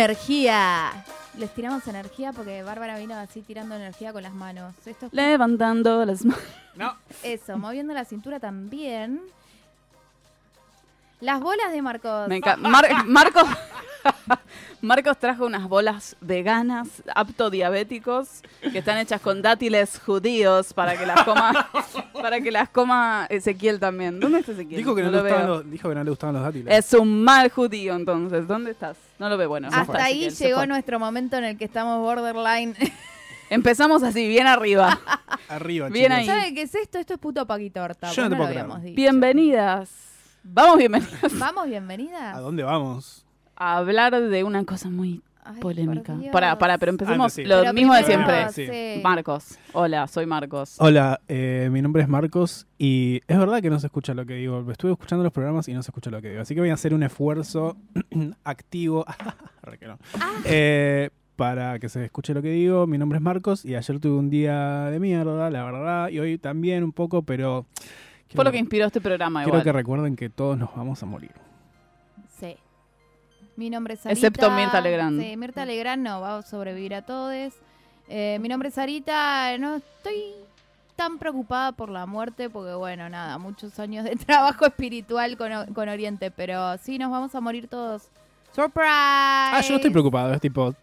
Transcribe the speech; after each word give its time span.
Energía. 0.00 0.92
Les 1.38 1.50
tiramos 1.54 1.86
energía 1.88 2.32
porque 2.34 2.62
Bárbara 2.62 2.98
vino 2.98 3.14
así 3.14 3.40
tirando 3.40 3.74
energía 3.74 4.12
con 4.12 4.22
las 4.22 4.32
manos. 4.34 4.74
Esto 4.84 5.06
es 5.06 5.12
Levantando 5.14 6.04
las 6.04 6.22
manos. 6.24 6.42
No. 6.74 6.94
eso, 7.22 7.56
moviendo 7.56 7.94
la 7.94 8.04
cintura 8.04 8.38
también. 8.38 9.22
Las 11.20 11.40
bolas 11.40 11.72
de 11.72 11.80
Marcos. 11.80 12.28
Me 12.28 12.36
encanta. 12.36 12.68
Mar- 12.68 13.06
Marcos, 13.06 13.44
Marcos 14.86 15.18
trajo 15.18 15.44
unas 15.44 15.68
bolas 15.68 16.16
veganas, 16.20 17.02
apto 17.12 17.50
diabéticos, 17.50 18.42
que 18.60 18.78
están 18.78 18.98
hechas 18.98 19.20
con 19.20 19.42
dátiles 19.42 19.98
judíos 19.98 20.72
para 20.72 20.96
que 20.96 21.04
las 21.04 21.24
coma, 21.24 21.68
para 22.12 22.40
que 22.40 22.52
las 22.52 22.68
coma 22.68 23.26
Ezequiel 23.28 23.80
también. 23.80 24.20
¿Dónde 24.20 24.38
está 24.38 24.52
Ezequiel? 24.52 24.78
Dijo 24.78 24.94
que 24.94 25.02
no, 25.02 25.10
le 25.10 25.20
gustaban 25.20 25.46
los, 25.48 25.70
dijo 25.70 25.88
que 25.88 25.94
no 25.96 26.04
le 26.04 26.10
gustaban 26.10 26.34
los 26.36 26.44
dátiles. 26.44 26.72
Es 26.72 26.94
un 26.94 27.24
mal 27.24 27.50
judío, 27.50 27.96
entonces. 27.96 28.46
¿Dónde 28.46 28.70
estás? 28.70 28.96
No 29.18 29.28
lo 29.28 29.36
veo 29.36 29.48
bueno. 29.48 29.68
Hasta 29.68 29.84
fue, 29.84 30.00
ahí 30.00 30.24
Ezequiel, 30.26 30.50
llegó 30.50 30.66
nuestro 30.66 31.00
momento 31.00 31.36
en 31.36 31.44
el 31.44 31.58
que 31.58 31.64
estamos 31.64 31.98
borderline. 32.00 32.76
Empezamos 33.50 34.04
así, 34.04 34.28
bien 34.28 34.46
arriba. 34.46 35.00
Arriba, 35.48 35.88
Bien 35.88 36.06
chicos. 36.06 36.18
ahí. 36.18 36.26
¿Sabe 36.26 36.54
qué 36.54 36.62
es 36.62 36.74
esto? 36.74 36.98
Esto 36.98 37.14
es 37.14 37.20
puto 37.20 37.46
paquitorta. 37.46 38.12
Yo 38.12 38.22
no 38.22 38.30
te 38.30 38.36
puedo 38.36 38.48
lo 38.48 38.52
creer. 38.52 38.64
habíamos 38.64 38.82
dicho. 38.82 38.96
Bienvenidas. 38.96 39.90
Vamos, 40.42 40.78
bienvenidas. 40.78 41.38
Vamos, 41.38 41.66
bienvenidas. 41.66 42.36
¿A 42.36 42.40
dónde 42.40 42.62
vamos? 42.62 43.25
A 43.56 43.78
hablar 43.78 44.20
de 44.20 44.44
una 44.44 44.64
cosa 44.64 44.90
muy 44.90 45.22
Ay, 45.44 45.60
polémica. 45.60 46.16
Para, 46.32 46.58
para, 46.58 46.76
pero 46.78 46.90
empecemos 46.90 47.24
Antes 47.24 47.34
sí. 47.34 47.44
lo 47.44 47.60
Pero 47.60 47.72
mismo 47.72 47.94
de 47.94 48.04
siempre. 48.04 48.48
Sí. 48.50 49.00
Marcos. 49.02 49.58
Hola, 49.72 50.06
soy 50.08 50.26
Marcos. 50.26 50.76
Hola, 50.78 51.20
eh, 51.28 51.68
mi 51.70 51.80
nombre 51.80 52.02
es 52.02 52.08
Marcos 52.08 52.66
y 52.78 53.20
es 53.28 53.38
verdad 53.38 53.62
que 53.62 53.70
no 53.70 53.78
se 53.78 53.86
escucha 53.86 54.12
lo 54.12 54.26
que 54.26 54.34
digo. 54.34 54.68
Estuve 54.70 54.92
escuchando 54.92 55.22
los 55.22 55.32
programas 55.32 55.68
y 55.68 55.72
no 55.72 55.82
se 55.82 55.90
escucha 55.90 56.10
lo 56.10 56.20
que 56.20 56.30
digo. 56.30 56.42
Así 56.42 56.54
que 56.54 56.60
voy 56.60 56.70
a 56.70 56.74
hacer 56.74 56.92
un 56.92 57.02
esfuerzo 57.02 57.76
activo 58.44 59.06
no. 59.82 59.98
Eh, 60.44 61.10
para 61.36 61.78
que 61.78 61.88
se 61.88 62.04
escuche 62.04 62.34
lo 62.34 62.42
que 62.42 62.50
digo. 62.50 62.86
Mi 62.86 62.98
nombre 62.98 63.18
es 63.18 63.22
Marcos 63.22 63.64
y 63.64 63.74
ayer 63.76 64.00
tuve 64.00 64.18
un 64.18 64.30
día 64.30 64.90
de 64.90 64.98
mierda, 64.98 65.48
la 65.50 65.64
verdad. 65.64 66.08
Y 66.08 66.18
hoy 66.18 66.38
también 66.38 66.82
un 66.82 66.92
poco, 66.92 67.22
pero... 67.22 67.66
Fue 68.34 68.44
lo 68.44 68.50
que 68.50 68.58
inspiró 68.58 68.86
este 68.86 69.00
programa 69.00 69.40
Quiero 69.40 69.58
igual. 69.58 69.62
que 69.64 69.72
recuerden 69.72 70.16
que 70.16 70.28
todos 70.28 70.58
nos 70.58 70.74
vamos 70.74 71.02
a 71.02 71.06
morir. 71.06 71.30
Mi 73.56 73.70
nombre 73.70 73.94
es 73.94 74.00
Sarita. 74.00 74.26
Excepto 74.26 74.50
Mirta 74.50 74.80
Legrand. 74.80 75.20
Sí, 75.20 75.36
Mirta 75.36 75.64
Legrand 75.64 76.02
no 76.02 76.20
va 76.20 76.38
a 76.38 76.42
sobrevivir 76.42 76.94
a 76.94 77.02
todos. 77.02 77.54
Eh, 78.08 78.38
mi 78.40 78.48
nombre 78.48 78.68
es 78.68 78.74
Sarita. 78.74 79.56
No 79.58 79.76
estoy 79.76 80.34
tan 80.94 81.18
preocupada 81.18 81.72
por 81.72 81.88
la 81.88 82.06
muerte 82.06 82.50
porque, 82.50 82.74
bueno, 82.74 83.08
nada, 83.08 83.38
muchos 83.38 83.78
años 83.78 84.04
de 84.04 84.16
trabajo 84.26 84.66
espiritual 84.66 85.36
con, 85.36 85.74
con 85.74 85.88
Oriente, 85.88 86.30
pero 86.30 86.76
sí 86.78 86.98
nos 86.98 87.10
vamos 87.10 87.34
a 87.34 87.40
morir 87.40 87.68
todos. 87.68 88.08
¡Surprise! 88.54 88.88
Ah, 88.88 89.60
yo 89.62 89.70
no 89.70 89.76
estoy 89.76 89.90
preocupado. 89.90 90.32
Es 90.32 90.40
tipo, 90.40 90.74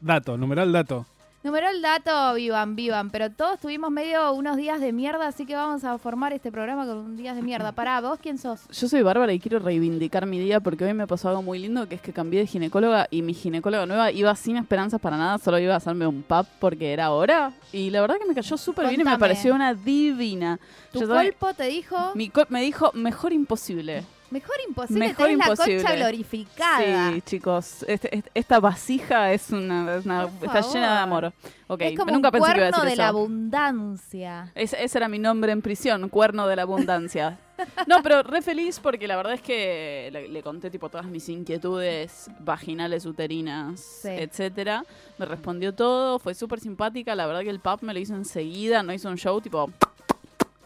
dato, 0.00 0.36
numeral 0.36 0.72
dato. 0.72 1.04
Numeral 1.44 1.80
dato, 1.80 2.34
vivan, 2.34 2.74
vivan. 2.74 3.10
Pero 3.10 3.30
todos 3.30 3.60
tuvimos 3.60 3.92
medio 3.92 4.32
unos 4.32 4.56
días 4.56 4.80
de 4.80 4.92
mierda, 4.92 5.28
así 5.28 5.46
que 5.46 5.54
vamos 5.54 5.84
a 5.84 5.96
formar 5.96 6.32
este 6.32 6.50
programa 6.50 6.84
con 6.84 6.96
un 6.96 7.16
días 7.16 7.36
de 7.36 7.42
mierda. 7.42 7.70
Pará, 7.70 8.00
¿vos 8.00 8.18
quién 8.20 8.38
sos? 8.38 8.66
Yo 8.68 8.88
soy 8.88 9.02
Bárbara 9.02 9.32
y 9.32 9.38
quiero 9.38 9.60
reivindicar 9.60 10.26
mi 10.26 10.40
día 10.40 10.58
porque 10.58 10.84
hoy 10.84 10.94
me 10.94 11.06
pasó 11.06 11.28
algo 11.28 11.42
muy 11.42 11.60
lindo, 11.60 11.88
que 11.88 11.94
es 11.94 12.00
que 12.00 12.12
cambié 12.12 12.40
de 12.40 12.46
ginecóloga 12.48 13.06
y 13.12 13.22
mi 13.22 13.34
ginecóloga 13.34 13.86
nueva 13.86 14.10
iba 14.10 14.34
sin 14.34 14.56
esperanzas 14.56 15.00
para 15.00 15.16
nada, 15.16 15.38
solo 15.38 15.60
iba 15.60 15.74
a 15.74 15.76
hacerme 15.76 16.08
un 16.08 16.22
pap 16.22 16.48
porque 16.58 16.92
era 16.92 17.12
hora. 17.12 17.52
Y 17.72 17.90
la 17.90 18.00
verdad 18.00 18.16
que 18.18 18.26
me 18.26 18.34
cayó 18.34 18.56
súper 18.56 18.88
bien 18.88 19.00
y 19.00 19.04
me 19.04 19.16
pareció 19.16 19.54
una 19.54 19.74
divina. 19.74 20.58
Tu 20.92 21.00
Yo 21.00 21.06
cuerpo 21.06 21.54
te 21.54 21.66
dijo, 21.66 21.96
mi 22.16 22.32
me 22.48 22.62
dijo, 22.62 22.90
mejor 22.94 23.32
imposible. 23.32 24.04
Mejor 24.30 24.56
imposible, 24.68 25.08
Mejor 25.08 25.30
imposible. 25.30 25.76
la 25.82 25.82
concha 25.82 25.96
glorificada. 25.96 27.12
Sí, 27.12 27.22
chicos, 27.22 27.84
este- 27.88 28.16
este- 28.16 28.30
esta 28.34 28.60
vasija 28.60 29.32
es 29.32 29.50
una, 29.50 29.96
es 29.96 30.04
una- 30.06 30.24
está 30.42 30.60
llena 30.60 30.92
de 30.94 30.98
amor. 31.00 31.32
Ok, 31.68 31.82
es 31.82 31.98
como 31.98 32.12
nunca 32.12 32.28
un 32.28 32.32
pensé 32.32 32.52
que 32.52 32.58
iba 32.58 32.66
a 32.68 32.70
cuerno 32.70 32.84
decir 32.84 32.90
de 32.90 32.96
la 33.02 33.08
abundancia. 33.08 34.52
Ese, 34.54 34.82
ese 34.82 34.98
era 34.98 35.08
mi 35.08 35.18
nombre 35.18 35.52
en 35.52 35.62
prisión, 35.62 36.08
cuerno 36.08 36.46
de 36.46 36.56
la 36.56 36.62
abundancia. 36.62 37.38
No, 37.88 38.02
pero 38.04 38.22
re 38.22 38.40
feliz 38.40 38.78
porque 38.78 39.08
la 39.08 39.16
verdad 39.16 39.32
es 39.34 39.42
que 39.42 40.10
le, 40.12 40.28
le 40.28 40.42
conté 40.44 40.70
tipo 40.70 40.88
todas 40.88 41.06
mis 41.06 41.28
inquietudes 41.28 42.30
vaginales, 42.40 43.04
uterinas, 43.04 43.80
Sí. 43.80 44.08
etcétera. 44.10 44.84
Me 45.18 45.26
respondió 45.26 45.74
todo, 45.74 46.18
fue 46.20 46.34
súper 46.34 46.60
simpática. 46.60 47.14
La 47.16 47.26
verdad 47.26 47.42
que 47.42 47.50
el 47.50 47.60
pap 47.60 47.82
me 47.82 47.92
lo 47.92 47.98
hizo 47.98 48.14
enseguida, 48.14 48.82
no 48.84 48.92
hizo 48.92 49.08
un 49.08 49.16
show 49.18 49.40
tipo 49.40 49.70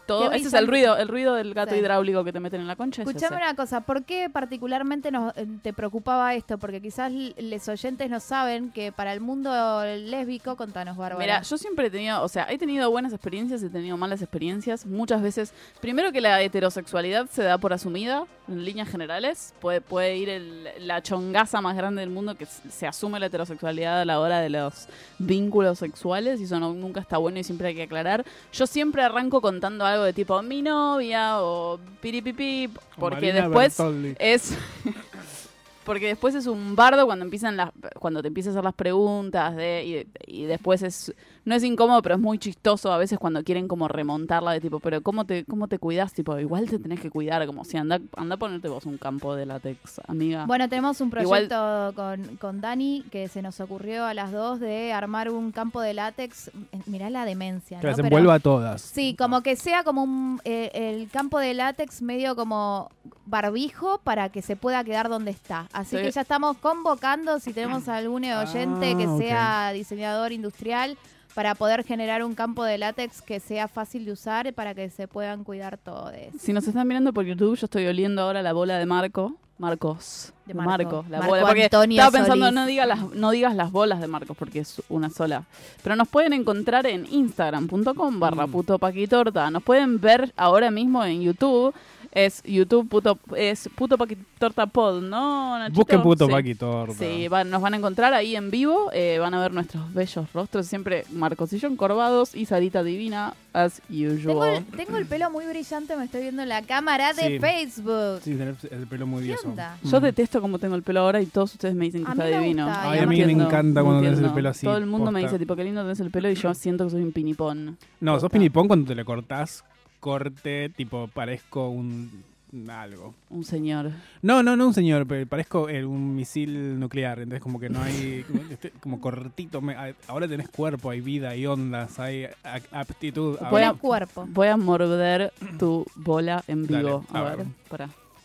todo. 0.05 0.31
Ese 0.31 0.47
es 0.47 0.53
el 0.53 0.67
ruido, 0.67 0.97
el 0.97 1.07
ruido 1.07 1.35
del 1.35 1.53
gato 1.53 1.73
Sí. 1.73 1.79
hidráulico 1.79 2.23
que 2.23 2.33
te 2.33 2.39
meten 2.39 2.61
en 2.61 2.67
la 2.67 2.75
concha. 2.75 3.01
es 3.03 3.07
Escuchame 3.07 3.37
una 3.37 3.55
cosa, 3.55 3.81
¿por 3.81 4.03
qué 4.03 4.29
particularmente 4.29 5.11
nos- 5.11 5.35
eh, 5.37 5.47
te 5.61 5.73
preocupaba 5.73 6.33
esto? 6.35 6.57
Porque 6.57 6.81
quizás 6.81 7.11
los 7.11 7.67
oyentes 7.67 8.09
no 8.09 8.19
saben 8.19 8.71
que 8.71 8.91
para 8.91 9.13
el 9.13 9.19
mundo 9.21 9.51
lésbico, 9.85 10.55
contanos, 10.55 10.97
Bárbara. 10.97 11.19
Mira, 11.23 11.41
yo 11.41 11.57
siempre 11.57 11.87
he 11.87 11.89
tenido, 11.89 12.21
o 12.23 12.27
sea, 12.27 12.47
he 12.49 12.57
tenido 12.57 12.89
buenas 12.91 13.13
experiencias, 13.13 13.63
he 13.63 13.69
tenido 13.69 13.97
malas 13.97 14.21
experiencias. 14.21 14.85
Muchas 14.85 15.21
veces, 15.21 15.53
primero 15.81 16.11
que 16.11 16.21
la 16.21 16.41
heterosexualidad 16.41 17.27
se 17.29 17.43
da 17.43 17.57
por 17.57 17.73
asumida, 17.73 18.25
en 18.49 18.65
líneas 18.65 18.89
generales. 18.89 19.53
Puede, 19.61 19.79
puede 19.79 20.17
ir 20.17 20.27
el- 20.27 20.67
la 20.85 21.01
chongaza 21.01 21.61
más 21.61 21.77
grande 21.77 22.01
del 22.01 22.09
mundo 22.09 22.35
que 22.35 22.45
se 22.45 22.85
asume 22.85 23.17
la 23.19 23.27
heterosexualidad 23.27 24.01
a 24.01 24.05
la 24.05 24.19
hora 24.19 24.41
de 24.41 24.49
los 24.49 24.87
vínculos 25.17 25.79
sexuales 25.79 26.41
y 26.41 26.43
eso 26.43 26.59
no- 26.59 26.73
nunca 26.73 26.99
está 26.99 27.17
bueno 27.17 27.39
y 27.39 27.43
siempre 27.45 27.69
hay 27.69 27.75
que 27.75 27.83
aclarar. 27.83 28.25
Yo 28.51 28.67
siempre 28.67 29.01
arranco 29.01 29.39
contando 29.39 29.85
algo 29.85 29.92
de 30.01 30.13
tipo 30.13 30.41
mi 30.41 30.61
novia 30.61 31.41
o 31.41 31.79
piripipi, 32.01 32.69
porque 32.97 33.33
después 33.33 33.77
Bertoldi. 33.77 34.15
es 34.17 34.57
porque 35.85 36.07
después 36.07 36.33
es 36.33 36.47
un 36.47 36.75
bardo 36.75 37.05
cuando 37.05 37.25
empiezan 37.25 37.57
las 37.57 37.71
cuando 37.99 38.21
te 38.21 38.29
empiezas 38.29 38.51
a 38.51 38.59
hacer 38.59 38.63
las 38.63 38.73
preguntas 38.73 39.55
de 39.55 40.07
y, 40.27 40.41
y 40.41 40.45
después 40.45 40.81
es 40.81 41.13
no 41.45 41.55
es 41.55 41.63
incómodo 41.63 42.01
pero 42.01 42.15
es 42.15 42.21
muy 42.21 42.37
chistoso 42.37 42.91
a 42.93 42.97
veces 42.97 43.19
cuando 43.19 43.43
quieren 43.43 43.67
como 43.67 43.87
remontarla 43.87 44.51
de 44.51 44.61
tipo 44.61 44.79
pero 44.79 45.01
cómo 45.01 45.25
te 45.25 45.43
cómo 45.45 45.67
te 45.67 45.77
cuidas 45.79 46.13
tipo 46.13 46.37
igual 46.39 46.69
te 46.69 46.79
tenés 46.79 46.99
que 46.99 47.09
cuidar 47.09 47.45
como 47.45 47.65
si 47.65 47.77
anda 47.77 47.99
anda 48.15 48.35
a 48.35 48.37
ponerte 48.37 48.67
vos 48.69 48.85
un 48.85 48.97
campo 48.97 49.35
de 49.35 49.45
látex 49.45 49.99
amiga 50.07 50.45
Bueno, 50.45 50.69
tenemos 50.69 51.01
un 51.01 51.09
Igual- 51.09 51.47
proyecto 51.49 51.91
con, 51.95 52.37
con 52.37 52.61
Dani 52.61 53.03
que 53.11 53.27
se 53.27 53.41
nos 53.41 53.59
ocurrió 53.59 54.05
a 54.05 54.13
las 54.13 54.31
dos 54.31 54.59
de 54.59 54.93
armar 54.93 55.29
un 55.29 55.51
campo 55.51 55.81
de 55.81 55.93
látex. 55.93 56.47
Eh, 56.47 56.79
Mirá 56.85 57.09
la 57.09 57.25
demencia, 57.25 57.79
Que 57.79 57.83
¿no? 57.87 57.89
las 57.91 57.95
Pero- 57.97 58.07
envuelva 58.07 58.33
a 58.35 58.39
todas. 58.39 58.81
Sí, 58.81 59.15
como 59.17 59.41
que 59.41 59.55
sea 59.55 59.83
como 59.83 60.03
un, 60.03 60.41
eh, 60.45 60.71
el 60.73 61.09
campo 61.09 61.39
de 61.39 61.53
látex 61.53 62.01
medio 62.01 62.35
como 62.35 62.89
barbijo 63.25 63.99
para 64.03 64.29
que 64.29 64.41
se 64.41 64.55
pueda 64.55 64.83
quedar 64.83 65.09
donde 65.09 65.31
está. 65.31 65.67
Así 65.73 65.97
Sí. 65.97 66.03
que 66.03 66.11
ya 66.11 66.21
estamos 66.21 66.57
convocando 66.57 67.39
si 67.39 67.53
tenemos 67.53 67.87
algún 67.87 68.23
oyente 68.25 68.91
Ah, 68.93 68.97
que 68.97 69.07
sea 69.23 69.71
diseñador 69.73 70.31
industrial 70.31 70.97
para 71.33 71.55
poder 71.55 71.83
generar 71.83 72.23
un 72.23 72.35
campo 72.35 72.63
de 72.63 72.77
látex 72.77 73.21
que 73.21 73.39
sea 73.39 73.67
fácil 73.67 74.05
de 74.05 74.11
usar 74.11 74.53
para 74.53 74.73
que 74.75 74.89
se 74.89 75.07
puedan 75.07 75.43
cuidar 75.43 75.77
todos. 75.77 76.13
si 76.39 76.53
nos 76.53 76.67
están 76.67 76.87
mirando 76.87 77.11
por 77.13 77.25
YouTube 77.25 77.57
yo 77.57 77.65
estoy 77.65 77.85
oliendo 77.87 78.21
ahora 78.21 78.41
la 78.41 78.53
bola 78.53 78.77
de 78.77 78.85
Marco 78.85 79.35
Marcos. 79.59 80.33
De 80.47 80.53
Marco. 80.55 81.05
La 81.09 81.19
Marco 81.19 81.35
bola. 81.35 81.45
Porque 81.45 81.63
Antonio 81.65 81.95
estaba 82.01 82.17
pensando, 82.17 82.45
Solís. 82.47 82.55
no, 82.59 82.65
diga 82.65 82.85
las, 82.87 82.99
no 83.11 83.31
digas 83.31 83.55
las 83.55 83.71
bolas 83.71 84.01
de 84.01 84.07
Marcos 84.07 84.35
porque 84.35 84.59
es 84.59 84.81
una 84.89 85.09
sola. 85.11 85.43
Pero 85.83 85.95
nos 85.95 86.07
pueden 86.09 86.33
encontrar 86.33 86.85
en 86.87 87.05
instagram.com 87.09 88.19
barra 88.19 88.47
Mm. 88.47 88.51
puto 88.51 88.79
paquitorta. 88.79 89.49
Nos 89.51 89.63
pueden 89.63 90.01
ver 90.01 90.33
ahora 90.35 90.71
mismo 90.71 91.05
en 91.05 91.21
YouTube. 91.21 91.73
Es 92.15 92.43
YouTube 92.43 92.87
puto, 92.87 93.17
es 93.35 93.67
puto 93.75 93.97
paquitorta 93.97 94.67
pod, 94.67 95.01
¿no, 95.01 95.57
Nachito? 95.57 95.79
Busquen 95.79 96.03
puto 96.03 96.27
Sí. 96.27 96.31
Paqui 96.31 96.53
Torta. 96.53 96.93
Sí, 96.93 97.27
van- 97.27 97.49
nos 97.49 97.59
van 97.59 97.73
a 97.73 97.77
encontrar 97.77 98.13
ahí 98.13 98.35
en 98.35 98.51
vivo, 98.51 98.91
eh, 98.93 99.17
van 99.19 99.33
a 99.33 99.41
ver 99.41 99.51
nuestros 99.51 99.91
bellos 99.95 100.31
rostros, 100.31 100.67
siempre 100.67 101.05
Marcos 101.11 101.51
y 101.53 101.57
yo 101.57 101.67
encorvados 101.67 102.35
y 102.35 102.45
Sarita 102.45 102.83
Divina, 102.83 103.33
as 103.51 103.81
Tengo 103.89 104.13
usual. 104.13 104.53
el, 104.57 104.65
tengo 104.77 104.97
el 104.97 105.07
pelo 105.07 105.31
muy 105.31 105.45
brillante, 105.47 105.97
me 105.97 106.05
estoy 106.05 106.21
viendo 106.21 106.43
en 106.43 106.49
la 106.49 106.61
cámara 106.61 107.13
de 107.13 107.23
Sí. 107.23 107.39
Facebook. 107.39 108.19
Sí, 108.21 108.35
tener 108.35 108.55
el 108.69 108.85
pelo 108.85 109.07
muy 109.07 109.21
¿Qué 109.21 109.27
dioso. 109.29 109.47
onda? 109.49 109.77
Yo 109.83 109.99
Mm. 109.99 110.03
detesto 110.03 110.39
cómo 110.39 110.59
tengo 110.59 110.75
el 110.75 110.83
pelo 110.83 110.99
ahora 110.99 111.19
y 111.19 111.25
todos 111.25 111.53
ustedes 111.53 111.73
me 111.73 111.85
dicen 111.85 112.03
que 112.03 112.09
A 112.11 112.13
está 112.13 112.25
divino. 112.27 112.65
gusta, 112.65 112.91
Ay, 112.91 112.99
a 112.99 113.01
No 113.05 113.07
mí 113.09 113.15
me 113.15 113.21
entiendo, 113.23 113.45
encanta 113.45 113.81
cuando 113.81 114.01
tenés 114.01 114.11
el 114.11 114.25
entiendo. 114.25 114.35
pelo 114.35 114.49
así, 114.49 114.65
Todo 114.67 114.77
el 114.77 114.85
mundo 114.85 115.09
me 115.11 115.19
dice, 115.21 115.39
tipo, 115.39 115.55
qué 115.55 115.63
lindo 115.63 115.81
tenés 115.81 115.99
el 115.99 116.11
pelo 116.11 116.29
y 116.29 116.35
yo 116.35 116.53
siento 116.53 116.83
que 116.85 116.91
soy 116.91 117.01
un 117.01 117.11
pinipón. 117.11 117.77
No, 117.99 118.11
sos 118.13 118.21
Posta. 118.23 118.33
pinipón 118.33 118.67
cuando 118.67 118.85
te 118.87 118.93
lo 118.93 119.03
cortás, 119.03 119.63
corte, 120.03 120.67
tipo, 120.75 121.07
parezco 121.07 121.69
un... 121.69 122.23
algo. 122.69 123.15
Un 123.29 123.45
señor. 123.45 123.91
No, 124.21 124.43
no, 124.43 124.57
no 124.57 124.67
un 124.67 124.73
señor, 124.73 125.07
pero 125.07 125.25
parezco 125.25 125.69
eh, 125.69 125.85
un 125.85 126.13
misil 126.13 126.77
nuclear, 126.77 127.19
entonces 127.19 127.41
como 127.41 127.57
que 127.57 127.69
no 127.69 127.81
hay... 127.81 128.23
como, 128.27 128.41
este- 128.51 128.71
como 128.81 128.99
cortito, 128.99 129.61
me- 129.61 129.77
ahora 130.09 130.27
tenés 130.27 130.49
cuerpo, 130.49 130.89
hay 130.89 130.99
vida, 130.99 131.29
hay 131.29 131.45
ondas, 131.47 131.99
hay 131.99 132.25
a- 132.43 132.59
aptitud. 132.81 133.37
Voy 133.49 133.61
a- 133.61 133.71
cuerpo. 133.73 134.25
Voy 134.27 134.49
a 134.49 134.57
morder 134.57 135.31
tu 135.57 135.85
bola 135.95 136.43
en 136.49 136.67
Dale, 136.67 136.83
vivo. 136.83 137.05
a 137.13 137.19
a 137.19 137.35
ver. 137.35 137.45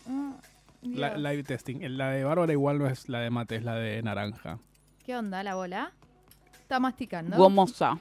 Mm, 0.05 0.31
La- 0.95 1.17
live 1.17 1.43
testing. 1.43 1.77
La 1.97 2.09
de 2.09 2.25
Bárbara 2.25 2.51
igual 2.51 2.77
no 2.79 2.87
es 2.87 3.07
la 3.07 3.19
de 3.21 3.29
mate, 3.29 3.55
es 3.55 3.63
la 3.63 3.75
de 3.75 4.03
naranja. 4.03 4.59
¿Qué 5.05 5.15
onda 5.15 5.41
la 5.43 5.55
bola? 5.55 5.91
Está 6.61 6.77
masticando. 6.81 7.37
Gomosa. 7.37 7.97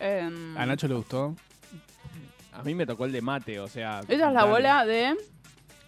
¿A 0.00 0.66
Nacho 0.66 0.88
le 0.88 0.94
gustó? 0.94 1.36
A 2.52 2.62
mí 2.62 2.74
me 2.74 2.86
tocó 2.86 3.04
el 3.06 3.12
de 3.12 3.22
mate, 3.22 3.58
o 3.60 3.68
sea. 3.68 4.00
Esa 4.00 4.12
es 4.12 4.18
la 4.18 4.32
dale. 4.32 4.50
bola 4.50 4.84
de. 4.84 5.16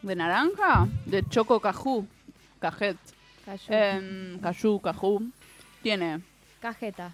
de 0.03 0.17
naranja, 0.17 0.87
de 1.07 1.23
choco 1.29 1.61
cajú. 1.61 2.07
Cajet. 2.61 2.97
Cayó. 3.45 3.65
Em, 3.69 4.39
cajú, 4.41 4.81
cajú. 4.81 5.31
Tiene, 5.83 6.21
Cajeta. 6.61 7.13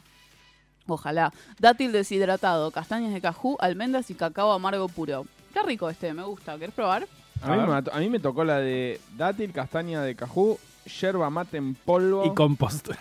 ojalá, 0.86 1.32
dátil 1.58 1.90
deshidratado, 1.90 2.70
castañas 2.70 3.12
de 3.12 3.20
cajú, 3.20 3.56
almendras 3.60 4.10
y 4.10 4.14
cacao 4.14 4.52
amargo 4.52 4.88
puro. 4.88 5.26
Qué 5.52 5.60
rico 5.62 5.90
este, 5.90 6.12
me 6.14 6.22
gusta. 6.22 6.56
¿Querés 6.56 6.72
probar? 6.74 7.08
A 7.42 7.56
mí, 7.56 7.58
A 7.62 7.66
me, 7.66 7.90
a 7.92 7.98
mí 7.98 8.08
me 8.08 8.20
tocó 8.20 8.44
la 8.44 8.58
de 8.58 9.00
dátil, 9.16 9.52
castaña 9.52 10.02
de 10.02 10.14
cajú, 10.14 10.58
yerba 11.00 11.30
mate 11.30 11.56
en 11.58 11.74
polvo. 11.74 12.24
Y 12.26 12.34
compost. 12.34 12.90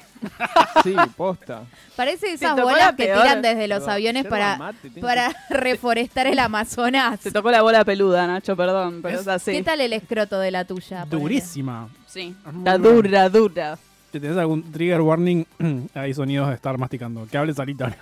Sí, 0.83 0.93
posta. 1.15 1.63
Parece 1.95 2.33
esas 2.33 2.53
tocó 2.53 2.67
bolas 2.67 2.87
la 2.87 2.95
que 2.97 3.05
peor. 3.05 3.21
tiran 3.21 3.41
desde 3.41 3.69
los 3.69 3.79
Pero 3.79 3.91
aviones 3.93 4.23
yerba 4.23 4.37
para, 4.37 4.57
mate, 4.57 4.89
para 5.01 5.31
reforestar 5.49 6.27
el 6.27 6.39
Amazonas. 6.39 7.21
Te 7.21 7.31
tocó 7.31 7.49
la 7.51 7.61
bola 7.61 7.85
peluda, 7.85 8.27
Nacho, 8.27 8.55
perdón, 8.57 8.99
pero 9.01 9.17
es 9.19 9.27
así. 9.29 9.53
¿Qué 9.53 9.63
tal 9.63 9.79
el 9.79 9.93
escroto 9.93 10.37
de 10.39 10.51
la 10.51 10.65
tuya? 10.65 11.05
Durísima. 11.09 11.87
Sí. 12.05 12.35
Es 12.45 12.53
muy 12.53 12.65
La 12.65 12.77
buena. 12.77 12.95
dura, 12.95 13.29
dura. 13.29 13.77
Si 14.11 14.19
tenés 14.19 14.35
algún 14.37 14.69
trigger 14.71 14.99
warning, 15.01 15.45
hay 15.93 16.13
sonidos 16.13 16.49
de 16.49 16.55
estar 16.55 16.77
masticando. 16.77 17.25
Que 17.27 17.37
hable 17.37 17.53
Sarita. 17.53 17.95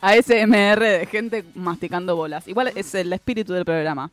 ASMR 0.00 0.80
de 0.80 1.08
gente 1.10 1.44
masticando 1.54 2.14
bolas. 2.14 2.46
Igual 2.46 2.72
es 2.76 2.94
el 2.94 3.12
espíritu 3.12 3.52
del 3.54 3.64
programa. 3.64 4.10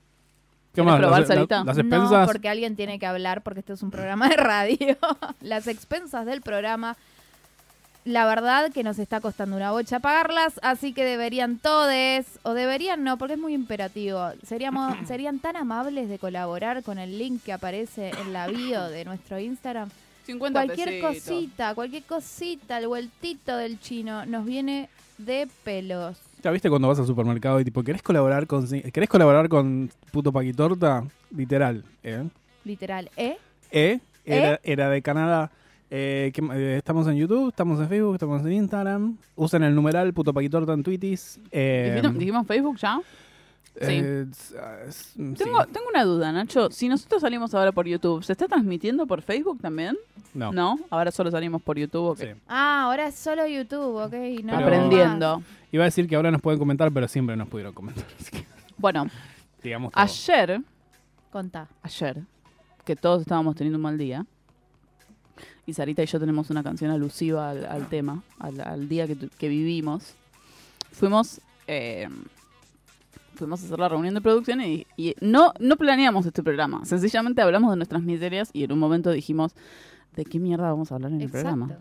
¿Qué 0.77 0.83
¿Querés 0.83 0.91
más? 0.91 0.99
probar, 0.99 1.19
las, 1.21 1.29
la- 1.29 1.35
Sarita? 1.35 1.63
las 1.63 1.75
No, 1.77 1.81
expensas. 1.81 2.27
porque 2.27 2.49
alguien 2.49 2.75
tiene 2.75 2.99
que 2.99 3.05
hablar, 3.07 3.41
porque 3.41 3.61
este 3.61 3.73
es 3.73 3.81
un 3.81 3.89
programa 3.91 4.29
de 4.29 4.35
radio. 4.37 4.97
Las 5.41 5.65
expensas 5.67 6.25
del 6.27 6.41
programa, 6.41 6.95
la 8.05 8.25
verdad 8.25 8.71
que 8.71 8.83
nos 8.83 8.99
está 8.99 9.19
costando 9.19 9.55
una 9.57 9.71
bocha 9.71 9.99
pagarlas, 9.99 10.59
así 10.61 10.93
que 10.93 11.03
deberían 11.03 11.57
todes, 11.57 12.25
o 12.43 12.53
deberían 12.53 13.03
no, 13.03 13.17
porque 13.17 13.33
es 13.33 13.39
muy 13.39 13.53
imperativo. 13.53 14.29
Seríamos, 14.45 14.95
serían 15.07 15.39
tan 15.39 15.55
amables 15.55 16.09
de 16.09 16.19
colaborar 16.19 16.83
con 16.83 16.99
el 16.99 17.17
link 17.17 17.41
que 17.43 17.53
aparece 17.53 18.11
en 18.21 18.31
la 18.31 18.47
bio 18.47 18.83
de 18.89 19.03
nuestro 19.03 19.39
Instagram. 19.39 19.89
50 20.27 20.63
Cualquier 20.65 21.01
cosita, 21.01 21.73
cualquier 21.73 22.03
cosita, 22.03 22.77
el 22.77 22.87
vueltito 22.87 23.57
del 23.57 23.79
chino 23.79 24.25
nos 24.25 24.45
viene 24.45 24.89
de 25.17 25.47
pelos. 25.63 26.17
¿Ya 26.47 26.51
viste 26.51 26.69
cuando 26.69 26.87
vas 26.87 26.97
al 26.97 27.05
supermercado 27.05 27.59
y 27.59 27.65
tipo, 27.65 27.83
¿querés 27.83 28.01
colaborar 28.01 28.47
con 28.47 28.65
querés 28.69 29.09
colaborar 29.09 29.49
con 29.49 29.89
puto 30.13 30.31
Paquitorta? 30.31 31.03
Literal, 31.35 31.83
¿eh? 32.03 32.23
Literal, 32.63 33.11
¿eh? 33.17 33.35
¿Eh? 33.69 33.99
Era, 34.23 34.57
era 34.63 34.89
de 34.89 35.01
Canadá. 35.01 35.51
Eh, 35.91 36.31
¿qué 36.33 36.41
ma- 36.41 36.57
eh, 36.57 36.77
estamos 36.77 37.05
en 37.09 37.17
YouTube, 37.17 37.49
estamos 37.49 37.81
en 37.81 37.89
Facebook, 37.89 38.13
estamos 38.13 38.45
en 38.45 38.53
Instagram. 38.53 39.17
Usen 39.35 39.61
el 39.63 39.75
numeral 39.75 40.13
puto 40.13 40.33
Paquitorta 40.33 40.71
en 40.71 40.83
Twitties. 40.83 41.37
Eh, 41.51 41.91
¿Dijimos, 41.95 42.17
dijimos 42.17 42.47
Facebook 42.47 42.77
ya? 42.77 43.01
Eh, 43.81 44.25
s- 44.31 44.55
ah, 44.59 44.77
sí. 44.89 45.33
Tengo, 45.37 45.65
tengo 45.65 45.87
una 45.89 46.03
duda, 46.03 46.31
Nacho. 46.31 46.69
Si 46.71 46.87
nosotros 46.89 47.21
salimos 47.21 47.53
ahora 47.53 47.71
por 47.71 47.87
YouTube, 47.87 48.23
¿se 48.23 48.31
está 48.33 48.47
transmitiendo 48.47 49.05
por 49.07 49.21
Facebook 49.21 49.59
también? 49.61 49.97
No. 50.33 50.79
Ahora 50.89 51.11
solo 51.11 51.31
salimos 51.31 51.61
por 51.61 51.77
YouTube. 51.77 52.09
ok. 52.11 52.19
Sí. 52.19 52.27
Ah, 52.47 52.83
ahora 52.83 53.07
es 53.07 53.15
solo 53.15 53.47
YouTube, 53.47 53.95
ok. 54.03 54.43
No 54.43 54.53
Aprendiendo. 54.57 55.41
Iba 55.71 55.83
a 55.83 55.85
decir 55.85 56.07
que 56.07 56.15
ahora 56.15 56.31
nos 56.31 56.41
pueden 56.41 56.59
comentar, 56.59 56.91
pero 56.91 57.07
siempre 57.07 57.35
nos 57.35 57.47
pudieron 57.47 57.73
comentar. 57.73 58.05
Así 58.19 58.31
que 58.31 58.45
Bueno, 58.77 59.07
digamos 59.63 59.91
todo. 59.93 60.03
ayer, 60.03 60.61
Contá. 61.31 61.67
ayer, 61.83 62.21
que 62.85 62.95
todos 62.95 63.21
estábamos 63.21 63.55
teniendo 63.55 63.77
un 63.77 63.83
mal 63.83 63.97
día, 63.97 64.25
y 65.65 65.73
Sarita 65.73 66.01
y 66.01 66.05
yo 66.05 66.19
tenemos 66.19 66.49
una 66.49 66.63
canción 66.63 66.91
alusiva 66.91 67.49
al, 67.49 67.65
al 67.65 67.89
tema, 67.89 68.23
al, 68.39 68.61
al 68.61 68.87
día 68.87 69.05
que 69.37 69.49
vivimos, 69.49 70.13
fuimos... 70.91 71.41
eh, 71.67 72.07
Fuimos 73.37 73.61
a 73.61 73.65
hacer 73.65 73.79
la 73.79 73.87
reunión 73.87 74.15
de 74.15 74.21
producción 74.21 74.61
y, 74.61 74.85
y 74.97 75.15
no, 75.21 75.53
no 75.59 75.77
planeamos 75.77 76.25
este 76.25 76.43
programa. 76.43 76.83
Sencillamente 76.85 77.41
hablamos 77.41 77.71
de 77.71 77.77
nuestras 77.77 78.01
miserias 78.01 78.49
y 78.51 78.63
en 78.63 78.71
un 78.71 78.79
momento 78.79 79.11
dijimos, 79.11 79.53
¿de 80.15 80.25
qué 80.25 80.39
mierda 80.39 80.69
vamos 80.71 80.91
a 80.91 80.95
hablar 80.95 81.11
en 81.11 81.21
el 81.21 81.29
programa? 81.29 81.77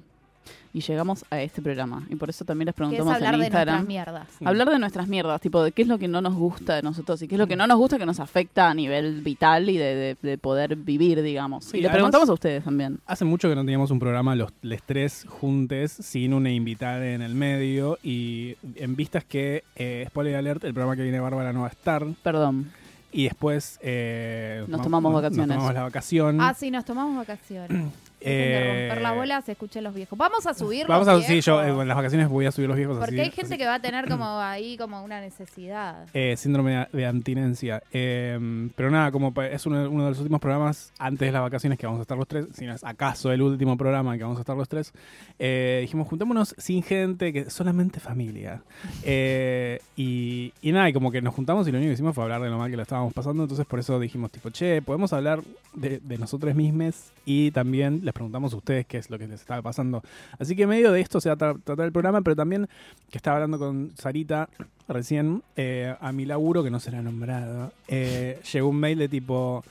Y 0.72 0.80
llegamos 0.82 1.24
a 1.30 1.40
este 1.40 1.62
programa. 1.62 2.06
Y 2.10 2.16
por 2.16 2.28
eso 2.28 2.44
también 2.44 2.66
les 2.66 2.72
es 2.74 2.76
preguntamos 2.76 3.14
hablar 3.14 3.34
en 3.34 3.40
de 3.40 3.44
nuestras 3.50 3.62
Instagram. 3.62 3.86
mierdas. 3.86 4.28
Hablar 4.44 4.70
de 4.70 4.78
nuestras 4.78 5.08
mierdas, 5.08 5.40
tipo 5.40 5.62
de 5.62 5.72
qué 5.72 5.82
es 5.82 5.88
lo 5.88 5.98
que 5.98 6.06
no 6.06 6.20
nos 6.20 6.34
gusta 6.34 6.74
de 6.76 6.82
nosotros 6.82 7.22
y 7.22 7.28
qué 7.28 7.34
es 7.36 7.38
lo 7.38 7.46
que 7.46 7.56
no 7.56 7.66
nos 7.66 7.78
gusta 7.78 7.98
que 7.98 8.04
nos 8.04 8.20
afecta 8.20 8.68
a 8.68 8.74
nivel 8.74 9.22
vital 9.22 9.70
y 9.70 9.78
de, 9.78 9.94
de- 9.94 10.16
de 10.20 10.38
poder 10.38 10.76
vivir, 10.76 11.22
digamos. 11.22 11.64
Sí, 11.64 11.78
y 11.78 11.80
le 11.80 11.88
preguntamos 11.90 12.28
a 12.28 12.32
ustedes 12.34 12.62
también. 12.64 12.98
Hace 13.06 13.24
mucho 13.24 13.48
que 13.48 13.54
no 13.54 13.62
teníamos 13.62 13.90
un 13.90 13.98
programa 13.98 14.34
los, 14.34 14.52
los 14.60 14.82
tres 14.82 15.24
juntes 15.28 15.92
sin 15.92 16.34
una 16.34 16.50
invitada 16.50 17.06
en 17.06 17.22
el 17.22 17.34
medio 17.34 17.98
y 18.02 18.56
en 18.74 18.96
vistas 18.96 19.24
que, 19.24 19.64
eh, 19.76 20.04
spoiler 20.08 20.36
alert, 20.36 20.62
el 20.64 20.74
programa 20.74 20.94
que 20.96 21.02
viene 21.02 21.20
Bárbara 21.20 21.52
no 21.54 21.60
va 21.62 21.68
a 21.68 21.70
estar 21.70 22.04
Perdón. 22.22 22.70
y 23.12 23.24
después 23.24 23.78
eh, 23.82 24.64
Nos 24.68 24.82
tomamos 24.82 25.12
vacaciones. 25.14 25.46
Nos 25.48 25.56
tomamos 25.56 25.74
la 25.74 25.82
vacación. 25.84 26.40
Ah, 26.40 26.52
sí, 26.54 26.70
nos 26.70 26.84
tomamos 26.84 27.16
vacaciones. 27.16 27.92
Dejen 28.20 28.36
de 28.38 28.58
Eh, 28.58 28.88
romper 28.88 29.02
la 29.02 29.12
bola, 29.12 29.42
se 29.42 29.52
escuchen 29.52 29.84
los 29.84 29.94
viejos. 29.94 30.18
Vamos 30.18 30.46
a 30.46 30.54
subir 30.54 30.86
Vamos 30.86 31.06
los 31.06 31.22
a, 31.24 31.26
sí, 31.26 31.40
yo 31.40 31.60
eh, 31.60 31.64
viejos, 31.66 31.82
en 31.82 31.88
las 31.88 31.96
vacaciones 31.96 32.28
voy 32.28 32.46
a 32.46 32.52
subir 32.52 32.68
los 32.68 32.76
viejos 32.76 32.98
Porque 32.98 33.14
así- 33.14 33.20
hay 33.20 33.30
gente 33.30 33.54
así- 33.54 33.58
que 33.58 33.66
va 33.66 33.74
a 33.74 33.80
tener 33.80 34.08
como 34.08 34.24
ahí 34.40 34.76
como 34.76 35.02
una 35.04 35.20
necesidad. 35.20 36.06
Eh, 36.14 36.36
síndrome 36.36 36.86
de, 36.92 37.06
abstinencia. 37.06 37.82
Eh, 37.92 38.68
pero 38.74 38.90
nada, 38.90 39.10
como 39.12 39.32
es 39.42 39.66
uno, 39.66 39.88
uno 39.90 40.04
de 40.04 40.10
los 40.10 40.18
últimos 40.18 40.40
programas 40.40 40.92
antes 40.98 41.26
de 41.28 41.32
las 41.32 41.42
vacaciones 41.42 41.78
que 41.78 41.86
vamos 41.86 41.98
a 42.00 42.02
estar 42.02 42.16
los 42.16 42.26
tres, 42.26 42.46
si 42.54 42.64
no 42.66 42.74
es 42.74 42.82
acaso 42.84 43.30
el 43.32 43.42
último 43.42 43.76
programa 43.76 44.12
en 44.12 44.18
que 44.18 44.24
vamos 44.24 44.38
a 44.38 44.42
estar 44.42 44.56
los 44.56 44.68
tres, 44.68 44.92
eh, 45.38 45.78
dijimos, 45.82 46.08
juntémonos 46.08 46.54
sin 46.58 46.82
gente, 46.82 47.32
que 47.32 47.50
solamente 47.50 48.00
familia. 48.00 48.62
Eh, 49.08 49.78
y, 49.96 50.52
y 50.62 50.72
nada, 50.72 50.88
y 50.88 50.92
como 50.92 51.10
que 51.12 51.22
nos 51.22 51.34
juntamos 51.34 51.66
y 51.68 51.72
lo 51.72 51.78
único 51.78 51.90
que 51.90 51.94
hicimos 51.94 52.14
fue 52.14 52.24
hablar 52.24 52.42
de 52.42 52.48
lo 52.50 52.58
mal 52.58 52.70
que 52.70 52.76
lo 52.76 52.82
estábamos 52.82 53.12
pasando, 53.12 53.44
entonces 53.44 53.66
por 53.66 53.78
eso 53.78 53.98
dijimos, 54.00 54.30
tipo, 54.30 54.50
che, 54.50 54.82
podemos 54.82 55.12
hablar 55.12 55.40
de, 55.74 56.00
de 56.00 56.18
nosotros 56.18 56.54
mismos 56.54 57.12
y 57.24 57.50
también 57.52 58.00
les 58.06 58.14
preguntamos 58.14 58.54
a 58.54 58.56
ustedes 58.56 58.86
qué 58.86 58.96
es 58.96 59.10
lo 59.10 59.18
que 59.18 59.26
les 59.26 59.40
estaba 59.40 59.60
pasando. 59.60 60.02
Así 60.38 60.56
que 60.56 60.66
medio 60.66 60.92
de 60.92 61.00
esto 61.02 61.20
se 61.20 61.28
va 61.28 61.34
a 61.34 61.38
tra- 61.38 61.60
tratar 61.62 61.84
el 61.84 61.92
programa, 61.92 62.22
pero 62.22 62.34
también 62.34 62.68
que 63.10 63.18
estaba 63.18 63.36
hablando 63.36 63.58
con 63.58 63.92
Sarita 63.98 64.48
recién 64.88 65.42
eh, 65.56 65.94
a 66.00 66.12
mi 66.12 66.24
laburo, 66.24 66.62
que 66.64 66.70
no 66.70 66.80
será 66.80 67.02
nombrado, 67.02 67.72
eh, 67.88 68.40
llegó 68.52 68.68
un 68.68 68.76
mail 68.78 68.98
de 68.98 69.08
tipo, 69.08 69.64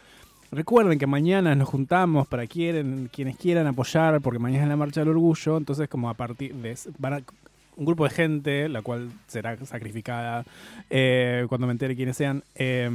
recuerden 0.51 1.00
que 1.00 1.08
mañana 1.08 1.56
nos 1.56 1.70
juntamos 1.70 2.27
para 2.27 2.46
quieren, 2.46 3.10
quienes 3.12 3.38
quieran 3.38 3.65
apoyar, 3.65 4.22
porque 4.22 4.39
mañana 4.39 4.63
es 4.63 4.70
la 4.70 4.75
marcha 4.75 5.00
del 5.00 5.10
orgullo, 5.10 5.58
entonces 5.58 5.88
como 5.88 6.10
a 6.10 6.13
partir 6.13 6.54
de... 6.54 6.77
van 7.00 7.24
un 7.77 7.84
grupo 7.84 8.06
de 8.06 8.10
gente, 8.10 8.70
la 8.70 8.82
cual 8.82 9.10
será 9.27 9.58
sacrificada 9.65 10.46
eh, 10.89 11.46
cuando 11.50 11.68
me 11.68 11.74
entere 11.74 11.94
quiénes 11.94 12.15
sean, 12.15 12.42
eh, 12.56 12.89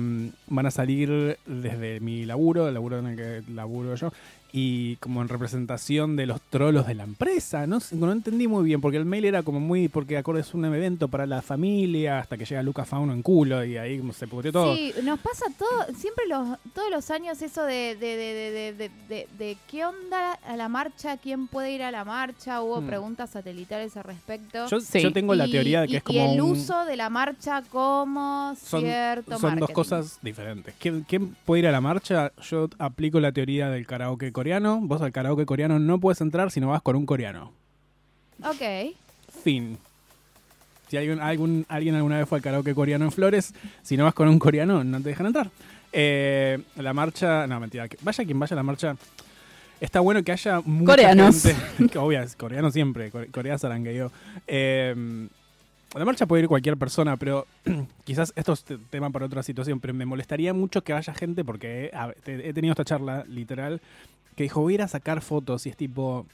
van 0.46 0.66
a 0.66 0.70
salir 0.70 1.36
desde 1.44 2.00
mi 2.00 2.24
laburo, 2.24 2.66
el 2.66 2.72
laburo 2.72 2.98
en 2.98 3.06
el 3.08 3.16
que 3.16 3.42
laburo 3.52 3.94
yo, 3.94 4.10
y 4.52 4.96
como 4.96 5.22
en 5.22 5.28
representación 5.28 6.16
de 6.16 6.26
los 6.26 6.40
trolos 6.40 6.86
de 6.86 6.94
la 6.94 7.04
empresa. 7.04 7.66
No, 7.66 7.80
sé, 7.80 7.96
no 7.96 8.10
entendí 8.10 8.48
muy 8.48 8.64
bien, 8.64 8.80
porque 8.80 8.96
el 8.96 9.04
mail 9.04 9.24
era 9.24 9.42
como 9.42 9.60
muy, 9.60 9.88
porque 9.88 10.16
acorde 10.16 10.40
es 10.40 10.54
un 10.54 10.64
evento 10.64 11.08
para 11.08 11.26
la 11.26 11.42
familia, 11.42 12.18
hasta 12.18 12.36
que 12.36 12.44
llega 12.44 12.62
Lucas 12.62 12.88
Fauno 12.88 13.12
en 13.12 13.22
culo 13.22 13.64
y 13.64 13.76
ahí 13.76 13.98
como 13.98 14.12
se 14.12 14.26
pudrió 14.26 14.52
todo. 14.52 14.74
Sí, 14.74 14.92
nos 15.02 15.18
pasa 15.20 15.46
todo, 15.58 15.86
siempre 15.96 16.24
los, 16.28 16.58
todos 16.74 16.90
los 16.90 17.10
años 17.10 17.40
eso 17.42 17.64
de, 17.64 17.96
de, 17.96 18.16
de, 18.16 18.34
de, 18.34 18.50
de, 18.50 18.72
de- 18.72 18.90
de- 19.08 19.28
de 19.38 19.56
qué 19.70 19.84
onda 19.84 20.32
a 20.46 20.56
la 20.56 20.68
marcha, 20.68 21.16
quién 21.16 21.46
puede 21.46 21.72
ir 21.72 21.82
a 21.82 21.90
la 21.90 22.04
marcha, 22.04 22.62
hubo 22.62 22.80
Hmm. 22.80 22.86
preguntas 22.86 23.30
satelitales 23.30 23.96
al 23.96 24.04
respecto. 24.04 24.66
Yo, 24.68 24.80
Sí. 24.80 25.00
yo 25.00 25.12
tengo 25.12 25.34
la 25.34 25.46
Y- 25.46 25.52
teoría 25.52 25.80
de 25.82 25.86
que 25.88 25.92
y- 25.94 25.96
es 25.96 26.02
como 26.02 26.18
y 26.18 26.22
el 26.22 26.40
un- 26.40 26.50
uso 26.52 26.84
de 26.84 26.96
la 26.96 27.10
marcha 27.10 27.62
como 27.70 28.54
son, 28.62 28.80
cierto 28.82 29.38
son 29.38 29.56
dos 29.58 29.70
cosas 29.70 30.18
diferentes. 30.22 30.74
¿Quién, 30.78 31.04
quién 31.08 31.34
puede 31.44 31.60
ir 31.60 31.66
a 31.68 31.72
la 31.72 31.80
marcha? 31.80 32.32
Yo 32.48 32.68
aplico 32.78 33.20
la 33.20 33.32
teoría 33.32 33.68
del 33.70 33.86
karaoke 33.86 34.32
coreano. 34.40 34.80
Vos 34.82 35.02
al 35.02 35.12
karaoke 35.12 35.44
coreano 35.44 35.78
no 35.78 36.00
puedes 36.00 36.20
entrar 36.22 36.50
si 36.50 36.60
no 36.60 36.68
vas 36.68 36.80
con 36.80 36.96
un 36.96 37.04
coreano. 37.04 37.52
Ok. 38.42 38.94
Fin. 39.44 39.76
Si 40.88 40.96
alguien, 40.96 41.20
algún, 41.20 41.66
alguien 41.68 41.94
alguna 41.94 42.18
vez 42.18 42.26
fue 42.28 42.38
al 42.38 42.42
karaoke 42.42 42.74
coreano 42.74 43.04
en 43.04 43.12
Flores, 43.12 43.52
si 43.82 43.96
no 43.98 44.04
vas 44.04 44.14
con 44.14 44.28
un 44.28 44.38
coreano, 44.38 44.82
no 44.82 44.98
te 45.02 45.10
dejan 45.10 45.26
entrar. 45.26 45.50
Eh, 45.92 46.58
la 46.76 46.92
marcha, 46.94 47.46
no, 47.46 47.60
mentira, 47.60 47.86
vaya 48.02 48.24
quien 48.24 48.38
vaya 48.40 48.54
a 48.54 48.56
la 48.56 48.62
marcha. 48.62 48.96
Está 49.78 50.00
bueno 50.00 50.22
que 50.22 50.32
haya 50.32 50.60
mucha 50.64 50.92
Coreanos. 50.92 51.42
gente- 51.42 52.22
es 52.22 52.36
coreano 52.36 52.70
siempre, 52.70 53.10
core- 53.10 53.30
Corea 53.30 53.58
zarangueó. 53.58 54.10
Eh, 54.46 55.28
la 55.94 56.04
marcha 56.04 56.26
puede 56.26 56.42
ir 56.42 56.48
cualquier 56.48 56.76
persona, 56.76 57.16
pero 57.16 57.46
quizás 58.04 58.32
esto 58.36 58.52
es 58.52 58.62
te- 58.64 58.78
tema 58.78 59.10
para 59.10 59.26
otra 59.26 59.42
situación, 59.42 59.80
pero 59.80 59.92
me 59.94 60.06
molestaría 60.06 60.52
mucho 60.54 60.82
que 60.82 60.92
vaya 60.92 61.12
gente 61.14 61.44
porque 61.44 61.90
he 62.26 62.52
tenido 62.52 62.72
esta 62.72 62.84
charla 62.84 63.24
literal 63.28 63.80
que 64.40 64.44
dijo, 64.44 64.62
voy 64.62 64.72
a 64.72 64.76
ir 64.76 64.82
a 64.82 64.88
sacar 64.88 65.20
fotos 65.20 65.66
y 65.66 65.68
es 65.68 65.76
tipo, 65.76 66.24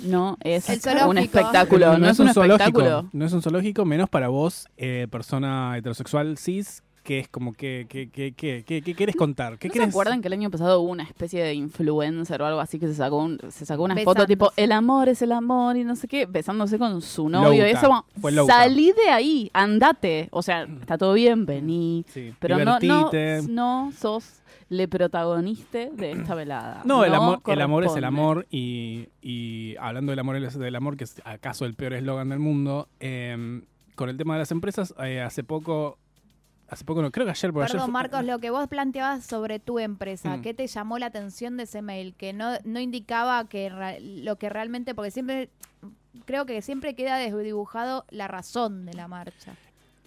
No 0.00 0.36
es 0.42 0.68
El 0.68 0.76
un 0.76 0.80
zoológico. 0.80 1.18
espectáculo, 1.38 1.98
no, 1.98 2.08
es 2.08 2.20
un, 2.20 2.28
espectáculo. 2.28 3.08
No 3.12 3.24
es 3.24 3.32
un 3.32 3.42
zoológico, 3.42 3.84
menos 3.84 4.08
para 4.08 4.28
vos, 4.28 4.68
eh, 4.76 5.08
persona 5.10 5.76
heterosexual 5.76 6.38
cis, 6.38 6.84
que 7.02 7.18
es 7.18 7.28
como 7.28 7.52
que, 7.52 7.86
que, 7.88 8.08
que, 8.10 8.30
que, 8.32 8.62
que- 8.64 8.80
que 8.80 8.94
querés 8.94 9.16
contar. 9.16 9.58
¿Qué 9.58 9.66
¿No 9.68 9.74
se 9.74 9.78
querés? 9.80 9.92
acuerdan 9.94 10.20
que 10.22 10.28
el 10.28 10.34
año 10.34 10.50
pasado 10.52 10.80
hubo 10.80 10.90
una 10.92 11.02
especie 11.02 11.42
de 11.42 11.52
influencer 11.54 12.40
o 12.40 12.46
algo 12.46 12.60
así 12.60 12.78
que 12.78 12.86
se 12.86 12.94
sacó 12.94 13.16
un- 13.18 13.40
se 13.50 13.66
sacó 13.66 13.82
una 13.82 13.94
Besándose. 13.94 14.20
foto 14.20 14.26
tipo 14.28 14.52
el 14.56 14.70
amor 14.72 15.08
es 15.08 15.20
el 15.20 15.32
amor 15.32 15.76
y 15.76 15.82
no 15.84 15.96
sé 15.96 16.06
qué, 16.06 16.26
besándose 16.26 16.78
con 16.78 17.02
su 17.02 17.28
novio 17.28 17.66
y 17.66 17.70
eso 17.70 17.88
como, 17.88 18.04
Fue 18.20 18.30
Louta. 18.32 18.54
salí 18.56 18.92
de 18.92 19.10
ahí, 19.10 19.50
andate, 19.52 20.28
o 20.30 20.42
sea, 20.42 20.62
está 20.62 20.96
todo 20.96 21.12
bien, 21.14 21.44
vení, 21.44 22.06
Sí, 22.14 22.32
pero 22.38 22.56
no, 22.64 22.78
no, 22.80 23.10
no 23.48 23.92
sos 23.98 24.24
le 24.68 24.88
protagoniste 24.88 25.90
de 25.92 26.12
esta 26.12 26.34
velada. 26.36 26.82
No, 26.84 27.04
el 27.04 27.14
amor, 27.14 27.40
el 27.46 27.60
amor 27.60 27.84
es 27.84 27.96
el 27.96 28.04
amor 28.04 28.46
y, 28.50 29.08
y 29.22 29.76
hablando 29.78 30.10
del 30.12 30.18
amor 30.18 30.36
es 30.36 30.58
del 30.58 30.74
amor, 30.76 30.96
que 30.96 31.04
es 31.04 31.20
acaso 31.24 31.64
el 31.64 31.74
peor 31.74 31.92
eslogan 31.94 32.28
del 32.30 32.38
mundo, 32.38 32.88
eh, 33.00 33.62
con 33.94 34.08
el 34.08 34.16
tema 34.16 34.34
de 34.34 34.40
las 34.40 34.50
empresas, 34.50 34.94
eh, 35.04 35.20
hace 35.20 35.44
poco, 35.44 35.98
hace 36.68 36.84
poco 36.84 37.00
no, 37.02 37.10
creo 37.12 37.26
que 37.26 37.30
ayer, 37.30 37.52
por 37.52 37.62
ayer 37.62 37.72
Perdón, 37.72 37.86
fue- 37.86 37.92
Marcos, 37.92 38.24
lo 38.24 38.38
que 38.40 38.50
vos 38.50 38.66
planteabas 38.68 39.24
sobre 39.24 39.60
tu 39.60 39.78
empresa, 39.78 40.36
Mm. 40.38 40.42
¿qué 40.42 40.54
te 40.54 40.66
llamó 40.66 40.98
la 40.98 41.06
atención 41.06 41.56
de 41.56 41.64
ese 41.64 41.82
mail? 41.82 42.14
Que 42.14 42.32
no, 42.32 42.54
no 42.64 42.80
indicaba 42.80 43.44
que 43.48 43.70
lo 44.24 44.36
que 44.36 44.48
realmente, 44.48 44.94
porque 44.94 45.10
siempre, 45.12 45.50
creo 46.24 46.46
que 46.46 46.60
siempre 46.62 46.94
queda 46.94 47.18
desdibujado 47.18 48.04
la 48.10 48.26
razón 48.26 48.86
de 48.86 48.94
la 48.94 49.06
marcha. 49.08 49.52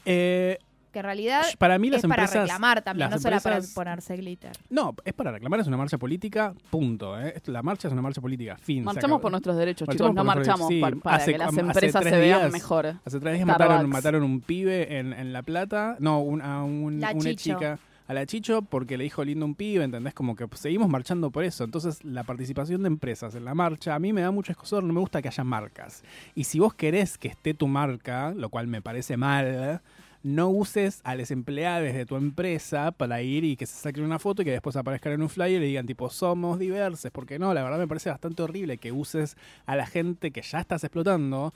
Eh, 0.06 0.58
Que 0.98 1.02
en 1.02 1.06
realidad 1.06 1.44
para 1.60 1.78
mí 1.78 1.92
las 1.92 2.04
es 2.04 2.10
para 2.10 2.24
empresas... 2.24 2.42
reclamar 2.48 2.82
también, 2.82 3.12
las 3.12 3.20
no 3.20 3.22
solo 3.30 3.40
para 3.40 3.58
empresas- 3.58 3.74
ponerse 3.76 4.18
glitter. 4.18 4.52
No, 4.72 4.96
es 5.06 5.14
para 5.14 5.32
reclamar, 5.32 5.60
es 5.60 5.68
una 5.68 5.78
marcha 5.78 6.00
política, 6.00 6.56
punto. 6.72 7.20
¿eh? 7.22 7.40
La 7.46 7.62
marcha 7.62 7.88
es 7.88 7.92
una 7.92 8.02
marcha 8.02 8.20
política, 8.20 8.58
fin. 8.60 8.84
Marchamos 8.84 9.22
por 9.22 9.30
nuestros 9.30 9.56
derechos, 9.58 9.88
Marchamos 9.88 10.10
chicos, 10.10 10.16
no 10.16 10.24
marchamos 10.24 10.68
sí. 10.70 10.82
para 11.04 11.18
Hace- 11.18 11.34
que 11.34 11.38
las 11.38 11.56
empresas 11.56 12.04
se 12.04 12.10
vean 12.18 12.40
días- 12.40 12.52
mejor. 12.52 12.96
Hace 13.06 13.20
tres 13.20 13.36
días 13.36 13.46
mataron, 13.46 13.88
mataron 13.90 14.24
un 14.24 14.42
pibe 14.42 14.98
en, 14.98 15.14
en 15.14 15.34
La 15.34 15.44
Plata. 15.44 15.98
No, 16.00 16.20
un- 16.20 16.42
a 16.42 16.64
un- 16.64 16.96
una 16.96 17.14
Chicho. 17.14 17.36
chica. 17.36 17.78
A 18.08 18.14
la 18.14 18.26
Chicho 18.26 18.62
porque 18.62 18.98
le 18.98 19.04
dijo 19.04 19.24
lindo 19.24 19.46
un 19.46 19.54
pibe, 19.54 19.84
¿entendés? 19.84 20.14
Como 20.16 20.36
que 20.36 20.48
seguimos 20.56 20.88
marchando 20.90 21.30
por 21.30 21.44
eso. 21.44 21.64
Entonces, 21.66 22.04
la 22.06 22.24
participación 22.24 22.82
de 22.82 22.88
empresas 22.88 23.36
en 23.36 23.44
la 23.46 23.54
marcha, 23.54 23.94
a 23.94 24.00
mí 24.00 24.14
me 24.14 24.22
da 24.22 24.32
mucho 24.32 24.52
escosor, 24.54 24.84
no 24.84 24.94
me 24.94 25.00
gusta 25.02 25.22
que 25.22 25.28
haya 25.28 25.44
marcas. 25.44 26.04
Y 26.34 26.46
si 26.46 26.58
vos 26.58 26.74
querés 26.74 27.18
que 27.18 27.28
esté 27.28 27.54
tu 27.54 27.68
marca, 27.68 28.34
lo 28.34 28.50
cual 28.50 28.66
me 28.68 28.82
parece 28.82 29.18
mal, 29.18 29.82
no 30.24 30.50
uses 30.50 31.02
a 31.04 31.16
los 31.16 31.32
empleados 31.32 31.94
de 31.94 32.06
tu 32.06 32.16
empresa 32.16 32.92
para 32.92 33.22
ir 33.22 33.44
y 33.44 33.56
que 33.56 33.66
se 33.66 33.76
saquen 33.76 34.04
una 34.04 34.20
foto 34.20 34.42
y 34.42 34.46
que 34.46 34.52
después 34.52 34.76
aparezcan 34.76 35.14
en 35.14 35.22
un 35.22 35.30
flyer 35.30 35.62
y 35.62 35.68
digan 35.68 35.86
tipo 35.86 36.10
somos 36.10 36.60
diversos, 36.60 37.12
porque 37.12 37.40
no, 37.40 37.54
la 37.54 37.64
verdad 37.64 37.78
me 37.78 37.88
parece 37.88 38.10
bastante 38.10 38.44
horrible 38.44 38.78
que 38.78 38.92
uses 38.92 39.38
a 39.66 39.76
la 39.76 39.86
gente 39.86 40.32
que 40.32 40.42
ya 40.42 40.60
estás 40.60 40.84
explotando 40.84 41.54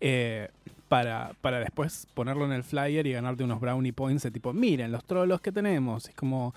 eh, 0.00 0.48
para, 0.88 1.32
para 1.40 1.60
después 1.60 2.08
ponerlo 2.14 2.44
en 2.46 2.52
el 2.52 2.64
flyer 2.64 3.06
y 3.06 3.12
ganarte 3.12 3.44
unos 3.44 3.60
brownie 3.60 3.92
points 3.92 4.24
de 4.24 4.30
tipo, 4.30 4.52
miren 4.52 4.90
los 4.90 5.04
trolos 5.04 5.40
que 5.40 5.52
tenemos. 5.52 6.08
Es 6.08 6.14
como, 6.14 6.54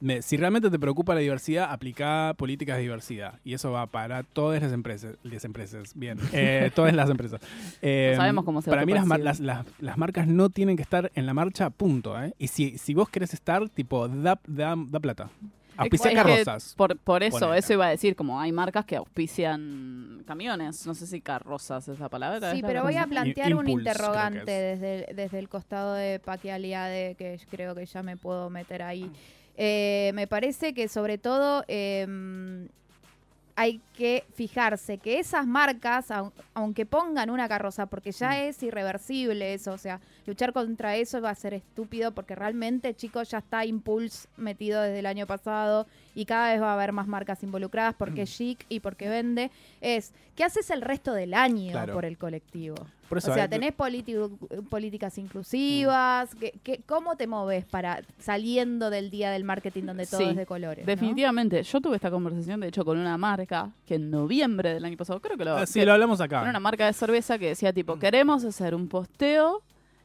me- 0.00 0.22
si 0.22 0.36
realmente 0.36 0.70
te 0.70 0.78
preocupa 0.78 1.14
la 1.14 1.20
diversidad, 1.20 1.70
aplica 1.70 2.34
políticas 2.36 2.76
de 2.76 2.82
diversidad. 2.82 3.38
Y 3.44 3.54
eso 3.54 3.70
va 3.72 3.86
para 3.86 4.22
todas 4.22 4.62
las 4.62 4.72
empresas. 4.72 5.16
Las 5.22 5.44
empresas, 5.44 5.92
bien. 5.94 6.18
Eh, 6.32 6.70
todas 6.74 6.92
las 6.94 7.08
empresas. 7.10 7.40
Eh, 7.82 8.14
sabemos 8.16 8.44
cómo 8.44 8.62
se 8.62 8.70
Para 8.70 8.84
mí 8.86 8.92
las, 8.92 9.06
mar- 9.06 9.20
las, 9.20 9.40
las- 9.40 9.66
las 9.78 9.98
marcas 9.98 10.26
no 10.26 10.50
tienen 10.50 10.76
que 10.76 10.82
estar 10.82 11.10
en 11.14 11.26
la 11.26 11.34
marcha, 11.34 11.70
punto. 11.70 12.20
¿eh? 12.22 12.32
Y 12.38 12.48
si, 12.48 12.78
si 12.78 12.94
vos 12.94 13.08
querés 13.08 13.34
estar, 13.34 13.68
tipo, 13.68 14.08
da, 14.08 14.38
da, 14.46 14.74
da 14.76 15.00
plata. 15.00 15.30
Auspicia 15.76 16.12
carrozas. 16.12 16.74
Por, 16.76 16.98
por 16.98 17.22
eso, 17.22 17.54
eso 17.54 17.72
iba 17.72 17.86
a 17.86 17.90
decir, 17.90 18.14
como 18.14 18.38
hay 18.38 18.52
marcas 18.52 18.84
que 18.84 18.96
auspician 18.96 20.22
camiones, 20.26 20.86
no 20.86 20.94
sé 20.94 21.06
si 21.06 21.22
carrozas 21.22 21.88
es 21.88 21.98
la 21.98 22.08
palabra. 22.10 22.50
Sí, 22.50 22.56
¿es 22.58 22.62
la 22.62 22.68
pero 22.68 22.82
voy 22.82 22.96
a 22.96 23.06
plantear 23.06 23.54
un 23.54 23.66
Impulse, 23.66 23.88
interrogante 23.90 24.50
desde 24.50 25.08
el, 25.10 25.16
desde 25.16 25.38
el 25.38 25.48
costado 25.48 25.94
de 25.94 26.18
Paqui 26.18 26.50
Aliade, 26.50 27.14
que 27.14 27.38
creo 27.50 27.74
que 27.74 27.86
ya 27.86 28.02
me 28.02 28.16
puedo 28.18 28.50
meter 28.50 28.82
ahí. 28.82 29.10
Eh, 29.62 30.12
me 30.14 30.26
parece 30.26 30.72
que 30.72 30.88
sobre 30.88 31.18
todo 31.18 31.64
em, 31.68 32.66
hay 33.56 33.78
que 33.94 34.24
fijarse 34.34 34.96
que 34.96 35.18
esas 35.18 35.46
marcas, 35.46 36.10
au- 36.10 36.32
aunque 36.54 36.86
pongan 36.86 37.28
una 37.28 37.46
carroza, 37.46 37.84
porque 37.84 38.10
ya 38.10 38.30
Mm. 38.30 38.48
es 38.48 38.62
irreversible 38.62 39.52
eso, 39.52 39.72
o 39.72 39.76
sea, 39.76 40.00
luchar 40.24 40.54
contra 40.54 40.96
eso 40.96 41.20
va 41.20 41.28
a 41.28 41.34
ser 41.34 41.52
estúpido 41.52 42.12
porque 42.12 42.34
realmente, 42.34 42.94
chicos, 42.94 43.28
ya 43.30 43.38
está 43.38 43.66
Impulse 43.66 44.28
metido 44.38 44.80
desde 44.80 45.00
el 45.00 45.06
año 45.06 45.26
pasado 45.26 45.86
y 46.14 46.24
cada 46.24 46.52
vez 46.52 46.62
va 46.62 46.70
a 46.70 46.74
haber 46.74 46.92
más 46.92 47.06
marcas 47.06 47.42
involucradas 47.42 47.94
porque 47.98 48.22
es 48.22 48.30
chic 48.34 48.64
y 48.70 48.80
porque 48.80 49.10
vende. 49.10 49.50
Es, 49.82 50.14
¿qué 50.36 50.44
haces 50.44 50.70
el 50.70 50.80
resto 50.80 51.12
del 51.12 51.34
año 51.34 51.72
Claro. 51.72 51.92
por 51.92 52.06
el 52.06 52.16
colectivo? 52.16 52.76
Por 53.10 53.18
eso, 53.18 53.30
o 53.32 53.34
sea, 53.34 53.46
tenés 53.48 53.72
políticas 54.70 55.18
inclusivas. 55.18 56.34
¿qué- 56.36 56.54
qué- 56.62 56.80
cómo 56.86 57.16
te 57.16 57.26
moves 57.26 57.64
para 57.66 58.02
saliendo 58.18 58.88
del 58.88 59.10
día 59.10 59.30
del 59.32 59.44
marketing 59.44 59.82
donde 59.84 60.06
todo 60.06 60.20
Sí, 60.20 60.26
es 60.28 60.36
de 60.36 60.46
colores? 60.46 60.86
¿no? 60.86 60.90
Definitivamente, 60.90 61.62
yo 61.62 61.80
tuve 61.80 61.96
esta 61.96 62.10
conversación, 62.10 62.60
de 62.60 62.68
hecho, 62.68 62.84
con 62.84 62.98
una 62.98 63.18
marca 63.18 63.70
que 63.86 63.96
en 63.96 64.10
noviembre 64.10 64.74
del 64.74 64.84
año 64.84 64.96
pasado, 64.96 65.20
creo 65.20 65.36
que 65.36 65.44
lo... 65.44 65.56
ah, 65.56 65.66
sí, 65.66 65.80
que- 65.80 65.86
lo 65.86 65.92
hablamos 65.92 66.20
acá. 66.20 66.40
Era 66.42 66.50
una 66.50 66.60
marca 66.60 66.86
de 66.86 66.92
cerveza 66.92 67.38
que 67.38 67.48
decía 67.48 67.72
tipo, 67.72 67.98
queremos 67.98 68.44
hacer 68.44 68.74
un 68.74 68.88
posteo 68.88 69.62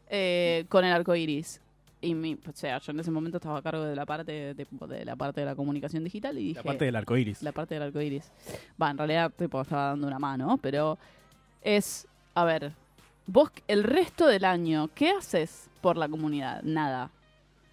eh, 0.09 0.65
con 0.69 0.83
el 0.83 0.91
arco 0.91 1.15
iris. 1.15 1.61
Y 2.01 2.13
mi, 2.13 2.33
o 2.35 2.51
sea, 2.53 2.77
yo 2.79 2.91
en 2.91 2.99
ese 2.99 3.09
momento 3.09 3.37
estaba 3.37 3.57
a 3.59 3.61
cargo 3.63 3.83
de 3.83 3.95
la 3.95 4.05
parte 4.05 4.31
de, 4.31 4.53
de 4.55 5.05
la 5.05 5.15
parte 5.15 5.39
de 5.41 5.45
la 5.45 5.55
comunicación 5.55 6.03
digital 6.03 6.37
y 6.37 6.49
dije 6.49 6.59
La 6.59 6.63
parte 6.63 6.85
del 6.85 6.95
arco 6.95 7.17
iris. 7.17 7.41
la 7.41 7.51
parte 7.51 7.73
del 7.75 7.83
arco 7.83 8.01
iris. 8.01 8.31
Va, 8.81 8.91
en 8.91 8.97
realidad 8.97 9.31
tipo, 9.35 9.61
estaba 9.61 9.87
dando 9.89 10.05
una 10.07 10.19
mano, 10.19 10.57
pero 10.61 10.97
es, 11.63 12.07
a 12.35 12.43
ver, 12.45 12.73
vos 13.27 13.49
el 13.67 13.83
resto 13.83 14.27
del 14.27 14.45
año, 14.45 14.89
¿qué 14.95 15.09
haces 15.11 15.69
por 15.81 15.97
la 15.97 16.07
comunidad? 16.07 16.61
Nada. 16.63 17.09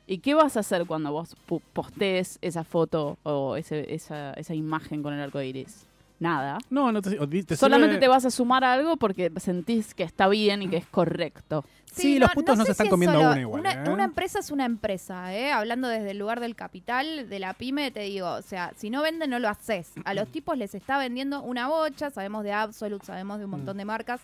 ¿Y 0.06 0.18
qué 0.18 0.35
vas 0.35 0.56
a 0.56 0.61
hacer 0.61 0.87
cuando 0.87 1.12
vos 1.12 1.37
pu- 1.49 1.62
postees 1.73 2.38
esa 2.42 2.64
foto 2.64 3.18
o 3.23 3.56
ese- 3.56 3.94
esa, 3.94 4.32
esa 4.35 4.54
imagen 4.54 5.02
con 5.02 5.14
el 5.14 5.21
arco 5.21 5.40
iris? 5.40 5.87
Nada. 6.18 6.59
No, 6.71 6.92
no 6.92 7.02
te, 7.02 7.16
te 7.44 7.56
Solamente 7.56 7.97
sirve- 7.97 8.00
te 8.00 8.09
vas 8.09 8.25
a 8.25 8.30
sumar 8.30 8.62
a 8.62 8.73
algo 8.75 8.97
porque 8.97 9.32
sentís 9.38 9.92
que 9.94 10.04
está 10.04 10.28
bien 10.28 10.62
y 10.62 10.68
que 10.68 10.76
es 10.76 10.87
correcto. 10.87 11.64
Sí, 11.92 12.18
los 12.18 12.30
putos 12.32 12.56
no 12.56 12.62
sé 12.64 12.68
se 12.68 12.73
están 12.73 12.85
si 12.85 12.88
es 12.88 12.90
comiendo 12.90 13.18
solo- 13.18 13.30
una 13.32 13.40
igual, 13.40 13.61
Una, 13.61 13.73
¿eh? 13.73 13.90
una 13.90 14.04
empresa 14.04 14.38
es 14.38 14.50
una 14.50 14.64
empresa, 14.64 15.35
¿eh? 15.35 15.50
Hablando 15.52 15.88
desde 15.88 16.12
el 16.12 16.18
lugar 16.18 16.38
del 16.40 16.54
capital, 16.54 17.28
de 17.28 17.38
la 17.40 17.54
pyme, 17.54 17.90
te 17.90 18.00
digo, 18.00 18.30
o 18.35 18.42
sea, 18.42 18.73
si 18.76 18.88
no 18.88 19.02
venden, 19.02 19.30
no 19.30 19.38
lo 19.40 19.49
haces. 19.49 19.90
A 20.04 20.14
los 20.14 20.28
tipos 20.32 20.56
les 20.56 20.75
está 20.75 20.97
vendiendo 20.97 21.42
una 21.42 21.66
bocha, 21.68 22.11
sabemos 22.11 22.44
de 22.44 22.52
Absolute, 22.52 23.04
sabemos 23.04 23.38
de 23.38 23.44
un 23.47 23.50
montón 23.50 23.76
de 23.76 23.85
marcas. 23.85 24.21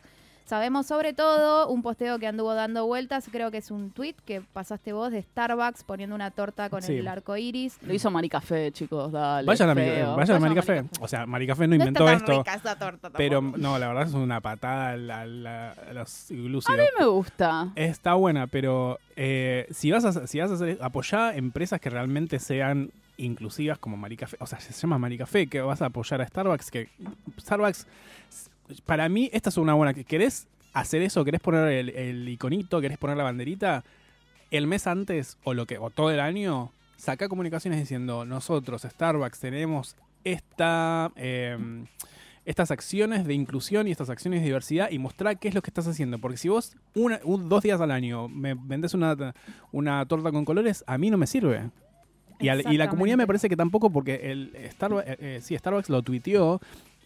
Sabemos 0.48 0.86
sobre 0.86 1.12
todo 1.12 1.68
un 1.68 1.82
posteo 1.82 2.18
que 2.18 2.26
anduvo 2.26 2.54
dando 2.54 2.86
vueltas, 2.86 3.28
creo 3.30 3.50
que 3.50 3.58
es 3.58 3.70
un 3.70 3.90
tweet 3.90 4.14
que 4.24 4.40
pasaste 4.40 4.94
vos 4.94 5.12
de 5.12 5.20
Starbucks 5.20 5.84
poniendo 5.84 6.14
una 6.16 6.30
torta 6.30 6.70
con 6.70 6.80
Sí. 6.80 6.94
el 6.96 7.06
arco 7.06 7.36
iris. 7.36 7.76
Lo 7.82 7.92
hizo 7.92 8.10
Maricafé, 8.10 8.72
chicos, 8.72 9.12
dale. 9.12 9.46
Vayan 9.46 9.68
a. 9.68 9.74
Mari- 9.74 9.90
Maricafé. 10.16 10.40
Maricafé. 10.40 10.84
O 11.00 11.06
sea, 11.06 11.26
Maricafé 11.26 11.62
no 11.66 11.68
No 11.68 11.74
inventó 11.74 12.08
está 12.08 12.12
tan 12.12 12.16
esto. 12.16 12.38
rica 12.38 12.54
esa 12.54 12.78
torta 12.78 13.10
Pero 13.10 13.42
no, 13.42 13.78
la 13.78 13.88
verdad 13.88 14.04
es 14.08 14.14
una 14.14 14.40
patada 14.40 14.92
a, 14.92 14.96
la- 14.96 15.26
la- 15.26 15.72
a 15.72 15.92
los 15.92 16.26
glúcidos. 16.30 16.78
A 16.78 16.82
mí 16.82 16.88
me 16.98 17.04
gusta. 17.04 17.68
Está 17.74 18.14
buena, 18.14 18.46
pero 18.46 18.98
eh, 19.16 19.66
si 19.70 19.90
vas 19.90 20.06
a 20.06 20.26
si 20.26 20.40
vas 20.40 20.50
a 20.50 20.54
hacer, 20.54 20.78
apoyar 20.80 21.36
empresas 21.36 21.78
que 21.78 21.90
realmente 21.90 22.38
sean 22.38 22.90
inclusivas 23.18 23.78
como 23.78 23.96
Maricafé. 23.96 24.36
O 24.40 24.46
sea, 24.46 24.60
se 24.60 24.72
llama 24.72 24.96
Maricafé, 24.98 25.46
que 25.48 25.60
vas 25.60 25.82
a 25.82 25.86
apoyar 25.86 26.22
a 26.22 26.26
Starbucks. 26.26 26.70
Que 26.70 26.88
Starbucks, 27.38 27.86
para 28.86 29.08
mí, 29.08 29.30
esta 29.32 29.50
es 29.50 29.56
una 29.56 29.74
buena. 29.74 29.94
¿Querés 29.94 30.46
hacer 30.72 31.02
eso? 31.02 31.24
¿Querés 31.24 31.40
poner 31.40 31.68
el, 31.68 31.88
el 31.90 32.28
iconito? 32.28 32.80
¿Querés 32.80 32.98
poner 32.98 33.16
la 33.16 33.24
banderita? 33.24 33.84
El 34.50 34.66
mes 34.66 34.86
antes 34.86 35.36
o, 35.44 35.54
lo 35.54 35.66
que, 35.66 35.78
o 35.78 35.90
todo 35.90 36.10
el 36.10 36.20
año, 36.20 36.70
saca 36.96 37.28
comunicaciones 37.28 37.80
diciendo: 37.80 38.24
Nosotros, 38.24 38.82
Starbucks, 38.82 39.40
tenemos 39.40 39.96
esta. 40.24 41.10
em, 41.16 41.86
estas 42.44 42.70
acciones 42.70 43.26
de 43.26 43.34
inclusión 43.34 43.88
y 43.88 43.90
estas 43.90 44.08
acciones 44.08 44.40
de 44.40 44.46
diversidad 44.46 44.90
y 44.90 44.98
mostrar 44.98 45.38
qué 45.38 45.48
es 45.48 45.54
lo 45.54 45.60
que 45.60 45.68
estás 45.68 45.86
haciendo. 45.86 46.18
Porque 46.18 46.38
si 46.38 46.48
vos 46.48 46.74
una, 46.94 47.20
un- 47.24 47.46
dos 47.50 47.62
días 47.62 47.78
al 47.82 47.90
año 47.90 48.26
me 48.26 48.54
vendés 48.54 48.94
una, 48.94 49.34
una 49.70 50.06
torta 50.06 50.32
con 50.32 50.46
colores, 50.46 50.82
a 50.86 50.96
mí 50.96 51.10
no 51.10 51.18
me 51.18 51.26
sirve. 51.26 51.68
Y, 52.40 52.48
al- 52.48 52.72
y 52.72 52.78
la 52.78 52.88
comunidad 52.88 53.18
me 53.18 53.26
parece 53.26 53.50
que 53.50 53.56
tampoco 53.56 53.90
porque 53.90 54.30
el 54.30 54.56
Starbucks, 54.72 55.06
eh, 55.08 55.16
eh, 55.20 55.40
sí, 55.42 55.58
Starbucks 55.58 55.90
lo 55.90 56.00
tuiteó 56.00 56.58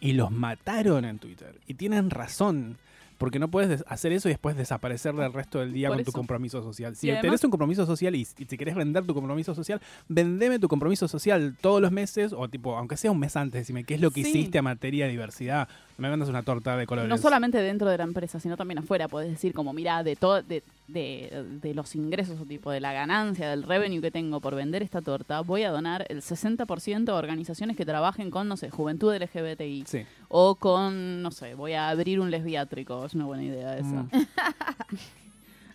y 0.03 0.13
los 0.13 0.29
mataron 0.31 1.05
en 1.05 1.17
Twitter. 1.17 1.55
Y 1.65 1.73
tienen 1.75 2.09
razón. 2.09 2.77
Porque 3.19 3.39
no 3.39 3.47
puedes 3.47 3.69
des- 3.69 3.83
hacer 3.87 4.11
eso 4.11 4.27
y 4.27 4.31
después 4.31 4.57
desaparecer 4.57 5.13
del 5.15 5.31
resto 5.31 5.59
del 5.59 5.71
día 5.71 5.87
Por 5.87 5.97
con 5.97 6.05
tu 6.05 6.11
compromiso 6.11 6.61
social. 6.61 6.93
Si 6.95 7.07
tenés 7.21 7.41
un 7.43 7.51
compromiso 7.51 7.85
social 7.85 8.15
y, 8.15 8.21
y 8.21 8.45
si 8.45 8.57
querés 8.57 8.75
vender 8.75 9.05
tu 9.05 9.13
compromiso 9.13 9.55
social, 9.55 9.79
vendeme 10.09 10.59
tu 10.59 10.67
compromiso 10.67 11.07
social 11.07 11.55
todos 11.61 11.79
los 11.81 11.91
meses 11.91 12.33
o 12.33 12.49
tipo, 12.49 12.75
aunque 12.75 12.97
sea 12.97 13.11
un 13.11 13.19
mes 13.19 13.37
antes, 13.37 13.61
decime 13.61 13.85
qué 13.85 13.93
es 13.93 14.01
lo 14.01 14.11
que 14.11 14.23
Sí. 14.23 14.29
hiciste 14.29 14.57
a 14.57 14.61
materia 14.61 15.05
de 15.05 15.11
diversidad. 15.11 15.69
Me 15.97 16.09
vendas 16.09 16.27
una 16.29 16.41
torta 16.43 16.75
de 16.75 16.87
colores. 16.87 17.07
No 17.09 17.17
solamente 17.17 17.59
dentro 17.59 17.87
de 17.89 17.97
la 17.97 18.03
empresa, 18.03 18.39
sino 18.39 18.57
también 18.57 18.79
afuera. 18.79 19.07
Podés 19.07 19.29
decir 19.29 19.53
como, 19.53 19.73
mira, 19.73 20.03
de 20.03 20.15
todo, 20.15 20.41
de, 20.41 20.63
de, 20.87 21.45
de 21.61 21.73
los 21.75 21.93
ingresos 21.95 22.39
o 22.39 22.45
tipo 22.45 22.71
de 22.71 22.79
la 22.79 22.93
ganancia, 22.93 23.49
del 23.49 23.63
revenue 23.63 24.01
que 24.01 24.09
tengo 24.09 24.41
por 24.41 24.55
vender 24.55 24.81
esta 24.81 25.01
torta, 25.01 25.41
voy 25.41 25.63
a 25.63 25.71
donar 25.71 26.05
el 26.09 26.21
60% 26.21 27.09
a 27.09 27.13
organizaciones 27.15 27.77
que 27.77 27.85
trabajen 27.85 28.31
con, 28.31 28.47
no 28.47 28.57
sé, 28.57 28.69
juventud 28.71 29.13
LGBTI. 29.15 29.83
Sí. 29.85 30.03
O 30.29 30.55
con, 30.55 31.21
no 31.21 31.29
sé, 31.31 31.53
voy 31.53 31.73
a 31.73 31.89
abrir 31.89 32.19
un 32.19 32.31
lesbiátrico. 32.31 33.05
Es 33.05 33.13
una 33.13 33.25
buena 33.25 33.43
idea 33.43 33.77
esa. 33.77 34.03
Mm. 34.03 34.09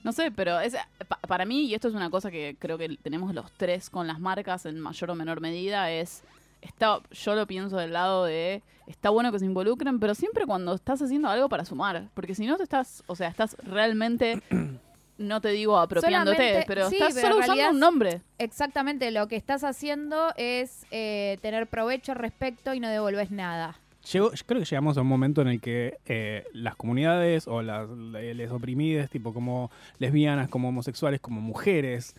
No 0.04 0.12
sé, 0.12 0.30
pero 0.30 0.60
es, 0.60 0.74
pa- 1.08 1.18
para 1.26 1.44
mí, 1.44 1.62
y 1.66 1.74
esto 1.74 1.88
es 1.88 1.94
una 1.94 2.08
cosa 2.08 2.30
que 2.30 2.56
creo 2.58 2.78
que 2.78 2.96
tenemos 3.02 3.34
los 3.34 3.50
tres 3.52 3.90
con 3.90 4.06
las 4.06 4.20
marcas 4.20 4.64
en 4.64 4.78
mayor 4.80 5.10
o 5.10 5.14
menor 5.16 5.40
medida, 5.40 5.90
es, 5.90 6.22
está, 6.62 7.00
yo 7.10 7.34
lo 7.34 7.46
pienso 7.46 7.76
del 7.76 7.92
lado 7.92 8.24
de, 8.24 8.62
está 8.86 9.10
bueno 9.10 9.32
que 9.32 9.38
se 9.38 9.44
involucren, 9.46 9.98
pero 10.00 10.14
siempre 10.14 10.46
cuando 10.46 10.74
estás 10.74 11.00
haciendo 11.02 11.28
algo 11.28 11.48
para 11.48 11.64
sumar, 11.64 12.08
porque 12.14 12.34
si 12.34 12.46
no 12.46 12.56
te 12.56 12.62
estás, 12.64 13.02
o 13.06 13.14
sea, 13.16 13.28
estás 13.28 13.56
realmente, 13.62 14.40
no 15.18 15.40
te 15.40 15.48
digo 15.50 15.78
apropiándote, 15.78 16.36
Solamente- 16.36 16.64
pero 16.66 16.88
sí, 16.88 16.96
estás 16.96 17.14
pero 17.14 17.26
en 17.26 17.32
solo 17.42 17.54
usando 17.54 17.70
un 17.70 17.80
nombre. 17.80 18.22
Exactamente, 18.38 19.10
lo 19.10 19.26
que 19.28 19.36
estás 19.36 19.64
haciendo 19.64 20.32
es 20.36 20.86
eh, 20.90 21.38
tener 21.42 21.66
provecho 21.66 22.12
al 22.12 22.18
respecto 22.18 22.74
y 22.74 22.80
no 22.80 22.88
devolves 22.88 23.30
nada. 23.30 23.76
Llegó- 24.12 24.32
yo 24.32 24.44
creo 24.46 24.60
que 24.60 24.64
llegamos 24.64 24.96
a 24.96 25.02
un 25.02 25.08
momento 25.08 25.42
en 25.42 25.48
el 25.48 25.60
que 25.60 25.98
eh, 26.06 26.44
las 26.52 26.76
comunidades 26.76 27.46
o 27.48 27.60
las 27.62 27.88
les 27.90 28.50
oprimidas, 28.50 29.10
tipo 29.10 29.34
como 29.34 29.70
lesbianas, 29.98 30.48
como 30.48 30.68
homosexuales, 30.68 31.20
como 31.20 31.40
mujeres, 31.42 32.14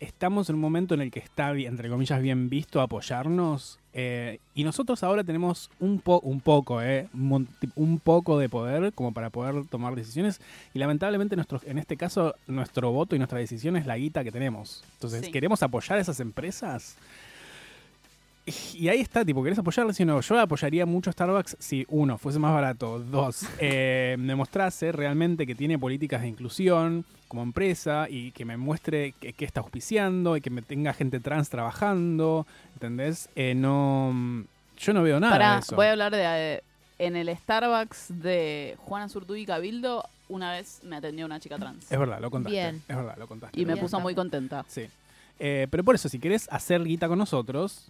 estamos 0.00 0.48
en 0.48 0.56
un 0.56 0.60
momento 0.60 0.94
en 0.94 1.00
el 1.00 1.10
que 1.10 1.18
está, 1.20 1.50
entre 1.52 1.88
comillas, 1.88 2.20
bien 2.22 2.48
visto 2.48 2.80
apoyarnos. 2.80 3.78
eh, 3.94 4.38
y 4.54 4.62
nosotros 4.64 5.02
ahora 5.02 5.24
tenemos 5.24 5.70
un, 5.80 5.98
po 6.00 6.20
un 6.20 6.40
poco, 6.40 6.80
eh, 6.82 7.08
un, 7.14 8.00
poco 8.02 8.38
de 8.38 8.48
poder 8.48 8.92
como 8.92 9.12
para 9.12 9.30
poder 9.30 9.64
tomar 9.66 9.94
decisiones. 9.96 10.40
Y 10.74 10.78
lamentablemente, 10.78 11.34
nuestro, 11.36 11.60
en 11.64 11.78
este 11.78 11.96
caso, 11.96 12.34
nuestro 12.46 12.92
voto 12.92 13.16
y 13.16 13.18
nuestra 13.18 13.38
decisión 13.38 13.76
es 13.76 13.86
la 13.86 13.96
guita 13.96 14.22
que 14.22 14.30
tenemos. 14.32 14.84
Entonces, 14.94 15.26
Sí. 15.26 15.32
¿queremos 15.32 15.62
apoyar 15.62 15.98
a 15.98 16.00
esas 16.02 16.20
empresas? 16.20 16.96
Y 18.74 18.88
ahí 18.88 19.00
está, 19.00 19.24
tipo, 19.24 19.42
¿querés 19.42 19.58
apoyarla? 19.58 19.92
Si 19.92 20.04
no, 20.04 20.20
yo 20.20 20.38
apoyaría 20.38 20.86
mucho 20.86 21.10
a 21.10 21.12
Starbucks 21.12 21.56
si, 21.58 21.84
uno, 21.88 22.18
fuese 22.18 22.38
más 22.38 22.52
barato, 22.52 22.98
dos, 23.00 23.46
eh, 23.58 24.16
me 24.18 24.34
mostrase 24.34 24.92
realmente 24.92 25.46
que 25.46 25.54
tiene 25.54 25.78
políticas 25.78 26.22
de 26.22 26.28
inclusión 26.28 27.04
como 27.28 27.42
empresa 27.42 28.06
y 28.08 28.30
que 28.32 28.44
me 28.44 28.56
muestre 28.56 29.12
que, 29.20 29.32
que 29.32 29.44
está 29.44 29.60
auspiciando 29.60 30.36
y 30.36 30.40
que 30.40 30.50
me 30.50 30.62
tenga 30.62 30.94
gente 30.94 31.20
trans 31.20 31.50
trabajando, 31.50 32.46
¿entendés? 32.74 33.28
Eh, 33.36 33.54
no, 33.54 34.44
yo 34.78 34.92
no 34.94 35.02
veo 35.02 35.20
nada 35.20 35.32
Pará, 35.32 35.54
de 35.54 35.60
eso. 35.60 35.76
voy 35.76 35.86
a 35.86 35.92
hablar 35.92 36.12
de, 36.12 36.22
eh, 36.24 36.62
en 36.98 37.16
el 37.16 37.28
Starbucks 37.36 38.20
de 38.20 38.76
Juana 38.78 39.08
Surtúi 39.08 39.42
y 39.42 39.46
Cabildo, 39.46 40.04
una 40.28 40.52
vez 40.52 40.80
me 40.84 40.96
atendió 40.96 41.26
una 41.26 41.40
chica 41.40 41.58
trans. 41.58 41.90
Es 41.90 41.98
verdad, 41.98 42.20
lo 42.20 42.30
contaste. 42.30 42.58
Bien. 42.58 42.82
Es 42.88 42.96
verdad, 42.96 43.16
lo 43.18 43.26
contaste. 43.26 43.60
Y 43.60 43.64
me 43.64 43.74
Bien, 43.74 43.84
puso 43.84 44.00
muy 44.00 44.14
contenta. 44.14 44.64
Sí. 44.68 44.88
Eh, 45.38 45.68
pero 45.70 45.84
por 45.84 45.94
eso, 45.94 46.08
si 46.08 46.18
querés 46.18 46.48
hacer 46.50 46.82
guita 46.84 47.08
con 47.08 47.18
nosotros, 47.18 47.88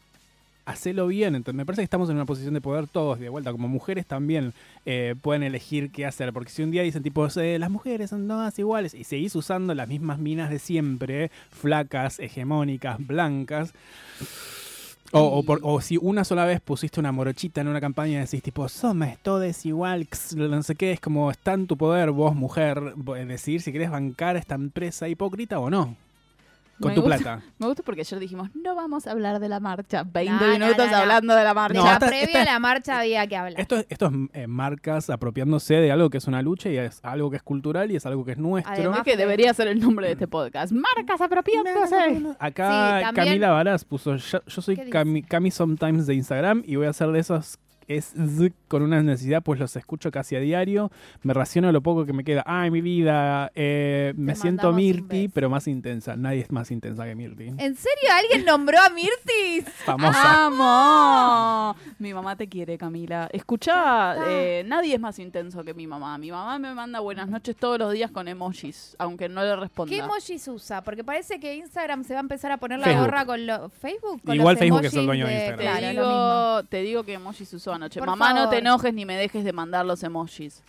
hacelo 0.69 1.07
bien. 1.07 1.35
Entonces, 1.35 1.57
me 1.57 1.65
parece 1.67 1.81
que 1.81 1.85
estamos 1.85 2.09
en 2.11 2.17
una 2.17 2.27
posición 2.27 2.55
de 2.55 2.61
poder 2.61 2.87
todos, 2.87 3.19
de 3.19 3.29
vuelta, 3.29 3.53
como 3.53 3.69
mujeres 3.69 4.07
también 4.07 4.53
eh, 4.87 5.15
pueden 5.21 5.43
elegir 5.43 5.91
qué 5.91 6.07
hacer. 6.07 6.33
Porque 6.33 6.51
si 6.51 6.63
un 6.63 6.71
día 6.71 6.83
dicen, 6.83 7.03
tipo, 7.03 7.27
"Eh, 7.37 7.59
las 7.59 7.71
mujeres 7.71 8.11
son 8.11 8.27
todas 8.29 8.59
iguales, 8.59 8.95
y 8.95 9.05
seguís 9.05 9.35
usando 9.35 9.75
las 9.75 9.89
mismas 9.89 10.19
minas 10.19 10.51
de 10.51 10.59
siempre, 10.59 11.31
flacas, 11.51 12.19
hegemónicas, 12.21 12.99
blancas. 13.07 13.73
O, 15.13 15.21
o 15.21 15.43
por- 15.43 15.61
o 15.63 15.81
si 15.81 15.97
una 15.97 16.23
sola 16.23 16.45
vez 16.45 16.61
pusiste 16.61 17.01
una 17.01 17.13
morochita 17.13 17.63
en 17.63 17.69
una 17.69 17.81
campaña 17.81 18.19
y 18.19 18.21
decís, 18.21 18.43
tipo, 18.43 18.69
somos 18.69 19.09
todos 19.23 19.65
igual, 19.65 20.07
no 20.37 20.63
sé 20.63 20.75
qué, 20.75 20.93
es 20.93 21.01
como 21.01 21.31
está 21.31 21.55
en 21.55 21.67
tu 21.67 21.79
poder, 21.79 22.11
vos, 22.11 22.35
mujer, 22.35 22.79
vo- 22.95 23.17
decidir 23.27 23.63
si 23.63 23.73
querés 23.73 23.91
bancar 23.91 24.37
esta 24.37 24.55
empresa 24.55 25.09
hipócrita 25.09 25.59
o 25.61 25.71
no. 25.71 25.97
Con 26.81 26.91
Me 26.91 26.95
tu 26.95 27.03
gusta- 27.03 27.17
plata. 27.19 27.43
Me 27.59 27.67
gusta 27.67 27.83
porque 27.83 28.03
ayer 28.03 28.19
dijimos, 28.21 28.51
no 28.55 28.75
vamos 28.77 29.07
a 29.07 29.11
hablar 29.11 29.41
de 29.41 29.49
la 29.49 29.59
marcha. 29.61 30.05
20 30.05 30.33
No, 30.45 30.53
minutos 30.53 30.87
no, 30.87 30.93
no. 30.93 30.97
hablando 30.97 31.35
de 31.35 31.45
la 31.45 31.55
marcha. 31.55 31.79
No, 31.79 31.85
ya 31.85 31.93
esta- 31.95 32.07
previo 32.07 32.27
esta- 32.27 32.43
a 32.43 32.45
la 32.45 32.59
marcha 32.61 32.99
había 33.01 33.27
que 33.27 33.37
hablar. 33.37 33.61
Esto, 33.61 33.77
es- 33.79 33.87
esto 33.89 34.07
es 34.07 34.13
eh, 34.43 34.47
marcas 34.47 35.11
apropiándose 35.11 35.75
de 35.75 35.91
algo 35.91 36.09
que 36.11 36.19
es 36.19 36.27
una 36.29 36.41
lucha 36.43 36.69
y 36.71 36.77
es 36.79 37.01
algo 37.03 37.31
que 37.31 37.37
es 37.39 37.43
cultural 37.43 37.91
y 37.91 37.97
es 37.97 38.07
algo 38.07 38.25
que 38.25 38.33
es 38.33 38.39
nuestro. 38.39 38.73
Además- 38.73 38.99
Es 38.99 39.05
que 39.05 39.17
debería 39.17 39.53
ser 39.55 39.69
el 39.69 39.81
nombre 39.81 40.07
de 40.07 40.13
este 40.13 40.29
podcast. 40.29 40.73
Marcas 40.73 41.21
apropiándose. 41.21 42.35
Acá 42.39 42.99
Sí, 42.99 43.05
también- 43.05 43.15
Camila 43.27 43.51
Varas 43.51 43.85
puso, 43.85 44.17
yo, 44.17 44.39
yo 44.47 44.63
soy. 44.63 44.77
Cami, 44.77 45.23
Cami 45.23 45.51
Sometimes 45.51 46.07
de 46.07 46.15
Instagram 46.15 46.63
y 46.65 46.77
voy 46.77 46.87
a 46.87 46.91
hacer 46.91 47.09
de 47.11 47.19
esos 47.19 47.59
es 47.89 48.13
z- 48.15 48.55
con 48.69 48.83
una 48.83 49.03
necesidad, 49.03 49.43
pues 49.43 49.59
los 49.59 49.75
escucho 49.77 50.11
casi 50.11 50.37
a 50.37 50.41
diario, 50.41 50.91
me 51.23 51.35
raciono 51.35 51.73
lo 51.73 51.81
poco 51.81 52.05
que 52.07 52.13
me 52.13 52.23
queda. 52.25 52.43
Ay, 52.47 52.71
mi 52.71 52.81
vida, 52.81 53.51
eh, 53.55 54.13
me 54.17 54.35
siento 54.37 54.73
Mirti, 54.73 55.29
pero 55.29 55.49
más 55.51 55.67
intensa. 55.67 56.15
Nadie 56.17 56.41
es 56.43 56.51
más 56.53 56.71
intensa 56.71 57.05
que 57.05 57.15
Mirti. 57.15 57.45
¿En 57.49 57.75
serio 57.77 58.09
alguien 58.15 58.45
nombró 58.45 58.79
a 58.79 58.91
Mirtis? 58.91 59.73
Famosa. 59.85 60.49
¡Vamos! 60.49 61.77
Mi 61.99 62.13
mamá 62.15 62.37
te 62.37 62.49
quiere, 62.49 62.77
Camila. 62.79 63.29
Escucha, 63.33 64.17
eh, 64.29 64.63
nadie 64.67 64.95
es 64.95 65.01
más 65.01 65.19
intenso 65.19 65.65
que 65.65 65.75
mi 65.75 65.87
mamá. 65.87 66.19
Mi 66.19 66.31
mamá 66.31 66.59
me 66.59 66.75
manda 66.75 67.01
buenas 67.01 67.29
noches 67.29 67.57
todos 67.57 67.79
los 67.79 67.93
días 67.93 68.11
con 68.11 68.29
emojis, 68.29 68.95
aunque 68.99 69.29
no 69.29 69.43
le 69.43 69.57
responda. 69.57 69.91
¿Qué 69.91 70.01
emojis 70.03 70.47
usa? 70.49 70.83
Porque 70.83 71.05
parece 71.05 71.41
que 71.41 71.55
Instagram 71.57 72.05
se 72.05 72.15
va 72.15 72.21
a 72.21 72.23
empezar 72.23 72.53
a 72.53 72.57
poner 72.59 72.79
la 72.79 72.85
Facebook. 72.87 73.05
gorra 73.07 73.25
con 73.27 73.47
los 73.47 73.73
Facebook. 73.73 74.23
Con 74.25 74.35
Igual 74.37 74.55
los 74.55 74.59
Facebook 74.61 74.85
es 74.85 74.95
el 74.95 75.07
dueño 75.07 75.27
de 75.27 75.33
Instagram. 75.33 75.59
Te, 75.59 75.65
Claro, 75.65 75.87
lo 75.87 76.09
mismo. 76.09 76.09
digo, 76.09 76.65
te 76.69 76.83
digo 76.83 77.05
que 77.05 77.13
emojis 77.15 77.53
usó 77.55 77.73
anoche. 77.79 77.99
Por 78.01 78.09
Mamá, 78.09 78.35
no 78.35 78.49
te 78.49 78.59
enojes 78.59 78.93
ni 78.93 79.05
me 79.05 79.17
dejes 79.17 79.45
de 79.45 79.53
mandar 79.53 79.87
los 79.87 80.03
emojis. 80.03 80.63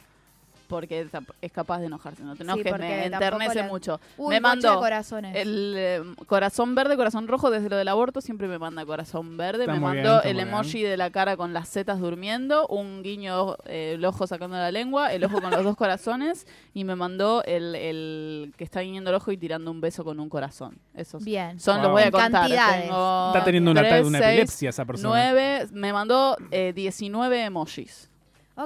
Porque 0.69 1.01
es 1.01 1.09
cap- 1.09 1.29
es 1.41 1.51
capaz 1.51 1.79
de 1.79 1.87
enojarse. 1.87 2.23
No 2.23 2.35
te 2.35 2.43
enojes, 2.43 2.63
me 2.79 3.05
enternece 3.07 3.55
la- 3.55 3.67
mucho. 3.67 3.99
Uy, 4.17 4.35
me 4.35 4.39
mandó 4.39 4.79
corazones. 4.79 5.35
el 5.35 5.73
eh, 5.75 6.01
corazón 6.27 6.75
verde, 6.75 6.95
corazón 6.95 7.27
rojo 7.27 7.49
desde 7.51 7.67
lo 7.69 7.75
del 7.75 7.87
aborto. 7.89 8.21
Siempre 8.21 8.47
me 8.47 8.59
manda 8.59 8.85
corazón 8.85 9.35
verde. 9.35 9.63
Está 9.63 9.73
me 9.73 9.79
bien, 9.79 9.91
mandó 10.03 10.21
el 10.23 10.35
bien. 10.35 10.47
emoji 10.47 10.83
de 10.83 10.95
la 10.95 11.09
cara 11.09 11.35
con 11.35 11.51
las 11.53 11.67
setas 11.69 11.99
durmiendo. 11.99 12.67
Un 12.67 13.01
guiño, 13.03 13.55
eh, 13.65 13.93
el 13.95 14.05
ojo 14.05 14.27
sacando 14.27 14.55
la 14.57 14.71
lengua. 14.71 15.11
El 15.11 15.23
ojo 15.25 15.41
con 15.41 15.51
los 15.51 15.63
dos 15.63 15.75
corazones. 15.75 16.45
Y 16.71 16.83
me 16.85 16.95
mandó 16.95 17.43
el, 17.45 17.75
el 17.75 18.53
que 18.55 18.63
está 18.63 18.81
guiñando 18.81 19.09
el 19.09 19.15
ojo 19.17 19.31
y 19.31 19.37
tirando 19.37 19.69
un 19.71 19.81
beso 19.81 20.05
con 20.05 20.19
un 20.19 20.29
corazón. 20.29 20.77
Esos 20.93 21.25
Bien. 21.25 21.59
son, 21.59 21.77
Wow. 21.77 21.83
los 21.83 21.91
voy 21.93 22.03
a 22.03 22.11
contar. 22.11 22.47
Tengo 22.47 23.27
Está 23.33 23.43
teniendo 23.43 23.71
un 23.71 23.77
ataque 23.77 23.89
tres, 23.95 24.03
de 24.03 24.07
una 24.07 24.19
seis, 24.19 24.29
epilepsia 24.29 24.69
esa 24.69 24.85
persona. 24.85 25.09
9, 25.09 25.67
me 25.73 25.91
mandó 25.91 26.37
eh, 26.51 26.71
19 26.73 27.43
emojis. 27.43 28.09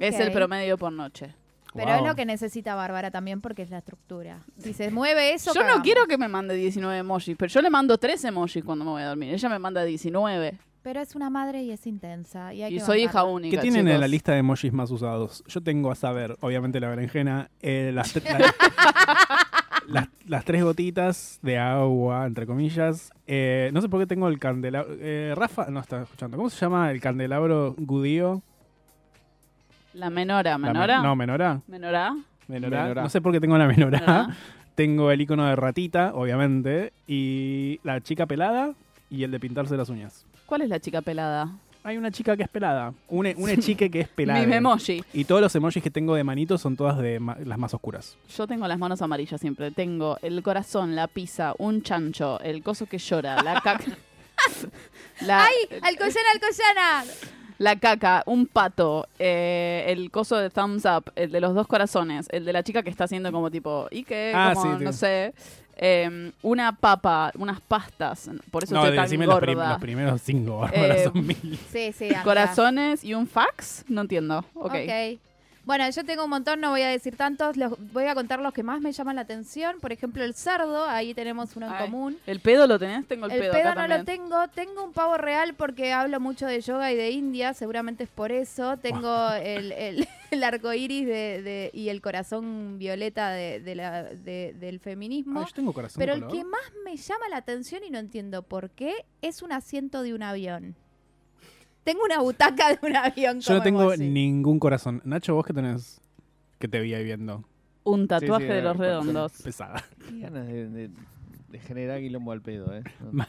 Es 0.01 0.19
el 0.19 0.31
promedio 0.31 0.77
por 0.77 0.91
noche. 0.91 1.33
Pero 1.75 1.88
Wow. 1.91 1.97
es 2.01 2.03
lo 2.07 2.15
que 2.15 2.25
necesita 2.25 2.75
Bárbara 2.75 3.09
también 3.12 3.41
porque 3.41 3.62
es 3.63 3.69
la 3.69 3.79
estructura. 3.79 4.43
Si 4.57 4.73
se 4.73 4.91
mueve 4.91 5.33
eso, 5.33 5.53
yo 5.53 5.63
no 5.63 5.81
quiero 5.81 6.05
que 6.07 6.17
me 6.17 6.27
mande 6.27 6.53
19 6.55 6.99
emojis, 6.99 7.36
pero 7.38 7.49
yo 7.51 7.62
le 7.62 7.69
mando 7.69 7.97
3 7.97 8.23
emojis 8.25 8.63
cuando 8.63 8.86
me 8.86 8.91
voy 8.91 9.01
a 9.01 9.07
dormir. 9.07 9.33
Ella 9.33 9.49
me 9.49 9.59
manda 9.59 9.83
19. 9.83 10.57
Pero 10.83 10.99
es 10.99 11.15
una 11.15 11.29
madre 11.29 11.63
y 11.63 11.71
es 11.71 11.88
intensa. 11.88 12.53
Y, 12.53 12.62
hay 12.62 12.73
Y 12.75 12.77
que 12.77 12.83
soy 12.83 13.03
hija 13.03 13.23
única. 13.23 13.55
¿Qué 13.55 13.62
tienen 13.62 13.88
en 13.88 13.99
la 14.01 14.07
lista 14.07 14.33
de 14.33 14.39
emojis 14.39 14.73
más 14.73 14.91
usados? 14.91 15.41
Yo 15.47 15.62
tengo 15.63 15.89
a 15.89 15.95
saber, 15.95 16.36
obviamente 16.41 16.79
la 16.81 16.89
berenjena, 16.89 17.49
eh, 17.62 17.91
las, 17.93 18.13
tre- 18.13 18.38
la- 18.38 18.53
las, 19.88 20.09
las 20.27 20.43
tres 20.45 20.62
gotitas 20.63 21.39
de 21.41 21.57
agua, 21.57 22.25
entre 22.25 22.45
comillas. 22.45 23.12
Eh, 23.27 23.69
no 23.73 23.81
sé 23.81 23.88
por 23.89 23.99
qué 24.01 24.07
tengo 24.07 24.27
el 24.27 24.39
candelabro. 24.39 24.93
eh, 24.99 25.33
Rafa, 25.36 25.67
no 25.69 25.79
está 25.79 26.01
escuchando. 26.03 26.36
¿Cómo 26.38 26.49
se 26.49 26.59
llama 26.59 26.91
el 26.91 26.99
candelabro 26.99 27.75
judío? 27.88 28.43
La 29.93 30.10
menora, 30.10 30.51
La 30.51 30.58
me- 30.58 30.67
menora. 30.67 31.01
no, 31.01 31.15
menorá. 31.15 31.62
Menora. 31.67 32.15
Menorá. 32.47 32.84
Menorá. 32.84 33.01
No 33.03 33.10
sé 33.10 33.21
por 33.21 33.32
qué 33.32 33.39
tengo 33.39 33.58
la 33.58 33.67
menorá. 33.67 33.99
menora. 33.99 34.27
Tengo 34.75 35.12
el 35.12 35.21
icono 35.21 35.45
de 35.45 35.56
ratita, 35.56 36.12
obviamente. 36.15 36.93
Y 37.08 37.79
la 37.84 38.01
chica 38.01 38.25
pelada. 38.25 38.73
y 39.10 39.23
el 39.23 39.29
de 39.29 39.39
pintarse 39.39 39.77
las 39.77 39.89
uñas. 39.89 40.25
¿Cuál 40.47 40.62
es 40.63 40.69
la 40.69 40.79
chica 40.79 41.01
pelada? 41.03 41.47
Hay 41.84 41.97
una 41.97 42.10
chica 42.10 42.36
que 42.36 42.41
es 42.43 42.49
pelada. 42.49 42.93
Una, 43.10 43.29
una 43.38 43.56
chique 43.58 43.91
que 43.91 43.99
es 44.01 44.08
pelada. 44.08 44.43
Mi 44.43 44.51
emoji. 44.51 45.03
Y 45.13 45.25
todos 45.25 45.39
los 45.41 45.53
emojis 45.56 45.84
que 45.84 45.91
tengo 45.91 46.15
de 46.15 46.23
manitos 46.23 46.62
son 46.62 46.75
todas 46.75 46.97
de 46.97 47.19
ma- 47.19 47.38
las 47.45 47.60
más 47.60 47.73
oscuras. 47.75 48.17
Yo 48.36 48.47
tengo 48.47 48.67
las 48.67 48.79
manos 48.79 49.01
amarillas 49.03 49.39
siempre. 49.39 49.69
Tengo 49.69 50.17
el 50.23 50.41
corazón, 50.41 50.95
la 50.95 51.08
pizza, 51.08 51.53
un 51.60 51.84
chancho, 51.84 52.39
el 52.39 52.63
coso 52.63 52.88
que 52.88 52.97
llora, 52.97 53.43
la 53.43 53.62
caca. 53.62 53.84
la, 55.21 55.43
¡Ay! 55.45 55.53
¡Alcoyana, 55.82 56.29
Alcoyana! 56.34 57.03
La 57.57 57.75
caca, 57.77 58.23
un 58.25 58.45
pato, 58.47 59.07
eh, 59.19 59.85
el 59.87 60.11
coso 60.11 60.37
de 60.37 60.49
thumbs 60.49 60.85
up, 60.85 61.11
el 61.15 61.31
de 61.31 61.41
los 61.41 61.53
dos 61.55 61.67
corazones, 61.67 62.27
el 62.31 62.45
de 62.45 62.53
la 62.53 62.63
chica 62.63 62.83
que 62.83 62.89
está 62.89 63.05
haciendo 63.05 63.31
como 63.31 63.49
tipo, 63.51 63.87
¿y 63.91 64.03
qué? 64.03 64.31
Ah, 64.35 64.51
Como, 64.53 64.71
sí, 64.73 64.77
sí. 64.79 64.83
no 64.85 64.93
sé. 64.93 65.33
eh, 65.75 66.31
una 66.43 66.75
papa, 66.75 67.31
unas 67.37 67.59
pastas, 67.61 68.29
por 68.51 68.63
eso 68.63 68.75
No, 68.75 68.81
estoy 68.85 68.95
tan 68.95 69.27
los, 69.27 69.39
prim- 69.39 69.57
los 69.57 69.79
primeros 69.79 70.21
cinco, 70.21 70.67
Eh, 70.73 71.03
son 71.11 71.25
mil. 71.25 71.59
Sí, 71.71 71.91
sí, 71.91 72.05
amiga. 72.05 72.23
Corazones 72.23 73.03
y 73.03 73.13
un 73.15 73.25
fax, 73.27 73.85
no 73.87 74.01
entiendo. 74.01 74.45
Ok. 74.53 74.73
ok. 74.75 75.19
Bueno, 75.65 75.89
yo 75.89 76.04
tengo 76.04 76.26
un 76.26 76.30
montón, 76.30 76.60
no 76.60 76.71
voy 76.71 76.82
a 76.82 76.89
decir 76.89 77.15
tantos, 77.15 77.56
los, 77.56 77.73
voy 77.93 78.04
a 78.06 78.15
contar 78.15 78.39
los 78.41 78.52
que 78.54 78.63
más 78.63 78.82
me 78.82 78.91
llaman 78.91 79.15
la 79.15 79.21
atención. 79.21 79.80
Por 79.80 79.93
ejemplo, 79.93 80.21
el 80.23 80.34
cerdo, 80.34 80.84
ahí 80.86 81.13
tenemos 81.13 81.56
uno 81.56 81.67
en 81.67 81.73
Ay, 81.73 81.86
común. 81.86 82.17
¿El 82.28 82.41
pedo 82.41 82.67
lo 82.67 82.78
tenés? 82.78 83.08
Tengo 83.08 83.28
el, 83.28 83.32
El 83.32 83.39
pedo, 83.39 83.52
pedo 83.54 83.69
acá 83.69 83.88
no 83.88 83.95
también. 83.95 83.99
lo 83.99 84.06
tengo, 84.06 84.47
tengo 84.49 84.84
un 84.84 84.91
pavo 84.91 85.15
real 85.17 85.54
porque 85.54 85.93
hablo 85.93 86.19
mucho 86.19 86.47
de 86.47 86.60
yoga 86.60 86.91
y 86.91 86.95
de 86.97 87.12
India, 87.12 87.54
seguramente 87.54 88.04
es 88.04 88.10
por 88.10 88.34
eso. 88.34 88.76
Tengo 88.78 89.32
el, 89.41 89.71
el, 89.71 90.08
el 90.32 90.43
arco 90.43 90.73
iris 90.73 91.06
de, 91.08 91.41
de- 91.41 91.71
y 91.73 91.88
el 91.88 92.02
corazón 92.02 92.78
violeta 92.78 93.30
de, 93.32 93.62
de 93.62 93.76
la, 93.76 94.04
de- 94.04 94.54
del 94.60 94.82
feminismo. 94.82 95.45
Yo 95.47 95.54
tengo 95.54 95.71
corazón 95.71 95.97
Pero 95.99 96.13
el 96.13 96.23
color. 96.26 96.36
que 96.38 96.43
más 96.43 96.62
me 96.84 96.97
llama 96.97 97.30
la 97.30 97.38
atención 97.38 97.84
y 97.86 97.89
no 97.89 97.99
entiendo 97.99 98.43
por 98.43 98.69
qué 98.71 99.06
es 99.21 99.41
un 99.41 99.54
asiento 99.54 100.02
de 100.04 100.13
un 100.13 100.23
avión. 100.23 100.76
Tengo 101.84 102.04
una 102.06 102.19
butaca 102.22 102.69
de 102.69 102.80
un 102.88 102.96
avión. 102.96 103.39
Yo 103.41 103.54
no 103.56 103.62
tengo 103.62 103.93
emoji. 103.93 104.10
ningún 104.10 104.60
corazón. 104.60 105.02
Nacho, 105.04 105.36
vos 105.36 105.46
que 105.46 105.54
tenés 105.54 106.00
que 106.60 106.67
te 106.67 106.80
vi 106.80 106.93
ahí 106.93 107.04
viendo. 107.04 107.43
Un 107.84 108.08
tatuaje 108.08 108.46
Sí, 108.46 108.50
sí, 108.50 108.56
de 108.56 108.62
los 108.62 108.78
redondos. 108.78 109.34
Pesada. 109.43 109.84
Qué 110.08 110.19
ganas 110.19 110.48
de, 110.48 110.69
de- 110.69 110.89
de 111.50 111.60
generar 111.60 112.00
quilombo 112.00 112.32
al 112.32 112.41
pedo, 112.41 112.74
¿eh? 112.76 112.82
Mal. 113.12 113.28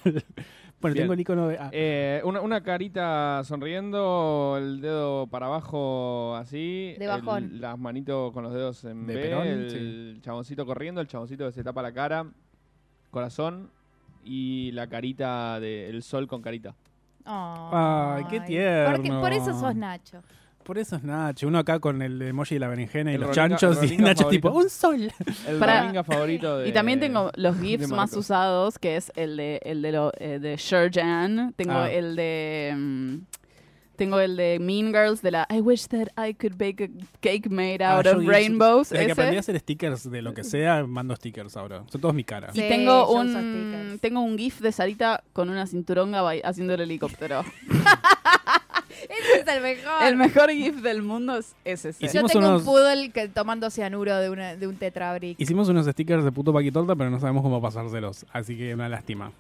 Bueno, 0.81 0.95
Bien. 0.95 1.05
tengo 1.05 1.12
el 1.14 1.21
icono 1.21 1.49
de. 1.49 1.59
ah, 1.59 1.69
Eh, 1.73 2.23
una, 2.25 2.40
una 2.40 2.62
carita 2.62 3.43
sonriendo, 3.45 4.55
el 4.59 4.81
dedo 4.81 5.27
para 5.27 5.47
abajo 5.47 6.35
así. 6.37 6.95
De 6.99 7.07
bajón. 7.07 7.45
el- 7.45 7.61
las 7.61 7.79
manitos 7.79 8.33
con 8.33 8.45
los 8.45 8.55
dedos 8.55 8.85
en 8.85 9.07
De 9.07 9.14
B. 9.17 9.23
Perón, 9.23 9.47
el 9.47 10.19
chaboncito 10.23 10.64
corriendo, 10.64 11.01
el 11.01 11.07
chaboncito 11.09 11.47
que 11.47 11.53
se 11.53 11.64
tapa 11.64 11.83
la 11.83 11.93
cara. 11.93 12.27
Corazón. 13.11 13.71
Y 14.25 14.71
la 14.73 14.87
carita 14.87 15.61
del 15.61 16.03
sol 16.03 16.27
con 16.27 16.40
carita. 16.40 16.75
Ay, 17.24 18.24
qué 18.30 18.37
Porque- 18.38 18.46
tierno. 18.46 19.20
por 19.20 19.32
eso 19.32 19.58
sos 19.58 19.74
Nacho. 19.74 20.22
Por 20.62 20.78
eso 20.78 20.96
es 20.96 21.02
Nacho. 21.04 21.46
Uno 21.46 21.58
acá 21.58 21.78
con 21.78 22.00
el 22.00 22.20
emoji 22.22 22.54
de 22.54 22.60
la 22.60 22.68
berenjena 22.68 23.10
y 23.12 23.16
El 23.16 23.20
los 23.20 23.30
rolinga- 23.37 23.56
chanchos 23.58 23.82
y 23.92 23.96
Nacho 23.98 24.22
favorito. 24.22 24.28
tipo, 24.30 24.50
un 24.50 24.70
sol. 24.70 25.12
El 25.46 25.58
Para- 25.58 26.02
favorito 26.04 26.58
de. 26.58 26.68
Y 26.68 26.72
también 26.72 27.00
tengo 27.00 27.30
los 27.37 27.58
GIFs 27.60 27.88
más 27.90 28.14
usados, 28.16 28.78
que 28.78 28.96
es 28.96 29.12
el 29.14 29.37
de 29.37 29.60
el 29.64 29.82
de, 29.82 29.92
lo, 29.92 30.10
eh, 30.18 30.38
de 30.38 30.56
Sherjan. 30.56 31.52
Tengo 31.56 31.72
Ah. 31.74 31.90
el 31.90 32.16
de 32.16 32.72
mm, 32.76 33.16
tengo 33.96 34.18
el 34.20 34.37
de 34.37 34.59
Mean 34.61 34.92
Girls 34.92 35.22
de 35.22 35.30
la 35.30 35.46
I 35.50 35.61
wish 35.61 35.87
that 35.88 36.09
I 36.18 36.35
could 36.35 36.57
bake 36.57 36.83
a 36.85 36.88
cake 37.20 37.48
made 37.50 37.83
Ah, 37.85 37.96
out 37.98 38.07
of 38.07 38.24
rainbows. 38.26 38.90
Desde 38.90 39.07
que 39.07 39.12
ese. 39.12 39.20
aprendí 39.20 39.37
a 39.37 39.40
hacer 39.40 39.59
stickers 39.61 40.11
de 40.11 40.22
lo 40.22 40.35
que 40.35 40.44
sea, 40.44 40.85
mando 40.87 41.14
stickers 41.16 41.57
ahora. 41.57 41.85
Son 41.90 42.00
todos 42.00 42.14
mi 42.14 42.24
cara. 42.24 42.50
Y 42.54 42.61
tengo 42.61 43.11
un 43.12 43.98
tengo 44.00 44.20
un 44.20 44.37
GIF 44.38 44.61
de 44.61 44.72
Sarita 44.72 45.22
con 45.33 45.50
una 45.50 45.66
cinturonga 45.66 46.22
haciendo 46.44 46.74
el 46.74 46.80
helicóptero. 46.83 47.44
Ese 49.04 49.40
es 49.40 49.46
el 49.48 49.61
mejor. 49.62 50.02
el 50.07 50.16
mejor 50.16 50.50
GIF 50.50 50.76
del 50.80 51.02
mundo 51.02 51.37
es 51.37 51.54
ese. 51.64 51.92
sí. 51.92 52.07
Yo 52.12 52.24
tengo 52.24 52.38
unos- 52.48 52.61
un 52.61 52.66
poodle 52.66 53.11
que, 53.11 53.28
tomando 53.28 53.68
cianuro 53.68 54.16
de, 54.16 54.30
una, 54.30 54.57
de 54.57 54.66
un 54.66 54.76
tetrabric. 54.76 55.38
Hicimos 55.38 55.68
unos 55.68 55.87
stickers 55.87 56.24
de 56.24 56.33
puto 56.33 56.52
paquitorta, 56.52 56.94
pero 56.96 57.11
no 57.11 57.20
sabemos 57.20 57.42
cómo 57.42 57.61
pasárselos. 57.61 58.24
Así 58.33 58.57
que 58.57 58.72
una 58.72 58.88
lástima. 58.88 59.33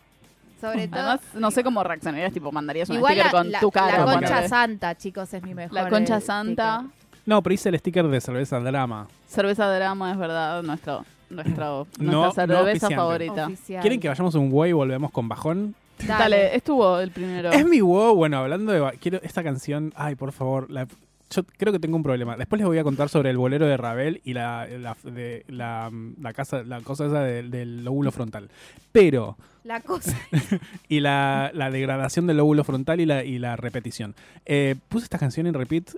Sobre 0.60 0.88
todo. 0.88 1.00
Además, 1.00 1.20
no 1.34 1.50
sé 1.50 1.62
cómo 1.64 1.82
reaccionarías, 1.84 2.32
tipo, 2.32 2.50
mandarías 2.52 2.88
un 2.88 2.96
Igual 2.96 3.12
sticker 3.14 3.26
la, 3.32 3.38
con 3.38 3.52
la- 3.52 3.60
tu 3.60 3.70
cara. 3.70 3.98
la 3.98 4.04
con 4.04 4.14
concha 4.14 4.48
santa, 4.48 4.94
chicos, 4.96 5.32
es 5.34 5.42
mi 5.42 5.54
mejor. 5.54 5.74
La 5.74 5.88
concha 5.88 6.16
eh, 6.18 6.20
santa. 6.20 6.78
sticker. 6.80 6.94
No, 7.26 7.42
pero 7.42 7.54
hice 7.54 7.68
el 7.70 7.78
sticker 7.78 8.06
de 8.08 8.20
cerveza 8.20 8.60
drama. 8.60 9.08
Cerveza 9.26 9.66
drama, 9.74 10.12
es 10.12 10.18
verdad, 10.18 10.62
nuestro, 10.62 11.04
nuestro, 11.30 11.86
No- 11.98 12.22
nuestra 12.24 12.46
cerveza 12.46 12.90
favorita. 12.90 13.46
Oficial. 13.46 13.80
¿Quieren 13.82 14.00
que 14.00 14.08
vayamos 14.08 14.34
a 14.34 14.38
un 14.38 14.50
güey 14.50 14.70
y 14.70 14.72
volvemos 14.74 15.10
con 15.10 15.28
bajón? 15.28 15.74
Dale. 16.06 16.54
estuvo 16.56 16.98
el 16.98 17.10
primero. 17.12 17.50
Es 17.52 17.64
mi 17.66 17.80
wow. 17.80 18.14
Bueno, 18.14 18.38
hablando 18.38 18.72
de. 18.72 18.98
Quiero 18.98 19.20
esta 19.22 19.42
canción. 19.42 19.92
Ay, 19.96 20.16
por 20.16 20.32
favor. 20.32 20.70
la- 20.70 20.86
yo 21.34 21.44
creo 21.44 21.72
que 21.72 21.78
tengo 21.78 21.96
un 21.96 22.02
problema. 22.02 22.36
Después 22.36 22.58
les 22.60 22.66
voy 22.66 22.78
a 22.78 22.84
contar 22.84 23.08
sobre 23.08 23.30
el 23.30 23.36
bolero 23.36 23.66
de 23.66 23.76
Ravel 23.76 24.20
y 24.24 24.32
la, 24.34 24.66
la, 24.66 24.96
de, 25.04 25.44
la, 25.48 25.90
la 26.20 26.32
casa, 26.32 26.62
la 26.62 26.80
cosa 26.80 27.06
esa 27.06 27.22
del- 27.22 27.50
del 27.50 27.84
lóbulo 27.84 28.10
frontal. 28.12 28.48
Pero. 28.92 29.36
La 29.64 29.80
cosa. 29.80 30.16
Y 30.88 31.00
la, 31.00 31.50
la 31.54 31.70
degradación 31.70 32.26
del 32.26 32.36
lóbulo 32.36 32.64
frontal 32.64 33.00
y 33.00 33.06
la, 33.06 33.24
y 33.24 33.38
la 33.38 33.56
repetición. 33.56 34.14
Eh, 34.46 34.76
puse 34.88 35.04
esta 35.04 35.18
canción 35.18 35.46
en 35.46 35.54
repeat 35.54 35.90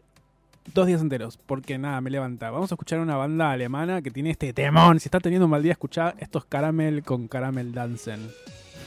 dos 0.74 0.86
días 0.86 1.00
enteros, 1.00 1.36
porque 1.36 1.78
nada, 1.78 2.00
me 2.00 2.10
levanta. 2.10 2.50
Vamos 2.50 2.72
a 2.72 2.74
escuchar 2.74 2.98
una 3.00 3.16
banda 3.16 3.50
alemana 3.52 4.02
que 4.02 4.10
tiene 4.10 4.30
este 4.30 4.52
temón. 4.52 4.98
Si 5.00 5.06
estás 5.08 5.22
teniendo 5.22 5.44
un 5.46 5.50
mal 5.50 5.62
día, 5.62 5.72
escuchá 5.72 6.14
estos 6.18 6.44
Caramel 6.44 7.02
con 7.04 7.28
Caramel 7.28 7.72
Dancen. 7.72 8.20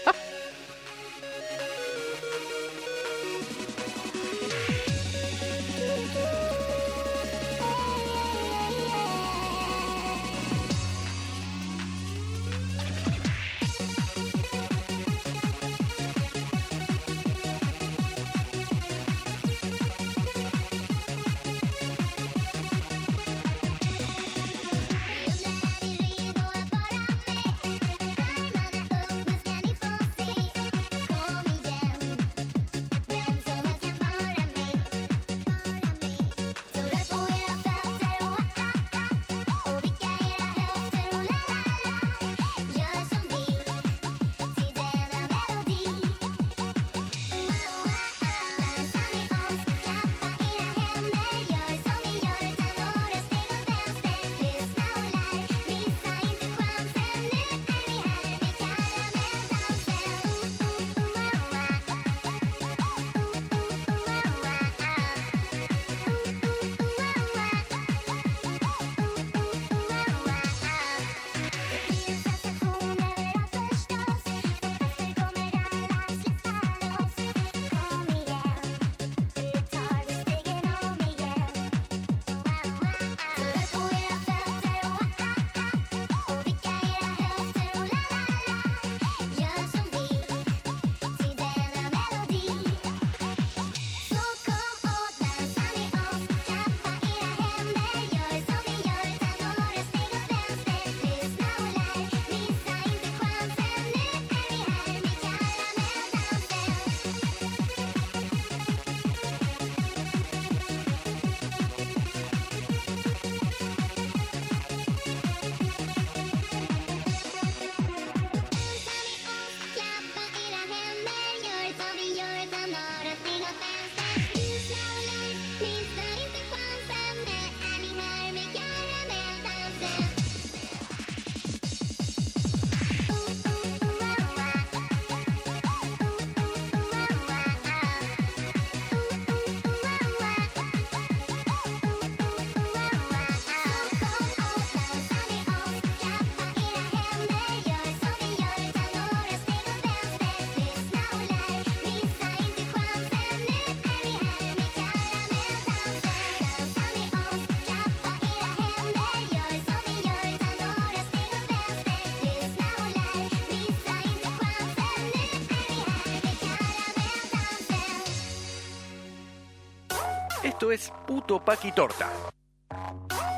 Esto 170.45 170.71
es 170.71 170.93
Puto 171.07 171.45
Paqui 171.45 171.73
Torta. 171.73 172.09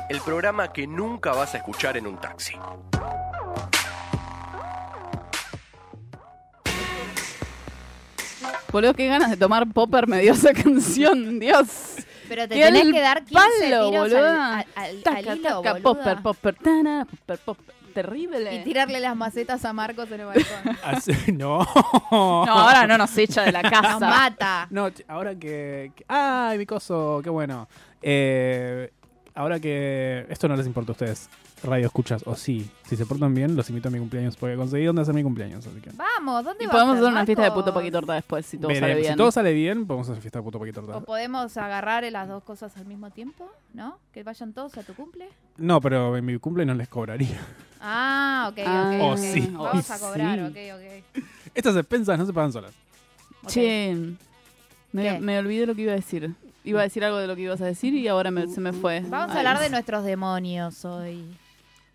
El 0.09 0.21
programa 0.21 0.71
que 0.71 0.85
nunca 0.87 1.31
vas 1.31 1.53
a 1.55 1.57
escuchar 1.57 1.97
en 1.97 2.07
un 2.07 2.17
taxi. 2.19 2.55
Boludo, 8.71 8.93
qué 8.93 9.07
ganas 9.07 9.29
de 9.31 9.37
tomar 9.37 9.67
popper 9.71 10.07
me 10.07 10.19
dio 10.21 10.33
esa 10.33 10.53
canción, 10.53 11.39
Dios. 11.39 11.95
Pero 12.27 12.47
te 12.47 12.55
tenés 12.55 12.91
que 12.91 12.99
dar 13.01 13.23
15 13.23 13.33
palo, 13.33 13.89
tiros 13.89 13.95
al, 13.95 13.99
boluda. 14.01 14.57
al- 14.59 14.65
al- 14.75 15.03
Taca, 15.03 15.17
al 15.31 15.37
hilo, 15.39 15.61
taca, 15.61 15.73
boluda. 15.73 15.81
popper, 15.83 16.21
popper, 16.21 16.55
tana, 16.55 17.05
popper, 17.05 17.37
popper. 17.39 17.75
Terrible. 18.01 18.53
Y 18.55 18.63
tirarle 18.63 18.99
las 18.99 19.15
macetas 19.15 19.65
a 19.65 19.73
Marcos 19.73 20.11
en 20.11 20.19
el 20.19 20.25
balcón. 20.27 20.77
Así- 20.83 21.31
no. 21.31 21.65
No, 22.11 22.43
ahora 22.43 22.85
no 22.85 22.95
nos 22.97 23.17
echa 23.17 23.41
de 23.41 23.51
la 23.51 23.63
Nos 23.63 23.71
casa. 23.71 23.99
mata. 23.99 24.67
No, 24.69 24.87
ch- 24.89 25.03
ahora 25.07 25.33
que, 25.33 25.91
que- 25.95 26.05
¡Ay, 26.07 26.59
mi 26.59 26.65
coso! 26.67 27.21
¡Qué 27.23 27.29
bueno! 27.31 27.67
Eh, 28.01 28.91
ahora 29.37 29.59
que... 29.59 30.25
Esto 30.29 30.47
no 30.47 30.55
les 30.55 30.65
importa 30.65 30.91
a 30.91 30.93
ustedes, 30.93 31.29
radio 31.63 31.85
escuchas, 31.85 32.23
o 32.25 32.35
sí. 32.35 32.69
Si 32.87 32.95
se 32.95 33.05
portan 33.05 33.33
bien, 33.33 33.55
los 33.55 33.69
invito 33.69 33.87
a 33.87 33.91
mi 33.91 33.99
cumpleaños, 33.99 34.35
porque 34.35 34.55
conseguí 34.55 34.85
dónde 34.85 35.03
hacer 35.03 35.13
mi 35.13 35.23
cumpleaños, 35.23 35.65
así 35.65 35.79
que... 35.79 35.91
Vamos, 35.91 36.43
¿dónde 36.43 36.63
Y 36.63 36.67
va 36.67 36.71
podemos 36.73 36.97
hacer 36.97 37.09
una 37.11 37.25
fiesta 37.25 37.43
de 37.43 37.51
puto 37.51 37.73
paquitorta 37.73 38.13
después, 38.13 38.45
si 38.45 38.57
todo 38.57 38.67
Veremos. 38.69 38.89
sale 38.89 38.99
bien. 39.01 39.13
Si 39.13 39.17
todo 39.17 39.31
sale 39.31 39.53
bien, 39.53 39.87
podemos 39.87 40.09
hacer 40.09 40.21
fiesta 40.21 40.39
de 40.39 40.43
puto 40.43 40.59
paquito 40.59 40.81
O 40.81 41.01
podemos 41.01 41.55
agarrar 41.57 42.03
las 42.11 42.27
dos 42.27 42.43
cosas 42.43 42.75
al 42.77 42.85
mismo 42.85 43.09
tiempo, 43.11 43.49
¿no? 43.73 43.97
Que 44.11 44.23
vayan 44.23 44.53
todos 44.53 44.77
a 44.77 44.83
tu 44.83 44.93
cumple. 44.93 45.29
No, 45.57 45.79
pero 45.81 46.17
en 46.17 46.25
mi 46.25 46.37
cumple 46.39 46.65
no 46.65 46.73
les 46.73 46.87
cobraría. 46.87 47.39
Ah, 47.79 48.49
ok, 48.51 48.59
Ah, 48.65 48.91
ok. 48.95 49.01
Oh, 49.03 49.11
ok. 49.11 49.17
sí, 49.17 49.51
Vamos 49.53 49.91
a 49.91 49.99
cobrar, 49.99 50.39
sí. 50.39 50.45
ok, 50.71 50.75
ok. 50.75 51.25
Estas 51.53 51.75
expensas 51.75 52.17
no 52.17 52.25
se 52.25 52.33
pagan 52.33 52.51
solas. 52.51 52.73
Ok. 53.43 53.49
Che, 53.51 53.95
me 54.93 55.37
olvidé 55.39 55.65
lo 55.67 55.75
que 55.75 55.83
iba 55.83 55.91
a 55.93 55.95
decir. 55.95 56.33
Iba 56.67 56.81
a 56.81 56.83
decir 56.83 57.03
algo 57.03 57.17
de 57.17 57.27
lo 57.27 57.35
que 57.35 57.43
ibas 57.43 57.61
a 57.61 57.65
decir 57.65 57.93
y 57.93 58.07
ahora 58.07 58.29
me- 58.31 58.47
se 58.47 58.59
me 58.61 58.73
fue. 58.73 58.99
Vamos 59.01 59.35
a 59.35 59.39
hablar 59.39 59.59
de 59.59 59.69
nuestros 59.69 60.03
demonios 60.03 60.83
hoy. 60.85 61.23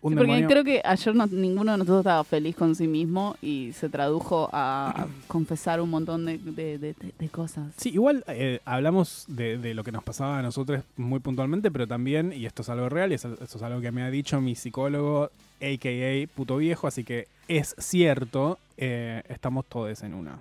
Un 0.01 0.11
Sí, 0.11 0.17
porque 0.17 0.31
demonio- 0.33 0.47
creo 0.49 0.63
que 0.65 0.81
ayer 0.83 1.15
no- 1.15 1.27
ninguno 1.27 1.71
de 1.71 1.77
nosotros 1.77 1.99
estaba 1.99 2.23
feliz 2.25 2.57
con 2.57 2.75
sí 2.75 2.87
mismo 2.89 3.37
y 3.41 3.71
se 3.71 3.87
tradujo 3.87 4.49
a 4.51 5.07
confesar 5.27 5.79
un 5.79 5.89
montón 5.91 6.25
de, 6.25 6.37
de- 6.39 6.77
de- 6.77 6.93
de- 6.93 7.13
de 7.17 7.29
cosas. 7.29 7.71
Sí, 7.77 7.89
igual 7.91 8.21
eh, 8.27 8.59
hablamos 8.65 9.23
de, 9.29 9.57
de 9.57 9.73
lo 9.73 9.85
que 9.85 9.93
nos 9.93 10.03
pasaba 10.03 10.39
a 10.39 10.41
nosotros 10.41 10.83
muy 10.97 11.21
puntualmente, 11.21 11.71
pero 11.71 11.87
también, 11.87 12.33
y 12.33 12.45
esto 12.45 12.63
es 12.63 12.69
algo 12.69 12.89
real, 12.89 13.13
y 13.13 13.15
es- 13.15 13.23
esto 13.23 13.57
es 13.57 13.61
algo 13.63 13.79
que 13.79 13.91
me 13.93 14.01
ha 14.03 14.09
dicho 14.09 14.41
mi 14.41 14.55
psicólogo, 14.55 15.29
a.k.a. 15.61 16.27
puto 16.35 16.57
viejo, 16.57 16.87
así 16.87 17.05
que 17.05 17.29
es 17.47 17.73
cierto, 17.79 18.59
eh, 18.75 19.23
estamos 19.29 19.63
todos 19.69 20.03
en 20.03 20.15
una. 20.15 20.37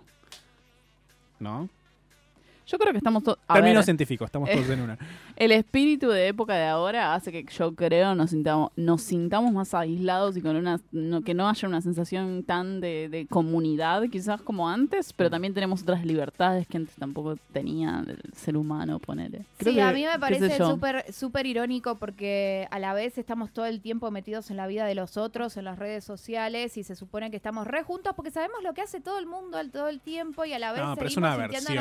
¿No? 1.38 1.68
Yo 2.66 2.78
creo 2.78 2.92
que 2.92 2.98
estamos 2.98 3.22
todos... 3.24 3.38
Término 3.52 3.82
científico, 3.82 4.24
estamos 4.24 4.48
Eh. 4.48 4.54
todos 4.54 4.70
en 4.70 4.80
una. 4.82 4.98
El 5.36 5.50
espíritu 5.52 6.08
de 6.10 6.28
época 6.28 6.54
de 6.54 6.66
ahora 6.66 7.14
hace 7.14 7.32
que 7.32 7.44
yo 7.52 7.74
creo 7.74 8.14
nos 8.14 8.30
sintamos, 8.30 8.70
nos 8.76 9.02
sintamos 9.02 9.52
más 9.52 9.74
aislados 9.74 10.36
y 10.36 10.42
con 10.42 10.54
una 10.56 10.80
no- 10.92 11.22
que 11.22 11.34
no 11.34 11.48
haya 11.48 11.66
una 11.66 11.80
sensación 11.80 12.44
tan 12.44 12.80
de, 12.80 13.08
de 13.08 13.26
comunidad 13.26 14.02
quizás 14.10 14.40
como 14.42 14.68
antes, 14.68 15.12
pero 15.12 15.30
también 15.30 15.54
tenemos 15.54 15.82
otras 15.82 16.04
libertades 16.04 16.66
que 16.68 16.76
antes 16.76 16.94
tampoco 16.96 17.36
tenía 17.52 18.04
el 18.06 18.18
ser 18.34 18.56
humano, 18.56 18.98
ponele. 19.00 19.44
Creo 19.58 19.72
sí, 19.72 19.74
que- 19.76 19.82
a 19.82 19.92
mí 19.92 20.04
me 20.04 20.18
parece 20.18 20.56
súper 20.58 21.12
súper 21.12 21.46
irónico 21.46 21.96
porque 21.96 22.68
a 22.70 22.78
la 22.78 22.94
vez 22.94 23.18
estamos 23.18 23.50
todo 23.52 23.66
el 23.66 23.80
tiempo 23.80 24.10
metidos 24.10 24.50
en 24.50 24.56
la 24.56 24.66
vida 24.66 24.84
de 24.84 24.94
los 24.94 25.16
otros, 25.16 25.56
en 25.56 25.64
las 25.64 25.78
redes 25.78 26.04
sociales 26.04 26.76
y 26.76 26.84
se 26.84 26.94
supone 26.94 27.30
que 27.30 27.36
estamos 27.36 27.66
re 27.66 27.82
juntos 27.82 28.12
porque 28.14 28.30
sabemos 28.30 28.62
lo 28.62 28.74
que 28.74 28.82
hace 28.82 29.00
todo 29.00 29.18
el 29.18 29.26
mundo 29.26 29.56
al 29.58 29.70
todo 29.70 29.88
el 29.88 30.00
tiempo 30.00 30.44
y 30.44 30.52
a 30.52 30.58
la 30.58 30.72
vez 30.72 30.82
No, 30.82 30.94
pero 30.94 31.08
es 31.08 31.16
una 31.16 31.36
versión. 31.36 31.74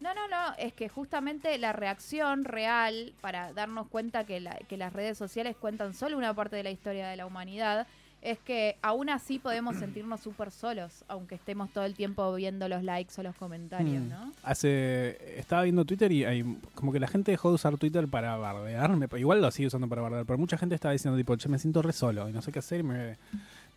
No, 0.00 0.13
no, 0.14 0.28
no, 0.28 0.54
es 0.58 0.72
que 0.72 0.88
justamente 0.88 1.56
la 1.58 1.72
reacción 1.72 2.44
real 2.44 3.12
para 3.20 3.52
darnos 3.52 3.88
cuenta 3.88 4.24
que, 4.24 4.40
la- 4.40 4.58
que 4.68 4.76
las 4.76 4.92
redes 4.92 5.18
sociales 5.18 5.56
cuentan 5.56 5.94
solo 5.94 6.16
una 6.16 6.34
parte 6.34 6.56
de 6.56 6.62
la 6.62 6.70
historia 6.70 7.08
de 7.08 7.16
la 7.16 7.26
humanidad 7.26 7.86
es 8.22 8.38
que 8.38 8.78
aún 8.80 9.10
así 9.10 9.38
podemos 9.38 9.76
sentirnos 9.76 10.18
súper 10.20 10.50
solos, 10.50 11.04
aunque 11.08 11.34
estemos 11.34 11.70
todo 11.74 11.84
el 11.84 11.92
tiempo 11.94 12.34
viendo 12.34 12.66
los 12.70 12.82
likes 12.82 13.12
o 13.18 13.22
los 13.22 13.36
comentarios, 13.36 14.02
Mm. 14.02 14.08
¿no? 14.08 14.32
Hace, 14.42 15.38
estaba 15.38 15.62
viendo 15.64 15.84
Twitter 15.84 16.10
y 16.10 16.24
hay, 16.24 16.42
como 16.74 16.90
que 16.90 17.00
la 17.00 17.06
gente 17.06 17.32
dejó 17.32 17.50
de 17.50 17.56
usar 17.56 17.76
Twitter 17.76 18.08
para 18.08 18.34
bardearme. 18.38 19.08
Igual 19.18 19.42
lo 19.42 19.50
sigue 19.50 19.66
usando 19.66 19.88
para 19.90 20.00
bardear, 20.00 20.24
pero 20.24 20.38
mucha 20.38 20.56
gente 20.56 20.74
estaba 20.74 20.92
diciendo, 20.92 21.18
tipo, 21.18 21.36
che, 21.36 21.50
me 21.50 21.58
siento 21.58 21.82
re 21.82 21.92
solo 21.92 22.26
y 22.28 22.32
no 22.32 22.40
sé 22.40 22.50
qué 22.50 22.60
hacer 22.60 22.80
y 22.80 22.82
me, 22.84 23.18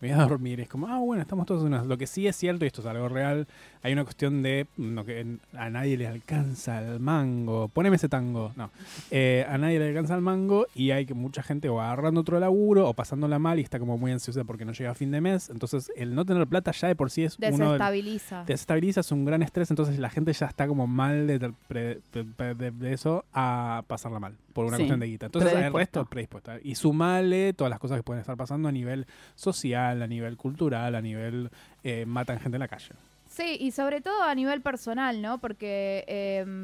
me 0.01 0.13
voy 0.13 0.19
a 0.21 0.25
dormir. 0.25 0.59
Es 0.59 0.69
como, 0.69 0.87
ah, 0.87 0.99
bueno, 0.99 1.21
estamos 1.21 1.45
todos 1.45 1.61
en 1.61 1.67
una. 1.67 1.83
Lo 1.83 1.97
que 1.97 2.07
sí 2.07 2.27
es 2.27 2.35
cierto, 2.35 2.65
y 2.65 2.67
esto 2.67 2.81
es 2.81 2.87
algo 2.87 3.09
real, 3.09 3.47
hay 3.83 3.93
una 3.93 4.03
cuestión 4.03 4.41
de 4.43 4.67
lo 4.77 5.05
que 5.05 5.37
a 5.53 5.69
nadie 5.69 5.97
le 5.97 6.07
alcanza 6.07 6.79
el 6.81 6.99
mango. 6.99 7.67
Poneme 7.69 7.95
ese 7.95 8.09
tango. 8.09 8.51
No. 8.55 8.69
Eh, 9.11 9.45
a 9.49 9.57
nadie 9.57 9.79
le 9.79 9.87
alcanza 9.89 10.15
el 10.15 10.21
mango 10.21 10.67
y 10.75 10.91
hay 10.91 11.05
que 11.05 11.13
mucha 11.13 11.41
gente 11.43 11.69
o 11.69 11.81
agarrando 11.81 12.21
otro 12.21 12.39
laburo 12.39 12.87
o 12.89 12.93
pasándola 12.93 13.39
mal 13.39 13.59
y 13.59 13.61
está 13.63 13.79
como 13.79 13.97
muy 13.97 14.11
ansiosa 14.11 14.43
porque 14.43 14.65
no 14.65 14.73
llega 14.73 14.91
a 14.91 14.95
fin 14.95 15.11
de 15.11 15.21
mes. 15.21 15.49
Entonces, 15.49 15.91
el 15.95 16.13
no 16.15 16.25
tener 16.25 16.45
plata 16.47 16.71
ya 16.71 16.87
de 16.87 16.95
por 16.95 17.09
sí 17.11 17.23
es 17.23 17.37
uno 17.39 17.47
de, 17.47 17.63
Desestabiliza. 17.65 18.43
te 18.45 18.53
desestabiliza, 18.53 18.99
es 19.01 19.11
un 19.11 19.25
gran 19.25 19.41
estrés, 19.43 19.69
entonces 19.71 19.97
la 19.99 20.09
gente 20.09 20.33
ya 20.33 20.45
está 20.47 20.67
como 20.67 20.85
mal 20.87 21.27
de, 21.27 21.39
de- 21.39 22.71
de 22.71 22.93
eso 22.93 23.25
a 23.33 23.83
pasarla 23.87 24.19
mal, 24.19 24.35
por 24.53 24.65
una 24.65 24.77
Sí, 24.77 24.83
cuestión 24.83 24.99
de 24.99 25.07
guita. 25.07 25.25
Entonces 25.27 25.53
el 25.53 25.73
resto 25.73 26.05
predispuesta. 26.05 26.57
Y 26.63 26.75
sumale 26.75 27.53
todas 27.53 27.69
las 27.69 27.79
cosas 27.79 27.97
que 27.97 28.03
pueden 28.03 28.21
estar 28.21 28.35
pasando 28.37 28.67
a 28.67 28.71
nivel 28.71 29.05
social, 29.35 29.86
a 29.89 30.07
nivel 30.07 30.37
cultural, 30.37 30.95
a 30.95 31.01
nivel 31.01 31.49
eh, 31.83 32.05
matan 32.05 32.39
gente 32.39 32.55
en 32.55 32.61
la 32.61 32.67
calle. 32.67 32.89
Sí, 33.29 33.57
y 33.59 33.71
sobre 33.71 34.01
todo 34.01 34.23
a 34.23 34.33
nivel 34.33 34.61
personal, 34.61 35.21
¿no? 35.21 35.37
Porque 35.37 36.05
em, 36.07 36.63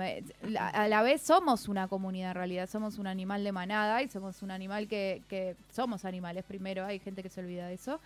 a 0.57 0.88
la 0.88 1.03
vez 1.03 1.21
somos 1.21 1.67
una 1.67 1.88
comunidad 1.88 2.31
en 2.31 2.36
realidad, 2.36 2.69
somos 2.69 2.97
un 2.97 3.05
animal 3.05 3.43
de 3.43 3.51
manada 3.51 4.01
y 4.01 4.07
somos 4.07 4.41
un 4.41 4.49
animal 4.49 4.88
que, 4.88 5.21
que 5.27 5.55
somos 5.71 6.05
animales 6.05 6.45
primero, 6.45 6.86
hay 6.86 6.99
gente 6.99 7.21
que 7.21 7.29
se 7.29 7.41
olvida 7.41 7.67
de 7.67 7.73
eso. 7.73 7.99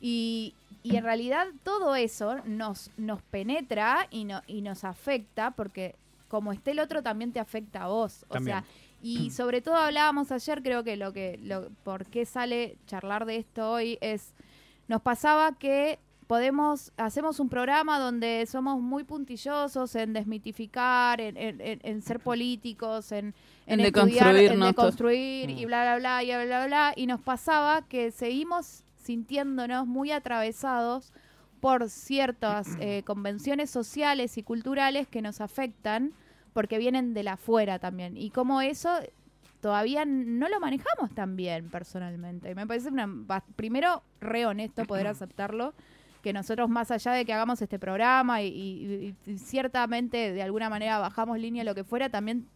Y, 0.00 0.54
y 0.82 0.96
en 0.96 1.04
realidad 1.04 1.46
todo 1.62 1.94
eso 1.94 2.40
nos, 2.44 2.90
nos 2.96 3.22
penetra 3.22 4.06
y, 4.10 4.24
no, 4.24 4.42
y 4.46 4.60
nos 4.60 4.84
afecta 4.84 5.52
porque 5.52 5.94
como 6.28 6.52
esté 6.52 6.70
el 6.70 6.78
otro 6.78 7.02
también 7.02 7.32
te 7.32 7.40
afecta 7.40 7.84
a 7.84 7.88
vos. 7.88 8.24
O 8.28 8.34
También. 8.34 8.58
sea, 8.58 8.64
y 9.02 9.30
sobre 9.30 9.60
todo 9.60 9.76
hablábamos 9.76 10.30
ayer, 10.30 10.62
creo 10.62 10.84
que 10.84 10.96
lo 10.96 11.12
que, 11.12 11.38
lo, 11.42 11.68
por 11.84 12.06
qué 12.06 12.26
sale 12.26 12.76
charlar 12.86 13.24
de 13.24 13.36
esto 13.36 13.72
hoy 13.72 13.98
es, 14.00 14.32
nos 14.90 15.00
pasaba 15.00 15.52
que 15.58 15.98
podemos, 16.26 16.92
hacemos 16.96 17.40
un 17.40 17.48
programa 17.48 17.98
donde 17.98 18.44
somos 18.46 18.80
muy 18.80 19.04
puntillosos 19.04 19.94
en 19.96 20.12
desmitificar, 20.12 21.20
en, 21.20 21.36
en- 21.36 21.60
en- 21.60 21.80
en 21.82 22.02
ser 22.02 22.20
políticos, 22.20 23.10
en, 23.12 23.34
En 23.66 23.80
estudiar, 23.80 24.36
en 24.36 24.60
deconstruir 24.60 25.50
y 25.50 25.64
Mm. 25.64 25.66
bla, 25.68 25.82
bla, 25.82 25.96
bla, 25.98 26.22
y 26.22 26.26
bla, 26.26 26.44
bla, 26.44 26.66
bla. 26.66 26.92
Y 26.96 27.06
nos 27.06 27.20
pasaba 27.20 27.82
que 27.82 28.10
seguimos 28.12 28.84
sintiéndonos 28.96 29.86
muy 29.86 30.12
atravesados 30.12 31.12
por 31.60 31.88
ciertas 31.88 32.68
eh, 32.80 33.02
convenciones 33.04 33.70
sociales 33.70 34.38
y 34.38 34.42
culturales 34.42 35.08
que 35.08 35.22
nos 35.22 35.40
afectan 35.40 36.12
porque 36.52 36.78
vienen 36.78 37.14
de 37.14 37.22
la 37.22 37.32
afuera 37.34 37.78
también. 37.78 38.16
Y 38.16 38.30
como 38.30 38.60
eso 38.60 38.90
todavía 39.60 40.04
no 40.04 40.48
lo 40.48 40.58
manejamos 40.60 41.10
tan 41.14 41.36
bien 41.36 41.68
personalmente. 41.70 42.50
Y 42.50 42.54
me 42.54 42.66
parece 42.66 42.88
una, 42.88 43.08
primero 43.56 44.02
re 44.20 44.46
honesto 44.46 44.84
poder 44.84 45.06
aceptarlo, 45.08 45.74
que 46.22 46.32
nosotros 46.32 46.68
más 46.68 46.90
allá 46.90 47.12
de 47.12 47.24
que 47.24 47.32
hagamos 47.32 47.62
este 47.62 47.78
programa 47.78 48.42
y, 48.42 48.48
y- 48.48 49.14
y- 49.26 49.30
y 49.32 49.38
ciertamente 49.38 50.32
de 50.32 50.42
alguna 50.42 50.68
manera 50.68 50.98
bajamos 50.98 51.38
línea 51.38 51.64
lo 51.64 51.74
que 51.74 51.84
fuera, 51.84 52.08
también 52.10 52.46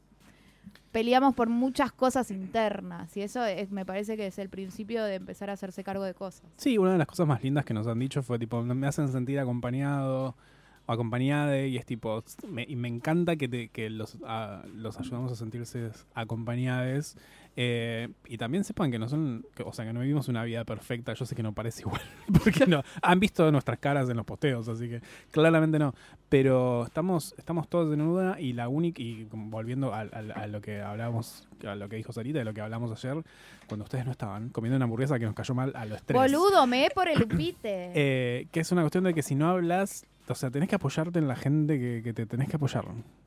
peleamos 0.92 1.34
por 1.34 1.48
muchas 1.48 1.90
cosas 1.92 2.30
internas. 2.30 3.16
Y 3.16 3.22
eso 3.22 3.44
es- 3.44 3.70
me 3.70 3.84
parece 3.84 4.16
que 4.16 4.26
es 4.28 4.38
el 4.38 4.48
principio 4.48 5.02
de 5.04 5.16
empezar 5.16 5.50
a 5.50 5.54
hacerse 5.54 5.82
cargo 5.82 6.04
de 6.04 6.14
cosas. 6.14 6.44
Sí, 6.56 6.78
una 6.78 6.92
de 6.92 6.98
las 6.98 7.06
cosas 7.06 7.26
más 7.26 7.42
lindas 7.42 7.64
que 7.64 7.74
nos 7.74 7.86
han 7.86 7.98
dicho 7.98 8.22
fue 8.22 8.38
tipo, 8.38 8.62
me 8.62 8.86
hacen 8.86 9.08
sentir 9.08 9.38
acompañado 9.40 10.36
o 10.86 10.92
acompañada 10.92 11.58
y 11.64 11.76
es 11.76 11.86
tipo, 11.86 12.22
me, 12.48 12.64
y 12.68 12.76
me 12.76 12.88
encanta 12.88 13.36
que, 13.36 13.48
te- 13.48 13.68
que 13.68 13.88
los, 13.90 14.18
a- 14.26 14.62
los 14.74 14.98
ayudamos 14.98 15.32
a 15.32 15.36
sentirse 15.36 15.90
acompañados 16.14 17.16
eh, 17.56 18.08
y 18.26 18.36
también 18.36 18.64
sepan 18.64 18.90
que 18.90 18.98
no 18.98 19.08
son, 19.08 19.46
que- 19.54 19.62
o 19.62 19.72
sea, 19.72 19.84
que 19.84 19.92
no 19.92 20.00
vivimos 20.00 20.26
una 20.28 20.42
vida 20.42 20.64
perfecta, 20.64 21.14
yo 21.14 21.24
sé 21.24 21.36
que 21.36 21.42
no 21.42 21.52
parece 21.52 21.82
igual, 21.86 22.00
porque 22.42 22.66
no, 22.66 22.82
han 23.00 23.20
visto 23.20 23.50
nuestras 23.52 23.78
caras 23.78 24.08
en 24.10 24.16
los 24.16 24.26
posteos, 24.26 24.68
así 24.68 24.88
que 24.88 25.00
claramente 25.30 25.78
no, 25.78 25.94
pero 26.28 26.84
estamos, 26.84 27.34
estamos 27.38 27.68
todos 27.68 27.94
en 27.94 28.00
una 28.00 28.40
y 28.40 28.52
la 28.54 28.68
única, 28.68 29.00
y 29.00 29.28
volviendo 29.30 29.94
a, 29.94 30.04
lo 30.48 30.60
que 30.60 30.80
hablábamos, 30.80 31.48
a 31.64 31.76
lo 31.76 31.88
que 31.88 31.96
dijo 31.96 32.12
Sarita, 32.12 32.40
de 32.40 32.44
lo 32.44 32.52
que 32.54 32.60
hablamos 32.60 32.90
ayer, 32.90 33.22
cuando 33.68 33.84
ustedes 33.84 34.04
no 34.04 34.10
estaban, 34.10 34.48
comiendo 34.50 34.76
una 34.76 34.84
hamburguesa 34.86 35.18
que 35.20 35.24
nos 35.26 35.34
cayó 35.34 35.54
mal 35.54 35.72
a 35.76 35.84
los 35.86 36.02
tres. 36.02 36.20
Boludo, 36.20 36.66
me 36.66 36.88
por 36.92 37.08
el 37.08 37.22
upite. 37.22 37.92
Eh, 37.94 38.48
que 38.50 38.60
es 38.60 38.72
una 38.72 38.82
cuestión 38.82 39.04
de 39.04 39.14
que 39.14 39.22
si 39.22 39.34
no 39.36 39.48
hablas, 39.48 40.04
o 40.28 40.34
sea, 40.34 40.50
tenés 40.50 40.68
que 40.68 40.76
apoyarte 40.76 41.18
en 41.18 41.28
la 41.28 41.36
gente 41.36 42.02
que, 42.02 42.12
te 42.12 42.26
tenés 42.26 42.48
que 42.48 42.56
apoyar. 42.56 42.84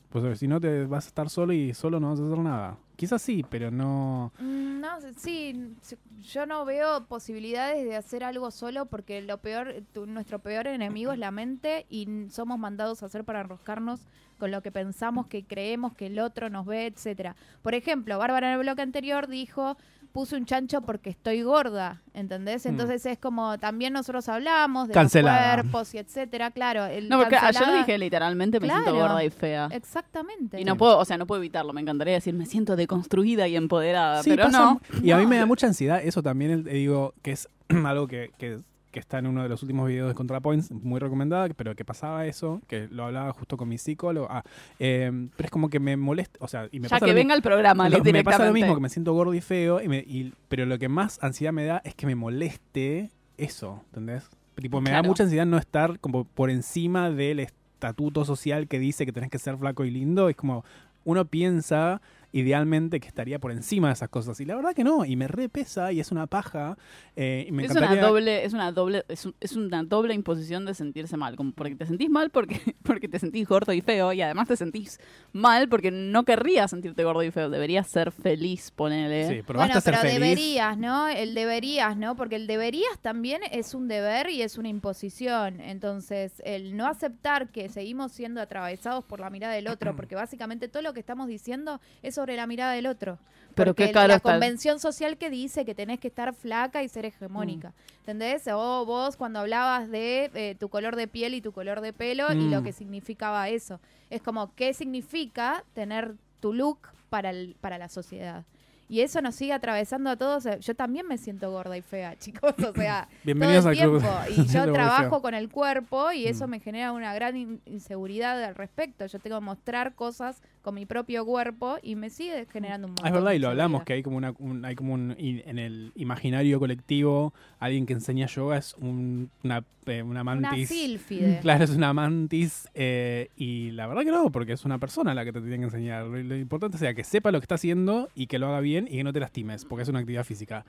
Pues 0.10 0.40
si 0.40 0.48
no 0.48 0.60
te 0.60 0.86
vas 0.86 1.06
a 1.06 1.08
estar 1.10 1.30
solo 1.30 1.52
y 1.54 1.74
solo 1.74 2.00
no 2.00 2.10
vas 2.12 2.20
a 2.20 2.26
hacer 2.26 2.40
nada. 2.40 2.78
Quizás 2.96 3.22
sí, 3.22 3.46
pero 3.50 3.70
no... 3.70 4.32
Mm, 4.40 4.80
No, 4.80 4.90
sí, 5.18 5.76
yo 6.22 6.46
no 6.46 6.64
veo 6.66 7.06
posibilidades 7.08 7.84
de 7.86 7.96
hacer 7.96 8.24
algo 8.24 8.50
solo 8.52 8.86
porque 8.86 9.22
lo 9.22 9.38
peor, 9.40 9.84
tu- 9.94 10.06
nuestro 10.06 10.40
peor 10.40 10.66
enemigo 10.68 11.12
es 11.12 11.20
la 11.20 11.30
mente 11.32 11.86
y 11.90 12.28
somos 12.30 12.58
mandados 12.58 13.04
a 13.04 13.08
hacer 13.08 13.24
para 13.26 13.42
enroscarnos 13.42 14.08
con 14.40 14.52
lo 14.52 14.62
que 14.62 14.72
pensamos, 14.72 15.28
que 15.28 15.44
creemos 15.44 15.94
que 15.94 16.06
el 16.08 16.20
otro 16.20 16.50
nos 16.50 16.66
ve, 16.66 16.86
etcétera. 16.86 17.36
Por 17.62 17.74
ejemplo, 17.76 18.18
Bárbara 18.18 18.48
en 18.48 18.54
el 18.54 18.60
bloque 18.60 18.82
anterior 18.84 19.28
dijo, 19.28 19.78
puse 20.12 20.36
un 20.36 20.46
chancho 20.46 20.82
porque 20.82 21.10
estoy 21.10 21.42
gorda, 21.44 22.02
¿entendés? 22.14 22.66
Mm. 22.66 22.70
Entonces 22.70 23.06
es 23.06 23.18
como, 23.20 23.58
también 23.60 23.94
nosotros 23.94 24.28
hablamos 24.30 24.88
de 24.88 24.94
Cancelada. 24.94 25.58
los 25.58 25.64
cuerpos 25.66 25.94
y 25.94 25.98
etcétera, 26.00 26.52
claro. 26.52 26.86
El 26.86 27.10
No, 27.10 27.20
porque 27.20 27.36
ayer 27.36 27.54
cancelada- 27.54 27.78
dije 27.80 27.98
literalmente 27.98 28.60
me 28.60 28.68
siento 28.68 28.94
gorda 28.96 29.24
y 29.24 29.30
fea. 29.30 29.70
Exactamente. 29.72 30.60
Y 30.60 30.66
no 30.66 30.76
puedo, 30.78 30.98
o 30.98 31.06
sea, 31.06 31.18
no 31.18 31.28
puedo 31.28 31.42
evitarlo. 31.42 31.74
Me 31.74 31.82
encantaría 31.82 32.16
decir, 32.16 32.34
me 32.34 32.46
siento 32.46 32.76
deconstruida 32.76 33.48
y 33.48 33.56
empoderada, 33.56 34.24
Sí, 34.24 34.30
pero 34.32 34.46
pasa 34.46 34.60
no. 34.60 34.82
Y 35.04 35.12
a 35.12 35.18
mí 35.18 35.26
me 35.26 35.38
da 35.38 35.46
mucha 35.46 35.68
ansiedad 35.68 36.02
eso 36.04 36.24
también, 36.24 36.52
el- 36.52 36.64
digo, 36.64 37.14
que 37.22 37.32
es 37.32 37.48
algo 37.86 38.08
que, 38.08 38.32
que- 38.38 38.60
que 38.98 39.02
está 39.02 39.20
en 39.20 39.28
uno 39.28 39.44
de 39.44 39.50
los 39.50 39.62
últimos 39.62 39.88
videos 39.88 40.08
de 40.10 40.16
ContraPoints, 40.16 40.72
muy 40.72 41.00
recomendada, 41.00 41.48
pero 41.56 41.76
que 41.76 41.86
pasaba 41.86 42.26
eso, 42.26 42.62
que 42.68 42.88
lo 42.90 43.06
hablaba 43.06 43.32
justo 43.32 43.56
con 43.56 43.70
mi 43.70 43.78
psicólogo. 43.78 44.26
Ah, 44.28 44.42
eh, 44.80 45.12
pero 45.36 45.46
es 45.46 45.52
como 45.52 45.70
que 45.70 45.80
me 45.80 45.96
molesta, 45.98 46.40
o 46.42 46.48
sea, 46.48 46.68
y 46.72 46.80
me 46.80 46.88
Ya 46.88 46.96
pasa 46.96 47.06
que 47.06 47.14
venga 47.14 47.36
el 47.36 47.44
programa, 47.44 47.88
lo- 47.90 48.04
me 48.04 48.24
pasa 48.24 48.46
lo 48.46 48.54
mismo, 48.54 48.74
que 48.74 48.82
me 48.82 48.90
siento 48.90 49.14
gordo 49.14 49.36
y 49.36 49.42
feo, 49.42 49.84
y 49.84 49.88
me- 49.88 50.00
y- 50.00 50.34
pero 50.50 50.66
lo 50.66 50.80
que 50.80 50.90
más 50.90 51.20
ansiedad 51.22 51.54
me 51.54 51.64
da 51.66 51.80
es 51.86 51.94
que 51.94 52.08
me 52.08 52.16
moleste 52.16 53.12
eso, 53.38 53.84
¿entendés? 53.90 54.28
Tipo, 54.60 54.82
me 54.82 54.90
da 54.90 55.04
mucha 55.04 55.22
ansiedad 55.24 55.46
no 55.46 55.60
estar 55.60 56.00
como 56.00 56.24
por 56.26 56.50
encima 56.50 57.12
del 57.12 57.40
estatuto 57.42 58.26
social 58.26 58.68
que 58.68 58.80
dice 58.80 59.06
que 59.06 59.12
tenés 59.12 59.30
que 59.30 59.38
ser 59.38 59.58
flaco 59.58 59.86
y 59.86 59.92
lindo. 59.92 60.28
Es 60.30 60.36
como, 60.36 60.66
uno 61.06 61.26
piensa 61.26 62.02
idealmente 62.32 63.00
que 63.00 63.08
estaría 63.08 63.40
por 63.40 63.52
encima 63.52 63.88
de 63.88 63.94
esas 63.94 64.10
cosas. 64.10 64.40
Y 64.40 64.46
la 64.46 64.56
verdad 64.56 64.74
que 64.74 64.84
no, 64.84 65.06
y 65.06 65.16
me 65.16 65.28
repesa 65.28 65.92
y 65.92 66.00
es 66.00 66.12
una 66.12 66.28
paja. 66.28 66.78
eh, 67.16 67.46
y 67.48 67.52
me 67.52 67.64
es 67.66 67.72
una 67.72 67.96
doble, 67.96 68.44
es 68.46 68.54
una 68.54 68.72
doble, 68.72 69.04
es, 69.08 69.26
un- 69.26 69.36
es 69.40 69.56
una 69.56 69.84
doble 69.84 70.14
imposición 70.14 70.66
de 70.66 70.74
sentirse 70.74 71.18
mal, 71.18 71.36
como 71.36 71.52
porque 71.54 71.76
te 71.76 71.86
sentís 71.86 72.10
mal 72.10 72.30
porque, 72.30 72.60
porque 72.84 73.08
te 73.08 73.18
sentís 73.20 73.48
gordo 73.48 73.74
y 73.74 73.82
feo, 73.82 74.14
y 74.14 74.22
además 74.22 74.48
te 74.48 74.56
sentís 74.58 75.00
mal 75.34 75.68
porque 75.70 75.90
no 75.92 76.24
querrías 76.26 76.72
sentirte 76.72 77.04
gordo 77.04 77.24
y 77.24 77.32
feo, 77.32 77.50
deberías 77.50 77.88
ser 77.88 78.12
feliz, 78.12 78.72
ponele. 78.72 79.28
Sí, 79.28 79.42
probaste 79.44 79.54
Bueno, 79.74 79.78
a 79.78 79.82
ser 79.82 79.94
pero 79.94 80.02
feliz. 80.02 80.20
deberías, 80.20 80.78
¿no? 80.78 81.08
El 81.08 81.34
deberías, 81.34 81.98
¿no? 81.98 82.16
Porque 82.16 82.36
el 82.36 82.46
deberías 82.48 83.00
también 83.02 83.42
es 83.52 83.74
un 83.74 83.88
deber 83.88 84.30
y 84.30 84.42
es 84.42 84.58
una 84.58 84.70
imposición. 84.70 85.60
Entonces, 85.62 86.42
el 86.46 86.76
no 86.78 86.86
aceptar 86.88 87.50
que 87.50 87.70
seguimos 87.70 88.12
siendo 88.12 88.42
atravesados 88.42 89.04
por 89.06 89.20
la 89.20 89.30
mirada 89.30 89.54
del 89.54 89.68
otro, 89.68 89.96
porque 89.96 90.16
básicamente 90.16 90.68
todo 90.68 90.84
lo 90.84 90.94
que 90.94 91.00
estamos 91.00 91.28
diciendo 91.28 91.80
es 92.04 92.17
sobre 92.18 92.36
la 92.36 92.48
mirada 92.48 92.74
del 92.74 92.88
otro. 92.88 93.18
Pero 93.56 93.72
Porque 93.72 93.88
qué 93.88 93.92
caro 93.92 94.10
la 94.10 94.16
está 94.18 94.32
convención 94.34 94.80
social 94.80 95.18
que 95.18 95.30
dice 95.32 95.66
que 95.66 95.74
tenés 95.74 96.00
que 96.00 96.10
estar 96.10 96.34
flaca 96.34 96.84
y 96.84 96.90
ser 96.90 97.06
hegemónica. 97.06 97.74
¿Entendés? 98.02 98.48
O 98.54 98.86
vos 98.86 99.18
cuando 99.18 99.40
hablabas 99.40 99.90
de 99.90 100.30
eh, 100.36 100.56
tu 100.60 100.70
color 100.70 100.96
de 100.96 101.08
piel 101.08 101.34
y 101.34 101.42
tu 101.42 101.52
color 101.52 101.82
de 101.82 101.92
pelo 101.94 102.32
y 102.34 102.50
lo 102.50 102.62
Mm. 102.62 102.64
que 102.64 102.72
significaba 102.74 103.50
eso. 103.50 103.80
Es 104.12 104.22
como, 104.22 104.54
¿qué 104.56 104.74
significa 104.74 105.64
tener 105.74 106.14
tu 106.40 106.54
look 106.54 106.80
para, 107.10 107.30
el- 107.32 107.56
para 107.60 107.78
la 107.78 107.90
sociedad? 107.90 108.46
Y 108.90 109.02
eso 109.02 109.22
nos 109.22 109.36
sigue 109.36 109.52
atravesando 109.52 110.10
a 110.12 110.16
todos. 110.16 110.46
Eh, 110.46 110.60
Yo 110.62 110.74
también 110.74 111.06
me 111.08 111.18
siento 111.18 111.52
gorda 111.52 111.76
y 111.76 111.82
fea, 111.82 112.16
chicos. 112.20 112.54
O 112.64 112.74
sea, 112.74 113.10
Bienvenidos 113.26 113.64
todo 113.66 113.72
el 113.74 113.80
al 113.82 113.90
club. 113.90 114.02
tiempo. 114.02 114.42
Y 114.42 114.48
yo 114.54 114.72
trabajo 114.72 115.22
con 115.22 115.34
el 115.34 115.50
cuerpo 115.50 116.12
y 116.14 116.28
eso 116.28 116.48
Mm. 116.48 116.52
me 116.52 116.60
genera 116.62 116.92
una 116.94 117.14
gran 117.14 117.36
in- 117.36 117.62
inseguridad 117.66 118.42
al 118.44 118.56
respecto. 118.56 119.06
Yo 119.08 119.20
tengo 119.20 119.40
que 119.40 119.46
mostrar 119.46 119.94
cosas 119.96 120.42
con 120.62 120.76
mi 120.76 120.86
propio 120.86 121.26
cuerpo 121.26 121.78
y 121.82 121.96
me 121.96 122.10
sigue 122.10 122.46
generando 122.52 122.88
un 122.88 122.92
montón 122.92 123.08
es 123.08 123.14
verdad, 123.14 123.32
y 123.32 123.40
lo 123.40 123.48
hablamos, 123.50 123.84
que 123.84 123.94
hay 123.94 124.04
como 124.04 124.18
una, 124.18 124.34
un- 124.38 124.66
hay 124.66 124.76
como 124.76 124.94
un, 124.94 125.16
en 125.18 125.60
el 125.60 125.92
imaginario 125.96 126.60
colectivo, 126.60 127.34
alguien 127.60 127.86
que 127.86 127.94
enseña 127.94 128.26
yoga 128.28 128.58
es 128.58 128.74
un- 128.80 129.30
una, 129.44 129.64
eh, 129.86 130.02
una 130.02 130.22
Una 130.22 130.24
mantis. 130.24 130.68
sílfide. 130.68 131.40
Claro, 131.42 131.64
es 131.64 131.70
una 131.70 131.94
mantis 131.94 132.68
eh, 132.74 133.30
y 133.38 133.72
la 133.72 133.88
verdad 133.88 134.04
que 134.04 134.12
no, 134.12 134.30
porque 134.32 134.54
es 134.54 134.66
una 134.66 134.78
persona 134.78 135.14
la 135.14 135.24
que 135.24 135.32
te 135.32 135.40
tiene 135.40 135.58
que 135.60 135.64
enseñar. 135.66 136.06
Lo, 136.06 136.18
lo 136.22 136.36
importante 136.36 136.78
sea 136.78 136.94
que 136.94 137.04
sepa 137.06 137.32
lo 137.32 137.40
que 137.40 137.46
está 137.46 137.56
haciendo 137.56 138.10
y 138.14 138.28
que 138.28 138.38
lo 138.40 138.48
haga 138.48 138.60
bien 138.60 138.88
y 138.90 138.98
que 138.98 139.04
no 139.06 139.14
te 139.14 139.20
lastimes, 139.22 139.64
porque 139.64 139.84
es 139.84 139.90
una 139.90 140.00
actividad 140.00 140.26
física. 140.26 140.66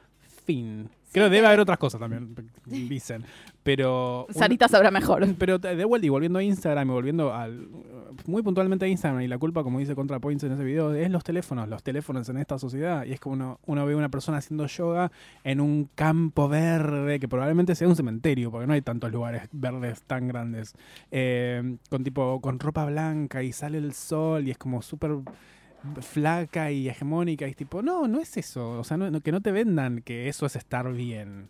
Fin. 0.49 0.89
Creo 1.13 1.27
que 1.27 1.35
debe 1.37 1.47
haber 1.47 1.61
otras 1.61 1.77
cosas 1.77 2.01
también, 2.01 2.35
dicen. 2.67 3.23
Pero... 3.63 4.25
un- 4.29 4.35
Sarita 4.35 4.67
sabrá 4.67 4.91
mejor. 4.91 5.27
pero 5.39 5.59
de 5.59 5.85
vuelta 5.85 6.07
y 6.07 6.09
volviendo 6.09 6.39
a 6.39 6.43
Instagram 6.43 6.89
y 6.89 6.93
volviendo 6.93 7.35
al 7.35 7.69
muy 8.25 8.43
puntualmente 8.43 8.87
a 8.87 8.89
Instagram 8.89 9.21
y 9.23 9.29
la 9.29 9.37
culpa, 9.37 9.63
como 9.63 9.79
dice 9.79 9.95
ContraPoints 9.95 10.43
en 10.45 10.53
ese 10.53 10.65
video, 10.65 10.95
es 10.95 11.11
los 11.11 11.23
teléfonos, 11.23 11.69
los 11.69 11.83
teléfonos 11.83 12.27
en 12.31 12.39
esta 12.39 12.59
sociedad. 12.59 13.05
Y 13.05 13.13
es 13.13 13.21
como 13.21 13.35
uno, 13.35 13.61
uno 13.67 13.85
ve 13.87 13.95
una 13.95 14.09
persona 14.09 14.39
haciendo 14.39 14.67
yoga 14.67 15.13
en 15.45 15.61
un 15.61 15.89
campo 15.95 16.49
verde, 16.49 17.21
que 17.21 17.29
probablemente 17.29 17.75
sea 17.75 17.89
un 17.89 17.95
cementerio, 17.97 18.51
porque 18.51 18.67
no 18.67 18.73
hay 18.73 18.81
tantos 18.81 19.13
lugares 19.13 19.43
verdes 19.53 20.01
tan 20.03 20.29
grandes, 20.29 20.75
eh, 21.11 21.77
con 21.91 22.05
tipo, 22.05 22.41
con 22.41 22.59
ropa 22.59 22.87
blanca 22.87 23.43
y 23.43 23.53
sale 23.53 23.77
el 23.77 23.93
sol 23.93 24.49
y 24.49 24.51
es 24.53 24.59
como 24.59 24.81
súper 24.81 25.13
flaca 26.01 26.71
y 26.73 26.89
hegemónica 26.89 27.47
y 27.47 27.55
tipo, 27.55 27.83
no, 27.83 28.09
no 28.09 28.19
es 28.21 28.37
eso, 28.37 28.79
o 28.79 28.85
sea, 28.85 28.97
no- 28.97 29.21
que 29.21 29.33
no 29.33 29.41
te 29.41 29.53
vendan 29.53 30.03
que 30.03 30.29
eso 30.29 30.47
es 30.47 30.57
estar 30.57 30.93
bien. 30.93 31.49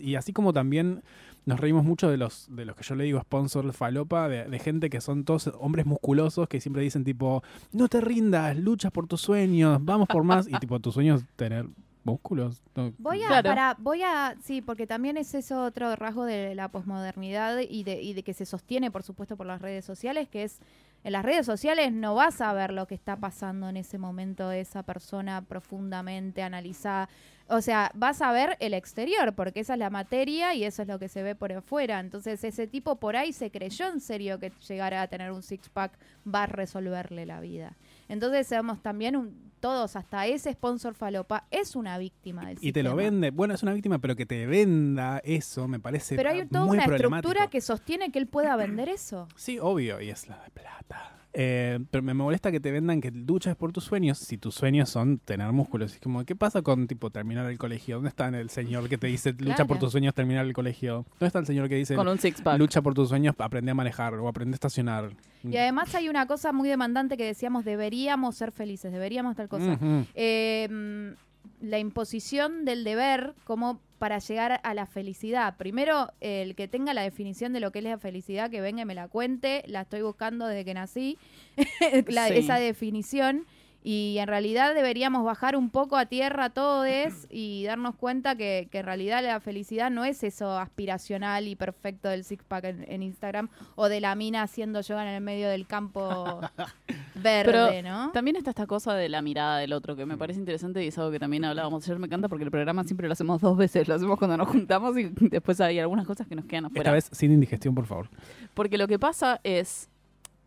Y 0.00 0.14
así 0.16 0.32
como 0.32 0.52
también 0.52 1.02
nos 1.46 1.58
reímos 1.58 1.84
mucho 1.84 2.10
de 2.10 2.18
los, 2.18 2.46
de 2.54 2.66
los 2.66 2.76
que 2.76 2.82
yo 2.84 2.94
le 2.94 3.04
digo 3.04 3.20
sponsor 3.20 3.72
falopa, 3.72 4.28
de, 4.28 4.44
de 4.44 4.58
gente 4.58 4.90
que 4.90 5.00
son 5.00 5.24
todos 5.24 5.50
hombres 5.58 5.86
musculosos 5.86 6.48
que 6.48 6.60
siempre 6.60 6.82
dicen 6.82 7.04
tipo, 7.04 7.42
no 7.72 7.88
te 7.88 8.00
rindas, 8.00 8.56
luchas 8.58 8.92
por 8.92 9.06
tus 9.06 9.22
sueños, 9.22 9.78
vamos 9.82 10.08
por 10.08 10.22
más, 10.24 10.46
y 10.46 10.52
tipo, 10.58 10.78
tus 10.80 10.94
sueños 10.94 11.24
tener 11.36 11.66
músculos. 12.04 12.62
No, 12.74 12.92
Voy 12.98 13.22
a, 13.22 13.28
Claro. 13.28 13.48
para, 13.50 13.76
voy 13.78 14.02
a, 14.02 14.36
sí, 14.42 14.62
porque 14.62 14.86
también 14.86 15.16
es 15.16 15.34
eso 15.34 15.62
otro 15.64 15.94
rasgo 15.96 16.24
de 16.24 16.54
la 16.54 16.68
posmodernidad 16.68 17.58
y 17.60 17.84
de, 17.84 18.00
y 18.02 18.14
de 18.14 18.22
que 18.22 18.34
se 18.34 18.46
sostiene, 18.46 18.90
por 18.90 19.02
supuesto, 19.02 19.36
por 19.36 19.46
las 19.46 19.60
redes 19.60 19.84
sociales, 19.84 20.28
que 20.28 20.44
es, 20.44 20.60
en 21.04 21.12
las 21.12 21.24
redes 21.24 21.46
sociales 21.46 21.92
no 21.92 22.14
vas 22.14 22.40
a 22.40 22.52
ver 22.52 22.72
lo 22.72 22.86
que 22.86 22.94
está 22.94 23.16
pasando 23.16 23.68
en 23.68 23.76
ese 23.76 23.98
momento 23.98 24.48
de 24.48 24.60
esa 24.60 24.82
persona 24.82 25.42
profundamente 25.42 26.42
analizada. 26.42 27.08
O 27.48 27.60
sea, 27.62 27.90
vas 27.94 28.22
a 28.22 28.30
ver 28.30 28.56
el 28.60 28.74
exterior, 28.74 29.34
porque 29.34 29.60
esa 29.60 29.72
es 29.72 29.78
la 29.80 29.90
materia 29.90 30.54
y 30.54 30.62
eso 30.64 30.82
es 30.82 30.88
lo 30.88 30.98
que 31.00 31.08
se 31.08 31.22
ve 31.22 31.34
por 31.34 31.52
afuera. 31.52 31.98
Entonces, 31.98 32.44
ese 32.44 32.66
tipo 32.68 32.96
por 32.96 33.16
ahí 33.16 33.32
se 33.32 33.50
creyó 33.50 33.88
en 33.88 34.00
serio 34.00 34.38
que 34.38 34.52
llegar 34.68 34.94
a 34.94 35.08
tener 35.08 35.32
un 35.32 35.42
six-pack 35.42 35.98
va 36.32 36.44
a 36.44 36.46
resolverle 36.46 37.26
la 37.26 37.40
vida. 37.40 37.76
Entonces, 38.10 38.46
seamos 38.46 38.82
también 38.82 39.16
un- 39.16 39.50
todos, 39.60 39.94
hasta 39.94 40.26
ese 40.26 40.52
sponsor 40.52 40.94
falopa, 40.94 41.46
es 41.50 41.76
una 41.76 41.98
víctima 41.98 42.46
del 42.46 42.58
y 42.62 42.72
te 42.72 42.82
lo 42.82 42.96
vende, 42.96 43.30
bueno, 43.30 43.52
es 43.54 43.62
una 43.62 43.74
víctima, 43.74 43.98
pero 43.98 44.16
que 44.16 44.24
te 44.24 44.46
venda 44.46 45.20
eso 45.22 45.68
me 45.68 45.78
parece 45.78 46.16
Pero 46.16 46.30
hay 46.30 46.46
toda 46.46 46.64
muy 46.64 46.78
una 46.78 46.86
estructura 46.86 47.48
que 47.48 47.60
sostiene 47.60 48.10
que 48.10 48.18
él 48.18 48.26
pueda 48.26 48.56
vender 48.56 48.88
eso. 48.88 49.28
Sí, 49.36 49.58
obvio, 49.60 50.00
y 50.00 50.08
es 50.08 50.28
la 50.28 50.42
de 50.42 50.50
plata. 50.50 51.19
Eh, 51.32 51.78
pero 51.92 52.02
me 52.02 52.12
molesta 52.12 52.50
que 52.50 52.58
te 52.58 52.72
vendan 52.72 53.00
que 53.00 53.10
luchas 53.12 53.54
por 53.56 53.70
tus 53.72 53.84
sueños 53.84 54.18
si 54.18 54.36
tus 54.36 54.54
sueños 54.54 54.88
son 54.90 55.18
tener 55.18 55.50
músculos. 55.52 55.94
Es 55.94 56.00
como, 56.00 56.24
¿qué 56.24 56.34
pasa 56.34 56.62
con 56.62 56.88
tipo 56.88 57.10
terminar 57.10 57.48
el 57.48 57.56
colegio? 57.56 57.96
¿Dónde 57.96 58.08
está 58.08 58.28
el 58.28 58.50
señor 58.50 58.88
que 58.88 58.98
te 58.98 59.06
dice 59.06 59.32
lucha 59.32 59.54
Claro. 59.54 59.66
por 59.68 59.78
tus 59.78 59.92
sueños, 59.92 60.12
terminar 60.14 60.44
el 60.44 60.52
colegio? 60.52 61.06
¿Dónde 61.20 61.26
está 61.26 61.38
el 61.38 61.46
señor 61.46 61.68
que 61.68 61.76
dice 61.76 61.94
Con 61.94 62.08
un 62.08 62.18
six-pack. 62.18 62.58
lucha 62.58 62.82
por 62.82 62.94
tus 62.94 63.08
sueños, 63.10 63.34
aprende 63.38 63.70
a 63.70 63.74
manejar 63.74 64.14
o 64.14 64.26
aprende 64.26 64.54
a 64.54 64.56
estacionar? 64.56 65.10
Y 65.44 65.56
además 65.56 65.94
hay 65.94 66.08
una 66.08 66.26
cosa 66.26 66.52
muy 66.52 66.68
demandante 66.68 67.16
que 67.16 67.24
decíamos, 67.24 67.64
deberíamos 67.64 68.34
ser 68.36 68.50
felices, 68.50 68.90
deberíamos 68.92 69.36
tal 69.36 69.48
cosa. 69.48 69.78
Eh, 70.14 70.68
mm, 70.70 71.66
la 71.66 71.78
imposición 71.78 72.64
del 72.64 72.84
deber 72.84 73.34
como 73.44 73.80
para 74.00 74.18
llegar 74.18 74.60
a 74.64 74.72
la 74.74 74.86
felicidad. 74.86 75.56
Primero, 75.58 76.10
el 76.20 76.54
que 76.54 76.66
tenga 76.68 76.94
la 76.94 77.02
definición 77.02 77.52
de 77.52 77.60
lo 77.60 77.70
que 77.70 77.80
es 77.80 77.84
la 77.84 77.98
felicidad, 77.98 78.50
que 78.50 78.62
venga 78.62 78.80
y 78.80 78.84
me 78.86 78.94
la 78.94 79.08
cuente, 79.08 79.62
la 79.66 79.82
estoy 79.82 80.00
buscando 80.00 80.46
desde 80.46 80.64
que 80.64 80.72
nací, 80.72 81.18
la- 82.08 82.28
Sí. 82.28 82.34
esa 82.38 82.56
definición. 82.58 83.46
Y 83.82 84.16
en 84.18 84.26
realidad 84.28 84.74
deberíamos 84.74 85.24
bajar 85.24 85.56
un 85.56 85.70
poco 85.70 85.96
a 85.96 86.06
tierra 86.06 86.50
todos 86.50 86.86
y 87.30 87.64
darnos 87.64 87.94
cuenta 87.94 88.36
que, 88.36 88.68
que 88.70 88.78
en 88.78 88.86
realidad 88.86 89.22
la 89.22 89.40
felicidad 89.40 89.90
no 89.90 90.04
es 90.04 90.22
eso 90.22 90.58
aspiracional 90.58 91.48
y 91.48 91.56
perfecto 91.56 92.08
del 92.08 92.24
six-pack 92.24 92.64
en, 92.64 92.84
en 92.88 93.02
Instagram 93.02 93.48
o 93.76 93.88
de 93.88 94.00
la 94.00 94.14
mina 94.14 94.42
haciendo 94.42 94.80
yoga 94.80 95.02
en 95.02 95.14
el 95.14 95.22
medio 95.22 95.48
del 95.48 95.66
campo 95.66 96.40
verde, 97.14 97.52
Pero 97.52 97.88
¿no? 97.88 98.10
También 98.12 98.36
está 98.36 98.50
esta 98.50 98.66
cosa 98.66 98.94
de 98.94 99.08
la 99.08 99.22
mirada 99.22 99.58
del 99.58 99.72
otro, 99.72 99.96
que 99.96 100.06
me 100.06 100.16
parece 100.16 100.40
interesante 100.40 100.84
y 100.84 100.88
es 100.88 100.98
algo 100.98 101.10
que 101.10 101.18
también 101.18 101.44
hablábamos 101.44 101.84
ayer. 101.84 101.98
Me 101.98 102.06
encanta 102.06 102.28
porque 102.28 102.44
el 102.44 102.50
programa 102.50 102.84
siempre 102.84 103.06
lo 103.06 103.12
hacemos 103.12 103.40
dos 103.40 103.56
veces. 103.56 103.88
Lo 103.88 103.94
hacemos 103.94 104.18
cuando 104.18 104.36
nos 104.36 104.48
juntamos 104.48 104.96
y 104.98 105.04
después 105.04 105.60
hay 105.60 105.78
algunas 105.78 106.06
cosas 106.06 106.26
que 106.26 106.34
nos 106.34 106.44
quedan 106.44 106.66
afuera. 106.66 106.82
Esta 106.82 106.92
vez 106.92 107.18
sin 107.18 107.32
indigestión, 107.32 107.74
por 107.74 107.86
favor. 107.86 108.08
Porque 108.54 108.78
lo 108.78 108.88
que 108.88 108.98
pasa 108.98 109.40
es, 109.44 109.88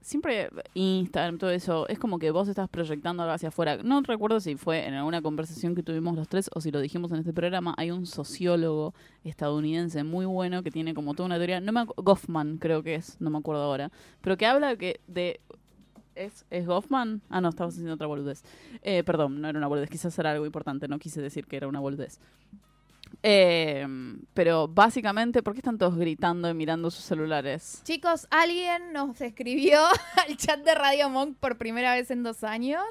siempre 0.03 0.49
Instagram, 0.73 1.37
todo 1.37 1.49
eso, 1.49 1.87
es 1.87 1.97
como 1.97 2.19
que 2.19 2.29
vos 2.29 2.47
estás 2.47 2.69
proyectando 2.69 3.23
algo 3.23 3.33
hacia 3.33 3.49
afuera. 3.49 3.77
No 3.77 4.01
recuerdo 4.01 4.39
si 4.39 4.55
fue 4.55 4.85
en 4.85 4.93
alguna 4.93 5.21
conversación 5.21 5.73
que 5.73 5.81
tuvimos 5.81 6.15
los 6.15 6.27
tres 6.27 6.49
o 6.53 6.61
si 6.61 6.71
lo 6.71 6.81
dijimos 6.81 7.11
en 7.11 7.19
este 7.19 7.33
programa. 7.33 7.73
Hay 7.77 7.89
un 7.89 8.05
sociólogo 8.05 8.93
estadounidense 9.23 10.03
muy 10.03 10.25
bueno 10.25 10.61
que 10.61 10.71
tiene 10.71 10.93
como 10.93 11.15
toda 11.15 11.27
una 11.27 11.37
teoría, 11.37 11.61
no 11.61 11.71
me 11.71 11.85
Goffman 11.97 12.57
creo 12.57 12.83
que 12.83 12.95
es, 12.95 13.19
no 13.19 13.29
me 13.29 13.37
acuerdo 13.37 13.63
ahora, 13.63 13.91
pero 14.21 14.37
que 14.37 14.45
habla 14.45 14.75
que 14.75 14.99
de 15.07 15.39
¿Es, 16.15 16.45
¿Es 16.51 16.67
Goffman? 16.67 17.21
Ah, 17.29 17.41
no, 17.41 17.49
estabas 17.49 17.73
haciendo 17.73 17.95
otra 17.95 18.05
boludez. 18.05 18.43
Eh, 18.83 19.03
perdón, 19.03 19.41
no 19.41 19.49
era 19.49 19.57
una 19.57 19.67
boludez. 19.67 19.89
Quizás 19.89 20.17
era 20.19 20.31
algo 20.31 20.45
importante. 20.45 20.87
No 20.87 20.99
quise 20.99 21.21
decir 21.23 21.47
que 21.47 21.57
era 21.57 21.67
una 21.67 21.79
boludez. 21.79 22.19
Eh, 23.25 23.87
pero 24.33 24.67
básicamente, 24.67 25.41
¿por 25.41 25.53
qué 25.53 25.59
están 25.59 25.77
todos 25.77 25.95
gritando 25.95 26.49
y 26.49 26.53
mirando 26.53 26.91
sus 26.91 27.05
celulares? 27.05 27.81
Chicos, 27.85 28.27
alguien 28.29 28.91
nos 28.91 29.21
escribió 29.21 29.79
al 30.27 30.35
chat 30.35 30.59
de 30.59 30.75
Radio 30.75 31.09
Monk 31.09 31.37
por 31.39 31.57
primera 31.57 31.93
vez 31.93 32.11
en 32.11 32.21
dos 32.21 32.43
años. 32.43 32.83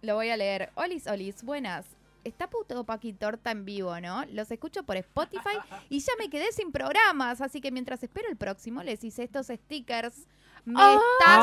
Lo 0.00 0.14
voy 0.14 0.30
a 0.30 0.36
leer. 0.36 0.70
Olis, 0.74 1.06
Olis, 1.06 1.42
buenas. 1.42 1.86
Está 2.24 2.48
puto 2.48 2.84
Paqui 2.84 3.12
Torta 3.12 3.50
en 3.50 3.66
vivo, 3.66 4.00
¿no? 4.00 4.24
Los 4.32 4.50
escucho 4.50 4.82
por 4.82 4.96
Spotify 4.96 5.58
y 5.90 6.00
ya 6.00 6.12
me 6.18 6.30
quedé 6.30 6.50
sin 6.52 6.72
programas, 6.72 7.42
así 7.42 7.60
que 7.60 7.70
mientras 7.70 8.02
espero 8.02 8.28
el 8.30 8.36
próximo 8.36 8.82
les 8.82 9.04
hice 9.04 9.24
estos 9.24 9.48
stickers. 9.48 10.26
¡Me 10.64 10.80
estás 10.80 11.38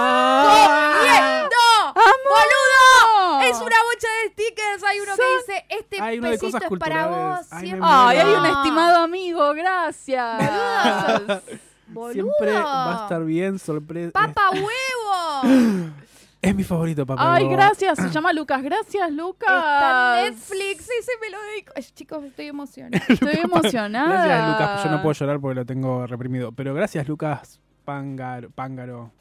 comiendo! 0.98 1.94
¡Boludo! 1.94 3.01
Es 3.42 3.56
una 3.58 3.64
bocha 3.66 4.08
de 4.24 4.30
stickers. 4.32 4.84
Hay 4.84 5.00
uno 5.00 5.12
que 5.16 5.38
dice, 5.54 5.66
este 5.70 6.02
Hay 6.02 6.20
uno 6.20 6.28
de 6.30 6.34
pesito 6.38 6.58
cosas 6.58 6.72
es 6.72 6.80
para 6.80 7.04
culturales. 7.08 7.40
vos. 7.40 7.48
Ay, 7.52 7.62
me 7.62 7.68
siempre. 7.68 7.90
¡Ay, 7.92 8.18
hay 8.18 8.34
un 8.34 8.46
estimado 8.46 8.98
amigo! 9.00 9.54
¡Gracias! 9.54 10.42
Boludo. 11.88 12.14
Siempre 12.14 12.54
va 12.54 13.00
a 13.00 13.04
estar 13.04 13.24
bien, 13.26 13.60
sorpresa. 13.60 14.12
¡Papa 14.14 14.50
huevo! 14.52 15.92
Es 16.42 16.56
mi 16.56 16.64
favorito, 16.64 17.06
papá. 17.06 17.36
¡Ay, 17.36 17.44
Huevo. 17.44 17.56
gracias! 17.56 18.00
Se 18.00 18.10
llama 18.10 18.34
Lucas. 18.34 18.64
Gracias, 18.64 19.12
Lucas. 19.12 19.48
Está 19.48 20.26
en 20.26 20.34
Netflix, 20.34 20.90
ese 20.90 21.12
me 21.22 21.30
lo 21.30 21.40
dedico. 21.40 21.72
Ay, 21.76 21.84
chicos, 21.84 22.24
estoy 22.24 22.48
emocionada. 22.48 23.06
Estoy 23.08 23.36
emocionada. 23.44 24.26
Gracias, 24.26 24.50
Lucas. 24.50 24.84
Yo 24.86 24.90
no 24.90 25.02
puedo 25.04 25.14
llorar 25.14 25.40
porque 25.40 25.54
lo 25.54 25.66
tengo 25.68 26.08
reprimido. 26.08 26.52
Pero 26.52 26.74
gracias, 26.74 27.08
Lucas 27.08 27.60
Pángaro. 27.86 28.50
Pángaro. 28.50 29.12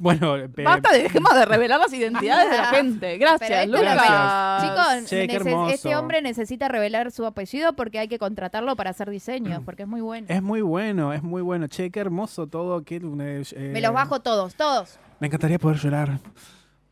Bueno, 0.00 0.34
pe- 0.54 0.62
Basta, 0.64 0.92
dejemos 0.92 1.34
de 1.34 1.44
revelar 1.46 1.80
las 1.80 1.92
identidades 1.92 2.50
de 2.50 2.56
la 2.56 2.64
gente. 2.66 3.18
Gracias, 3.18 3.48
Pero 3.66 3.72
Lucas. 3.78 3.94
Gracias. 3.94 4.62
Chicos, 4.62 5.10
Che, 5.10 5.26
qué 5.28 5.38
neces- 5.38 5.46
hermoso. 5.46 5.70
este 5.74 5.96
hombre 5.96 6.22
necesita 6.22 6.68
revelar 6.68 7.10
su 7.10 7.24
apellido 7.26 7.72
porque 7.74 7.98
hay 7.98 8.08
que 8.08 8.18
contratarlo 8.18 8.76
para 8.76 8.90
hacer 8.90 9.08
diseños, 9.10 9.62
porque 9.64 9.82
es 9.82 9.88
muy 9.88 10.00
bueno. 10.00 10.26
es 10.28 10.42
muy 10.42 10.60
bueno, 10.60 11.12
es 11.12 11.22
muy 11.22 11.42
bueno. 11.42 11.66
Che, 11.68 11.90
qué 11.90 12.00
hermoso 12.00 12.46
todo. 12.46 12.82
Qué, 12.84 12.96
eh, 12.96 13.70
Me 13.72 13.80
los 13.80 13.92
bajo 13.92 14.20
todos, 14.20 14.54
todos. 14.54 14.98
Me 15.20 15.28
encantaría 15.28 15.58
poder 15.58 15.78
llorar. 15.78 16.18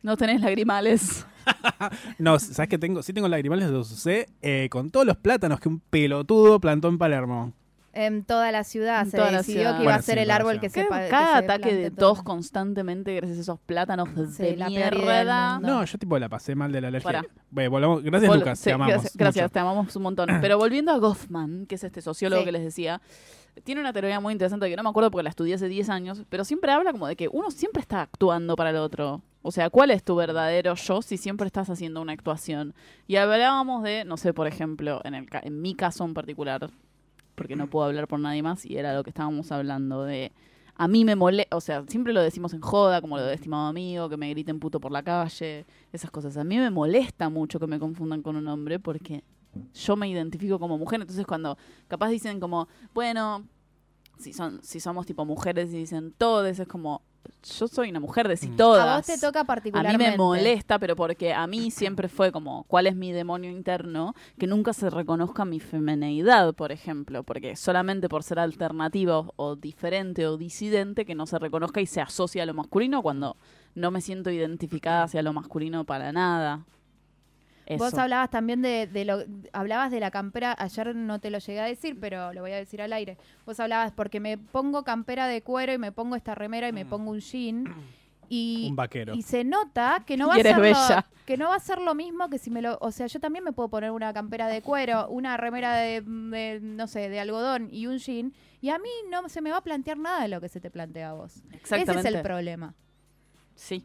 No 0.02 0.16
tenés 0.16 0.40
lagrimales. 0.40 1.26
No, 2.18 2.38
¿sabes 2.38 2.68
qué 2.68 2.78
tengo? 2.78 3.02
Sí 3.02 3.12
tengo 3.12 3.26
lagrimales 3.26 3.68
de 3.68 3.76
UC 3.76 4.28
eh, 4.42 4.68
con 4.70 4.90
todos 4.90 5.04
los 5.04 5.16
plátanos 5.16 5.58
que 5.58 5.68
un 5.68 5.80
pelotudo 5.80 6.60
plantó 6.60 6.86
en 6.88 6.98
Palermo. 6.98 7.52
En 7.94 8.24
toda 8.24 8.50
la 8.52 8.64
ciudad 8.64 9.02
En 9.02 9.10
se 9.10 9.16
decidió 9.18 9.42
ciudad. 9.42 9.76
que 9.76 9.82
iba 9.82 9.92
Bueno, 9.92 9.98
a 9.98 10.02
ser 10.02 10.16
sí, 10.16 10.22
el 10.22 10.30
árbol 10.30 10.60
que 10.60 10.70
se 10.70 10.86
Cada- 10.88 11.04
que 11.04 11.08
se 11.10 11.14
ataque 11.44 11.74
de 11.74 11.90
tos 11.90 12.14
todo. 12.18 12.24
constantemente 12.24 13.14
gracias 13.14 13.38
a 13.38 13.42
esos 13.42 13.60
plátanos 13.60 14.08
Sí, 14.34 14.42
de 14.42 14.56
la 14.56 14.68
mierda. 14.68 15.60
No, 15.60 15.84
yo 15.84 15.98
tipo 15.98 16.18
la 16.18 16.28
pasé 16.28 16.54
mal 16.54 16.72
de 16.72 16.80
la 16.80 16.88
alergia. 16.88 17.06
Pará. 17.06 17.24
Bueno, 17.50 17.70
volvamos- 17.70 18.02
Gracias, 18.02 18.30
Vol- 18.32 18.38
Lucas. 18.38 18.58
sí, 18.58 18.64
te 18.64 18.72
amamos. 18.72 18.92
Gracias, 18.94 19.16
gracias, 19.16 19.52
te 19.52 19.58
amamos 19.58 19.94
un 19.96 20.02
montón. 20.04 20.26
Pero 20.40 20.56
volviendo 20.58 20.90
a 20.92 20.96
Goffman, 20.98 21.66
que 21.66 21.74
es 21.74 21.84
este 21.84 22.00
sociólogo 22.00 22.40
Sí. 22.42 22.46
que 22.46 22.52
les 22.52 22.64
decía, 22.64 23.02
tiene 23.64 23.82
una 23.82 23.92
teoría 23.92 24.18
muy 24.20 24.32
interesante 24.32 24.70
que 24.70 24.76
no 24.76 24.82
me 24.82 24.88
acuerdo 24.88 25.10
porque 25.10 25.24
la 25.24 25.30
estudié 25.30 25.54
hace 25.56 25.68
10 25.68 25.90
años, 25.90 26.22
pero 26.30 26.44
siempre 26.44 26.72
habla 26.72 26.92
como 26.92 27.06
de 27.06 27.16
que 27.16 27.28
uno 27.30 27.50
siempre 27.50 27.82
está 27.82 28.00
actuando 28.00 28.56
para 28.56 28.70
el 28.70 28.76
otro. 28.76 29.20
O 29.42 29.50
sea, 29.50 29.68
¿cuál 29.68 29.90
es 29.90 30.02
tu 30.04 30.14
verdadero 30.16 30.74
yo 30.76 31.02
si 31.02 31.18
siempre 31.18 31.46
estás 31.46 31.68
haciendo 31.68 32.00
una 32.00 32.12
actuación? 32.12 32.74
Y 33.06 33.16
hablábamos 33.16 33.82
de, 33.82 34.04
no 34.06 34.16
sé, 34.16 34.32
por 34.32 34.46
ejemplo, 34.46 35.02
en, 35.04 35.14
el, 35.14 35.28
ca- 35.28 35.42
en 35.44 35.60
mi 35.60 35.74
caso 35.74 36.04
en 36.04 36.14
particular, 36.14 36.70
porque 37.42 37.56
no 37.56 37.68
puedo 37.68 37.86
hablar 37.86 38.06
por 38.06 38.20
nadie 38.20 38.40
más, 38.40 38.64
y 38.64 38.76
era 38.76 38.94
lo 38.94 39.02
que 39.02 39.10
estábamos 39.10 39.50
hablando 39.50 40.04
de... 40.04 40.30
A 40.76 40.86
mí 40.86 41.04
me 41.04 41.16
molesta, 41.16 41.56
o 41.56 41.60
sea, 41.60 41.82
siempre 41.88 42.12
lo 42.12 42.22
decimos 42.22 42.54
en 42.54 42.60
joda, 42.60 43.00
como 43.00 43.16
lo 43.16 43.24
de 43.24 43.34
estimado 43.34 43.66
amigo, 43.66 44.08
que 44.08 44.16
me 44.16 44.30
griten 44.30 44.60
puto 44.60 44.78
por 44.78 44.92
la 44.92 45.02
calle, 45.02 45.66
esas 45.92 46.12
cosas. 46.12 46.36
A 46.36 46.44
mí 46.44 46.56
me 46.56 46.70
molesta 46.70 47.28
mucho 47.30 47.58
que 47.58 47.66
me 47.66 47.80
confundan 47.80 48.22
con 48.22 48.36
un 48.36 48.46
hombre 48.46 48.78
porque 48.78 49.24
yo 49.74 49.96
me 49.96 50.08
identifico 50.08 50.60
como 50.60 50.78
mujer. 50.78 51.00
Entonces, 51.00 51.26
cuando 51.26 51.58
capaz 51.88 52.10
dicen 52.10 52.38
como, 52.38 52.68
bueno, 52.94 53.44
si, 54.18 54.32
son, 54.32 54.62
si 54.62 54.78
somos 54.78 55.04
tipo 55.04 55.24
mujeres 55.24 55.74
y 55.74 55.78
dicen 55.78 56.14
todes, 56.16 56.60
es 56.60 56.68
como, 56.68 57.02
yo 57.58 57.68
soy 57.68 57.90
una 57.90 58.00
mujer, 58.00 58.28
de 58.28 58.36
si 58.36 58.48
Mm. 58.48 58.56
todas. 58.56 58.86
A 58.88 58.96
vos 58.96 59.06
te 59.06 59.18
toca 59.18 59.40
A 59.40 59.42
mí 59.42 59.46
particularmente. 59.46 60.10
me 60.12 60.16
molesta, 60.16 60.78
pero 60.78 60.94
porque 60.96 61.32
a 61.34 61.46
mí 61.46 61.70
siempre 61.70 62.08
fue 62.08 62.30
como, 62.32 62.64
¿cuál 62.64 62.86
es 62.86 62.94
mi 62.96 63.12
demonio 63.12 63.50
interno? 63.50 64.14
Que 64.38 64.46
nunca 64.46 64.72
se 64.72 64.90
reconozca 64.90 65.44
mi 65.44 65.58
femineidad, 65.60 66.54
por 66.54 66.72
ejemplo, 66.72 67.22
porque 67.22 67.56
solamente 67.56 68.08
por 68.08 68.22
ser 68.22 68.38
alternativo 68.38 69.32
o 69.36 69.56
diferente 69.56 70.26
o 70.26 70.36
disidente, 70.36 71.04
que 71.04 71.14
no 71.14 71.26
se 71.26 71.38
reconozca 71.38 71.80
y 71.80 71.86
se 71.86 72.00
asocia 72.00 72.42
a 72.42 72.46
lo 72.46 72.54
masculino 72.54 73.02
cuando 73.02 73.36
no 73.74 73.90
me 73.90 74.00
siento 74.00 74.30
identificada 74.30 75.04
hacia 75.04 75.22
lo 75.22 75.32
masculino 75.32 75.84
para 75.84 76.12
nada. 76.12 76.60
Eso. 77.66 77.82
Vos 77.84 77.94
hablabas 77.94 78.30
también 78.30 78.60
de, 78.62 78.86
de 78.86 79.04
lo 79.04 79.22
hablabas 79.52 79.90
de 79.90 80.00
la 80.00 80.10
campera, 80.10 80.54
ayer 80.58 80.94
no 80.96 81.20
te 81.20 81.30
lo 81.30 81.38
llegué 81.38 81.60
a 81.60 81.64
decir, 81.64 81.98
pero 82.00 82.32
lo 82.32 82.40
voy 82.40 82.52
a 82.52 82.56
decir 82.56 82.82
al 82.82 82.92
aire. 82.92 83.18
Vos 83.46 83.60
hablabas 83.60 83.92
porque 83.92 84.20
me 84.20 84.36
pongo 84.38 84.82
campera 84.84 85.26
de 85.28 85.42
cuero 85.42 85.72
y 85.72 85.78
me 85.78 85.92
pongo 85.92 86.16
esta 86.16 86.34
remera 86.34 86.68
y 86.68 86.72
me 86.72 86.84
pongo 86.84 87.10
un 87.10 87.20
jean 87.20 87.64
y 88.28 88.66
Un 88.70 88.76
vaquero. 88.76 89.14
y 89.14 89.22
se 89.22 89.44
nota 89.44 90.02
que 90.06 90.16
no 90.16 90.28
va 90.28 90.34
Y 90.34 90.38
a 90.38 90.40
eres 90.40 90.52
ser 90.54 90.62
bella. 90.62 90.96
Lo, 90.96 91.24
que 91.24 91.36
no 91.36 91.48
va 91.50 91.54
a 91.54 91.60
ser 91.60 91.78
lo 91.78 91.94
mismo 91.94 92.28
que 92.28 92.38
si 92.38 92.50
me 92.50 92.62
lo, 92.62 92.78
o 92.80 92.90
sea, 92.90 93.06
yo 93.06 93.20
también 93.20 93.44
me 93.44 93.52
puedo 93.52 93.68
poner 93.68 93.92
una 93.92 94.12
campera 94.12 94.48
de 94.48 94.60
cuero, 94.60 95.08
una 95.08 95.36
remera 95.36 95.76
de, 95.76 96.00
de, 96.00 96.58
no 96.60 96.88
sé, 96.88 97.08
de 97.08 97.20
algodón 97.20 97.68
y 97.70 97.86
un 97.86 97.98
jean 97.98 98.32
y 98.60 98.70
a 98.70 98.78
mí 98.78 98.88
no 99.10 99.28
se 99.28 99.40
me 99.40 99.50
va 99.50 99.58
a 99.58 99.62
plantear 99.62 99.98
nada 99.98 100.22
de 100.22 100.28
lo 100.28 100.40
que 100.40 100.48
se 100.48 100.60
te 100.60 100.70
plantea 100.70 101.10
a 101.10 101.12
vos. 101.14 101.36
Ese 101.36 101.56
Exactamente. 101.56 102.08
es 102.08 102.14
el 102.14 102.22
problema. 102.22 102.74
Sí. 103.54 103.84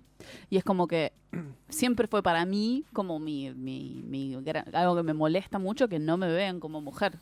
Y 0.50 0.58
es 0.58 0.64
como 0.64 0.88
que 0.88 1.14
siempre 1.70 2.08
fue 2.08 2.24
para 2.24 2.46
mí 2.46 2.84
como 2.94 3.20
mi, 3.20 3.52
mi, 3.54 4.04
mi 4.08 4.36
algo 4.74 4.96
que 4.96 5.04
me 5.04 5.14
molesta 5.14 5.60
mucho 5.60 5.88
que 5.88 6.00
no 6.00 6.18
me 6.18 6.28
vean 6.32 6.60
como 6.60 6.82
mujer. 6.82 7.14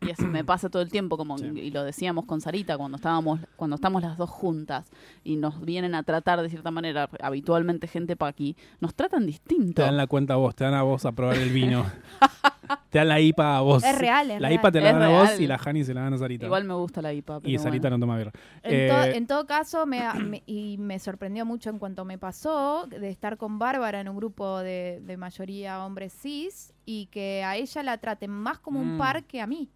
Y 0.00 0.10
eso 0.10 0.26
me 0.28 0.44
pasa 0.44 0.68
todo 0.68 0.82
el 0.82 0.90
tiempo, 0.90 1.16
como 1.16 1.38
Sí. 1.38 1.46
y 1.46 1.70
lo 1.70 1.82
decíamos 1.82 2.24
con 2.24 2.40
Sarita 2.40 2.76
cuando 2.78 2.96
estábamos, 2.96 3.40
cuando 3.56 3.76
estamos 3.76 4.00
las 4.02 4.16
dos 4.16 4.30
juntas 4.30 4.90
y 5.24 5.36
nos 5.36 5.60
vienen 5.60 5.94
a 5.94 6.02
tratar 6.04 6.40
de 6.40 6.48
cierta 6.50 6.70
manera, 6.70 7.08
habitualmente 7.20 7.88
gente 7.88 8.14
pa' 8.16 8.28
aquí, 8.28 8.56
nos 8.80 8.94
tratan 8.94 9.26
distinto. 9.26 9.74
Te 9.74 9.82
dan 9.82 9.96
la 9.96 10.06
cuenta 10.06 10.34
a 10.34 10.36
vos, 10.36 10.54
te 10.54 10.64
dan 10.64 10.74
a 10.74 10.82
vos 10.82 11.04
a 11.04 11.12
probar 11.12 11.36
el 11.36 11.50
vino. 11.50 11.84
te 12.90 12.98
dan 12.98 13.08
la 13.08 13.20
IPA 13.20 13.56
a 13.58 13.60
vos. 13.60 13.82
Es 13.84 13.98
real, 13.98 14.30
es 14.30 14.40
La 14.40 14.48
real. 14.48 14.60
IPA 14.60 14.72
te 14.72 14.80
la 14.80 14.88
Es 14.88 14.94
dan 14.94 15.02
a 15.02 15.08
vos 15.08 15.28
real. 15.28 15.40
y 15.42 15.46
la 15.46 15.60
Hani 15.64 15.84
se 15.84 15.94
la 15.94 16.00
dan 16.02 16.14
a 16.14 16.18
Sarita. 16.18 16.46
Igual 16.46 16.64
me 16.64 16.74
gusta 16.74 17.02
la 17.02 17.12
IPA. 17.12 17.38
y 17.38 17.40
pero 17.52 17.62
Sarita 17.62 17.88
bueno. 17.88 17.98
no 17.98 18.00
toma 18.06 18.16
birra. 18.18 18.32
En, 18.62 18.74
Eh, 18.74 18.88
to- 18.88 19.16
en 19.16 19.26
todo 19.26 19.46
caso, 19.46 19.86
me, 19.86 20.02
me- 20.14 20.42
y 20.46 20.76
me 20.78 20.98
sorprendió 20.98 21.44
mucho 21.46 21.70
en 21.70 21.78
cuanto 21.78 22.04
me 22.04 22.18
pasó 22.18 22.86
de 22.86 23.08
estar 23.08 23.36
con 23.36 23.58
Bárbara 23.58 24.00
en 24.00 24.08
un 24.08 24.16
grupo 24.16 24.58
de, 24.60 25.00
de 25.02 25.16
mayoría 25.16 25.84
hombres 25.84 26.12
cis 26.12 26.72
y 26.84 27.06
que 27.06 27.42
a 27.44 27.56
ella 27.56 27.82
la 27.82 27.98
traten 27.98 28.30
más 28.30 28.58
como 28.58 28.80
un 28.80 28.94
Mm. 28.94 28.98
par 28.98 29.24
que 29.24 29.40
a 29.40 29.46
mí. 29.46 29.68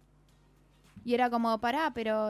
Y 1.05 1.13
era 1.13 1.29
como, 1.29 1.59
pará, 1.59 1.91
pero... 1.93 2.29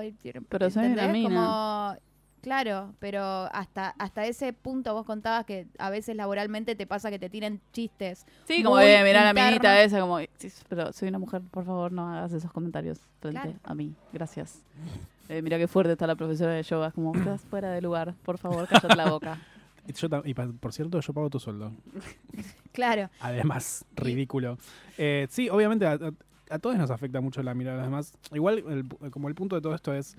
Pero 0.49 0.69
soy 0.71 0.85
una 0.87 1.03
¿entendés? 1.05 1.13
mina. 1.29 1.35
Como, 1.35 1.95
claro, 2.43 2.93
pero 2.99 3.23
hasta, 3.51 3.95
hasta 3.97 4.25
ese 4.27 4.53
punto 4.53 4.93
vos 4.93 5.05
contabas 5.05 5.45
que 5.45 5.65
a 5.79 5.89
veces 5.89 6.15
laboralmente 6.15 6.75
te 6.75 6.85
pasa 6.85 7.09
que 7.09 7.17
te 7.17 7.29
tiren 7.29 7.59
chistes. 7.71 8.27
Sí, 8.45 8.61
como 8.61 8.75
mirar 8.77 9.17
a 9.27 9.33
la 9.33 9.45
minita 9.45 9.81
esa, 9.81 9.99
como, 9.99 10.19
"Sí, 10.37 10.51
pero 10.69 10.93
soy 10.93 11.07
una 11.09 11.17
mujer, 11.17 11.41
por 11.49 11.65
favor, 11.65 11.91
no 11.91 12.07
hagas 12.13 12.33
esos 12.33 12.51
comentarios 12.51 12.99
frente 13.19 13.41
Claro. 13.41 13.57
a 13.63 13.73
mí. 13.73 13.95
Gracias. 14.11 14.61
Eh, 15.29 15.41
mira 15.41 15.57
qué 15.57 15.67
fuerte 15.67 15.93
está 15.93 16.05
la 16.05 16.15
profesora 16.15 16.51
de 16.51 16.61
yoga, 16.61 16.87
es 16.89 16.93
como, 16.93 17.15
estás 17.15 17.41
fuera 17.41 17.71
de 17.71 17.81
lugar, 17.81 18.13
por 18.23 18.37
favor, 18.37 18.67
cállate 18.67 18.95
la 18.95 19.09
boca. 19.09 19.39
yo 19.87 20.07
y 20.25 20.33
pa- 20.33 20.49
por 20.59 20.73
cierto, 20.73 20.99
yo 20.99 21.13
pago 21.13 21.29
tu 21.29 21.39
sueldo. 21.39 21.71
Claro. 22.73 23.09
Además, 23.19 23.85
ridículo. 23.95 24.57
Eh, 24.97 25.27
sí, 25.29 25.47
obviamente 25.49 25.85
a, 25.85 25.93
a- 25.93 26.11
a 26.49 26.59
todos 26.59 26.75
nos 26.75 26.89
afecta 26.91 27.21
mucho 27.21 27.41
la 27.43 27.53
mirada 27.53 27.77
de 27.77 27.81
los 27.83 27.87
demás. 27.91 28.13
Igual, 28.33 28.63
el- 28.67 29.11
como 29.11 29.27
el 29.27 29.35
punto 29.35 29.55
de 29.55 29.61
todo 29.61 29.73
esto 29.75 29.93
es, 29.93 30.17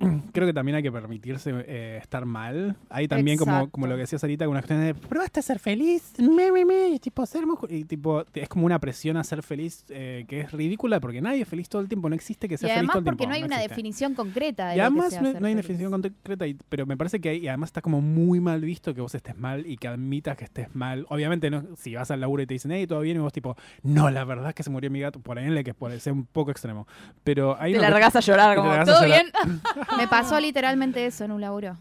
creo 0.32 0.46
que 0.46 0.52
también 0.52 0.76
hay 0.76 0.82
que 0.82 0.92
permitirse 0.92 1.50
eh, 1.66 1.98
estar 2.00 2.24
mal. 2.24 2.76
Hay 2.90 3.08
también, 3.08 3.36
como, 3.38 3.70
como 3.70 3.86
lo 3.86 3.94
que 3.94 4.02
decía 4.02 4.18
Sarita, 4.18 4.48
una 4.48 4.60
cuestión 4.60 4.80
de, 4.80 4.94
probaste 4.94 5.40
a 5.40 5.42
ser 5.42 5.58
feliz, 5.58 6.12
me, 6.18 6.50
me, 6.52 6.64
me, 6.64 6.98
tipo, 7.00 7.24
ser. 7.26 7.44
Y 7.68 7.84
tipo, 7.84 8.24
es 8.34 8.48
como 8.48 8.66
una 8.66 8.78
presión 8.78 9.16
a 9.16 9.24
ser 9.24 9.42
feliz 9.42 9.84
eh, 9.88 10.24
que 10.28 10.40
es 10.40 10.52
ridícula 10.52 11.00
porque 11.00 11.20
nadie 11.20 11.42
es 11.42 11.48
feliz 11.48 11.68
todo 11.68 11.82
el 11.82 11.88
tiempo. 11.88 12.08
No 12.08 12.14
existe 12.14 12.48
que 12.48 12.54
Y 12.54 12.58
sea 12.58 12.68
feliz 12.68 12.78
además 12.78 12.92
todo 12.94 12.98
el 13.00 13.04
tiempo. 13.04 13.18
porque 13.18 13.28
no 13.28 13.34
hay 13.34 13.42
una 13.42 13.56
existe. 13.56 13.68
definición 13.74 14.14
concreta 14.14 14.68
de 14.68 14.74
Y 14.74 14.78
lo 14.78 14.82
que 14.82 14.86
además 14.86 15.10
sea 15.10 15.20
no, 15.22 15.32
ser 15.32 15.40
no 15.40 15.46
hay 15.46 15.52
feliz. 15.54 15.66
definición 15.68 15.90
concreta, 15.92 16.46
y- 16.46 16.56
pero 16.68 16.86
me 16.86 16.96
parece 16.96 17.20
que 17.20 17.28
hay, 17.30 17.38
y 17.38 17.48
además 17.48 17.68
está 17.68 17.80
como 17.82 18.00
muy 18.00 18.40
mal 18.40 18.60
visto 18.60 18.94
que 18.94 19.00
vos 19.00 19.14
estés 19.14 19.36
mal 19.38 19.66
y 19.66 19.76
que 19.76 19.88
admitas 19.88 20.36
que 20.36 20.44
estés 20.44 20.74
mal. 20.74 21.06
Obviamente, 21.08 21.50
no, 21.50 21.62
si 21.76 21.94
vas 21.94 22.10
al 22.10 22.20
laburo 22.20 22.42
y 22.42 22.46
te 22.46 22.54
dicen, 22.54 22.70
hey, 22.72 22.86
todo 22.86 23.00
bien, 23.00 23.16
y 23.16 23.20
vos 23.20 23.32
tipo, 23.32 23.56
no, 23.82 24.10
la 24.10 24.24
verdad 24.24 24.48
es 24.50 24.54
que 24.54 24.62
se 24.62 24.70
murió 24.70 24.90
mi 24.90 25.00
gato, 25.00 25.20
por 25.20 25.38
ahí 25.38 25.44
que 25.62 25.70
es 25.70 25.76
por 25.76 25.92
ser 26.00 26.12
un 26.12 26.24
poco 26.26 26.50
extremo. 26.50 26.86
Pero 27.22 27.56
hay 27.60 27.72
Te 27.72 27.78
una 27.78 27.90
largás 27.90 28.16
a 28.16 28.20
llorar, 28.20 28.56
como, 28.56 28.70
¿todo 28.84 29.02
llorar. 29.02 29.22
bien? 29.44 29.60
Me 29.96 30.08
pasó 30.08 30.38
literalmente 30.40 31.04
eso 31.06 31.24
en 31.24 31.32
un 31.32 31.40
laburo. 31.40 31.76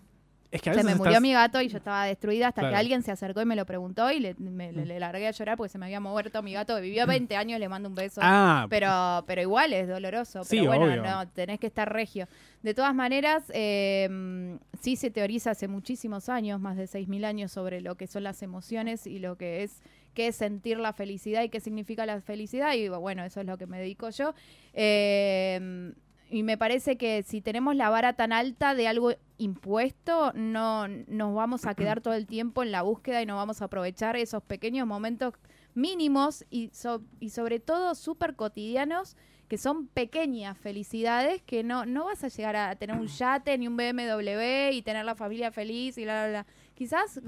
Es 0.52 0.62
que 0.62 0.70
a 0.70 0.74
Se 0.76 0.84
me 0.84 0.94
murió 0.94 1.14
estás- 1.14 1.22
mi 1.24 1.34
gato 1.34 1.60
y 1.64 1.68
yo 1.68 1.78
estaba 1.80 2.06
destruida 2.06 2.50
hasta 2.50 2.62
Claro. 2.62 2.74
que 2.76 2.80
alguien 2.80 3.02
se 3.02 3.12
acercó 3.12 3.42
y 3.42 3.46
me 3.46 3.56
lo 3.56 3.66
preguntó 3.66 4.12
y 4.12 4.20
le, 4.20 4.36
me- 4.36 4.72
le- 4.72 4.84
Mm. 4.84 4.88
le 4.88 5.00
largué 5.00 5.28
a 5.28 5.32
llorar 5.32 5.58
porque 5.58 5.70
se 5.70 5.80
me 5.80 5.88
había 5.88 6.00
muerto 6.00 6.44
mi 6.44 6.54
gato 6.54 6.76
que 6.76 6.82
vivió 6.84 7.08
20 7.08 7.36
años, 7.36 7.60
le 7.60 7.68
mando 7.68 7.90
un 7.90 7.96
beso. 7.96 8.22
Ah, 8.24 8.68
Pero, 8.70 9.24
pero 9.26 9.42
igual 9.42 9.74
es 9.74 9.88
doloroso. 9.88 10.44
Sí, 10.44 10.58
pero 10.60 10.68
bueno, 10.68 10.86
obvio. 10.86 11.02
no, 11.02 11.28
tenés 11.30 11.60
que 11.60 11.66
estar 11.66 11.92
regio. 11.92 12.28
De 12.62 12.76
todas 12.76 12.94
maneras, 12.94 13.46
eh, 13.52 14.60
sí 14.80 14.96
se 14.96 15.10
teoriza 15.10 15.50
hace 15.52 15.68
muchísimos 15.68 16.30
años, 16.30 16.62
más 16.62 16.78
de 16.78 16.86
6.000 16.86 17.26
años, 17.26 17.52
sobre 17.52 17.82
lo 17.82 17.96
que 17.96 18.06
son 18.06 18.22
las 18.22 18.44
emociones 18.44 19.08
y 19.08 19.18
lo 19.18 19.38
que 19.38 19.64
es 19.64 19.82
qué 20.14 20.28
es 20.28 20.36
sentir 20.36 20.78
la 20.78 20.94
felicidad 20.94 21.42
y 21.42 21.50
qué 21.50 21.60
significa 21.62 22.06
la 22.06 22.22
felicidad. 22.22 22.74
Y 22.76 22.88
bueno, 22.90 23.24
eso 23.24 23.40
es 23.42 23.48
lo 23.48 23.58
que 23.58 23.66
me 23.66 23.80
dedico 23.80 24.12
yo. 24.12 24.36
Eh, 24.76 25.92
y 26.34 26.42
me 26.42 26.58
parece 26.58 26.98
que 26.98 27.22
si 27.22 27.42
tenemos 27.42 27.76
la 27.76 27.90
vara 27.92 28.14
tan 28.14 28.34
alta 28.34 28.74
de 28.74 28.88
algo 28.88 29.12
impuesto, 29.38 30.34
no 30.34 30.88
nos 30.88 31.36
vamos 31.36 31.66
a 31.66 31.76
quedar 31.76 32.02
todo 32.02 32.16
el 32.16 32.26
tiempo 32.26 32.64
en 32.64 32.72
la 32.72 32.82
búsqueda 32.82 33.22
y 33.22 33.28
no 33.28 33.36
vamos 33.36 33.62
a 33.62 33.66
aprovechar 33.66 34.16
esos 34.18 34.42
pequeños 34.42 34.88
momentos 34.88 35.36
mínimos 35.76 36.44
y, 36.50 36.70
so- 36.74 37.04
y 37.20 37.30
sobre 37.30 37.60
todo 37.60 37.94
súper 37.94 38.36
cotidianos 38.36 39.16
que 39.48 39.60
son 39.60 39.86
pequeñas 39.88 40.58
felicidades 40.58 41.44
que 41.44 41.64
no, 41.64 41.86
no 41.86 42.06
vas 42.06 42.24
a 42.24 42.30
llegar 42.30 42.56
a 42.56 42.76
tener 42.78 42.96
un 42.98 43.06
yate 43.08 43.56
ni 43.60 43.68
un 43.68 43.78
BMW 43.78 44.72
y 44.72 44.82
tener 44.82 45.06
la 45.06 45.14
familia 45.14 45.52
feliz 45.52 46.00
y 46.00 46.04
bla, 46.06 46.24
bla, 46.24 46.30
bla. 46.30 46.48
Quizás 46.74 47.22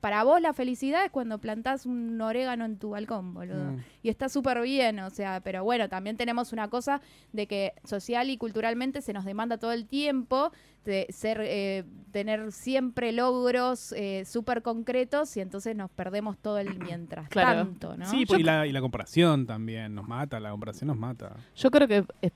para 0.00 0.24
vos 0.24 0.40
la 0.40 0.52
felicidad 0.52 1.04
es 1.04 1.10
cuando 1.10 1.38
plantás 1.38 1.84
un 1.86 2.20
orégano 2.20 2.64
en 2.64 2.78
tu 2.78 2.90
balcón, 2.90 3.34
boludo. 3.34 3.72
Mm. 3.72 3.78
Y 4.02 4.08
está 4.08 4.28
súper 4.28 4.60
bien, 4.62 4.98
o 5.00 5.10
sea, 5.10 5.40
pero 5.40 5.62
bueno, 5.62 5.88
también 5.88 6.16
tenemos 6.16 6.52
una 6.52 6.68
cosa 6.68 7.00
de 7.32 7.46
que 7.46 7.74
social 7.84 8.30
y 8.30 8.38
culturalmente 8.38 9.02
se 9.02 9.12
nos 9.12 9.24
demanda 9.24 9.58
todo 9.58 9.72
el 9.72 9.86
tiempo 9.86 10.52
de 10.84 11.06
ser, 11.10 11.40
eh, 11.42 11.84
tener 12.10 12.52
siempre 12.52 13.12
logros 13.12 13.92
eh, 13.92 14.24
súper 14.24 14.62
concretos 14.62 15.36
y 15.36 15.40
entonces 15.40 15.76
nos 15.76 15.90
perdemos 15.90 16.38
todo 16.38 16.58
el 16.58 16.78
mientras 16.82 17.28
Claro. 17.28 17.64
tanto, 17.66 17.96
¿no? 17.98 18.06
Sí, 18.06 18.24
pues, 18.26 18.40
y, 18.40 18.42
la, 18.42 18.66
y 18.66 18.72
la 18.72 18.80
comparación 18.80 19.44
también 19.46 19.94
nos 19.94 20.08
mata, 20.08 20.40
la 20.40 20.50
comparación 20.50 20.88
nos 20.88 20.96
mata. 20.96 21.36
Yo 21.54 21.70
creo 21.70 21.86
que 21.86 22.04
es- 22.22 22.32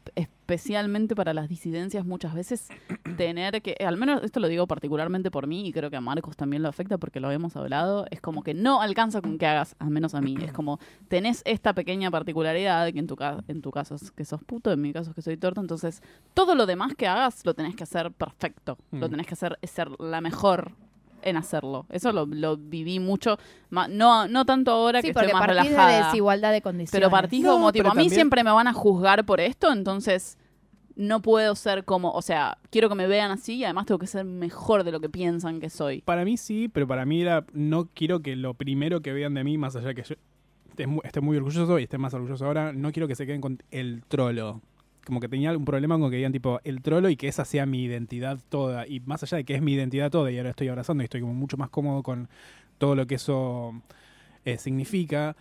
especialmente 0.49 1.14
para 1.16 1.32
las 1.32 1.49
disidencias 1.49 2.05
muchas 2.05 2.34
veces 2.34 2.68
tener 3.16 3.62
que, 3.62 3.76
al 3.84 3.97
menos 3.97 4.22
esto 4.22 4.40
lo 4.40 4.49
digo 4.49 4.66
particularmente 4.66 5.30
por 5.30 5.47
mí 5.47 5.66
y 5.66 5.72
creo 5.72 5.88
que 5.90 5.97
a 5.97 6.01
Marcos 6.03 6.36
también 6.36 6.62
lo 6.62 6.68
afecta 6.68 6.99
porque 6.99 7.18
lo 7.18 7.28
habíamos 7.28 7.57
hablado, 7.57 8.05
es 8.11 8.20
como 8.20 8.42
que 8.42 8.53
no 8.53 8.82
alcanza 8.82 9.22
con 9.22 9.38
que 9.38 9.47
hagas, 9.47 9.74
al 9.78 9.88
menos 9.90 10.14
a 10.14 10.20
mí, 10.20 10.36
es 10.42 10.53
como 10.53 10.78
tenés 11.09 11.40
esta 11.47 11.72
pequeña 11.72 12.11
particularidad 12.11 12.92
que 12.92 12.99
en 12.99 13.07
tu, 13.07 13.16
ca- 13.16 13.42
en 13.49 13.62
tu 13.62 13.70
caso 13.70 13.95
es 13.95 14.11
que 14.11 14.24
sos 14.26 14.42
puto, 14.45 14.70
en 14.70 14.82
mi 14.82 14.92
caso 14.92 15.11
es 15.11 15.16
que 15.16 15.22
soy 15.22 15.38
torta, 15.38 15.62
entonces 15.62 16.03
todo 16.34 16.55
lo 16.55 16.66
demás 16.66 16.95
que 16.95 17.07
hagas 17.07 17.45
lo 17.47 17.55
tenés 17.55 17.74
que 17.74 17.84
hacer 17.84 18.12
perfecto, 18.12 18.76
lo 18.92 19.09
Mm. 19.09 19.11
tenés 19.11 19.26
que 19.26 19.34
hacer, 19.34 19.59
ser 19.62 19.88
la 19.99 20.20
mejor 20.20 20.72
en 21.25 21.37
hacerlo. 21.37 21.87
Eso 21.91 22.12
lo, 22.12 22.27
lo 22.27 22.57
viví 22.57 23.01
mucho, 23.01 23.39
ma- 23.70 23.89
no, 23.89 24.29
no 24.29 24.45
tanto 24.45 24.70
ahora 24.70 25.01
Sí, 25.01 25.09
que 25.09 25.14
porque 25.14 25.27
estoy 25.29 25.41
más 25.41 25.47
partís 25.49 25.70
de 25.70 25.77
relajada. 25.77 26.07
desigualdad 26.07 26.53
de 26.53 26.62
condiciones. 26.62 26.93
Pero 26.93 27.11
partís 27.11 27.43
No, 27.43 27.53
como, 27.55 27.72
tipo, 27.72 27.83
pero 27.83 27.91
a 27.91 27.95
mí 27.95 28.03
también- 28.03 28.14
siempre 28.14 28.45
me 28.45 28.53
van 28.53 28.66
a 28.68 28.72
juzgar 28.72 29.25
por 29.25 29.41
esto, 29.41 29.72
entonces 29.72 30.39
no 30.97 31.20
puedo 31.22 31.57
ser 31.57 31.85
como, 31.85 32.12
o 32.12 32.22
sea, 32.22 32.59
quiero 32.70 32.89
que 32.89 32.95
me 32.95 33.09
vean 33.09 33.33
así 33.33 33.55
y 33.57 33.64
además 33.64 33.87
tengo 33.87 33.99
que 33.99 34.07
ser 34.07 34.25
mejor 34.25 34.85
de 34.85 34.93
lo 34.93 35.01
que 35.01 35.09
piensan 35.09 35.59
que 35.59 35.68
soy. 35.68 36.03
Para 36.03 36.25
mí 36.25 36.37
sí, 36.37 36.68
pero 36.68 36.87
para 36.87 37.05
mí 37.05 37.20
era, 37.20 37.45
no 37.53 37.89
quiero 37.95 38.20
que 38.20 38.37
lo 38.37 38.55
primero 38.55 39.01
que 39.03 39.12
vean 39.12 39.35
de 39.35 39.43
mí, 39.43 39.59
más 39.59 39.75
allá 39.75 39.89
de 39.89 39.95
que 39.97 40.03
yo 40.05 40.14
esté 40.70 40.87
mu- 40.87 41.01
esté 41.03 41.20
muy 41.20 41.37
orgulloso 41.37 41.79
y 41.81 41.85
esté 41.85 41.99
más 41.99 42.14
orgulloso 42.14 42.47
ahora, 42.47 42.72
no 42.72 42.93
quiero 42.93 43.09
que 43.09 43.16
se 43.16 43.27
queden 43.27 43.41
con 43.41 43.61
el 43.72 44.05
trolo. 44.07 44.61
Como 45.05 45.20
que 45.20 45.28
tenía 45.28 45.57
un 45.57 45.64
problema 45.64 45.98
con 45.98 46.11
que 46.11 46.16
digan 46.16 46.32
tipo 46.32 46.61
el 46.64 46.82
trolo 46.82 47.09
y 47.11 47.16
que 47.16 47.28
esa 47.28 47.44
sea 47.44 47.66
mi 47.66 47.84
identidad 47.84 48.38
toda. 48.48 48.86
Y 48.86 49.00
más 49.00 49.22
allá 49.22 49.36
de 49.38 49.44
que 49.44 49.55
es 49.55 49.62
mi 49.62 49.74
identidad 49.74 50.11
toda 50.11 50.30
y 50.30 50.38
ahora 50.38 50.50
estoy 50.50 50.68
abrazando 50.68 51.02
y 51.02 51.05
estoy 51.05 51.20
como 51.20 51.34
mucho 51.34 51.57
más 51.57 51.68
cómodo 51.70 52.02
con 52.02 52.28
todo 52.78 52.94
lo 52.94 53.07
que 53.07 53.16
eso 53.16 53.80
eh, 54.44 54.59
significa. 54.59 55.36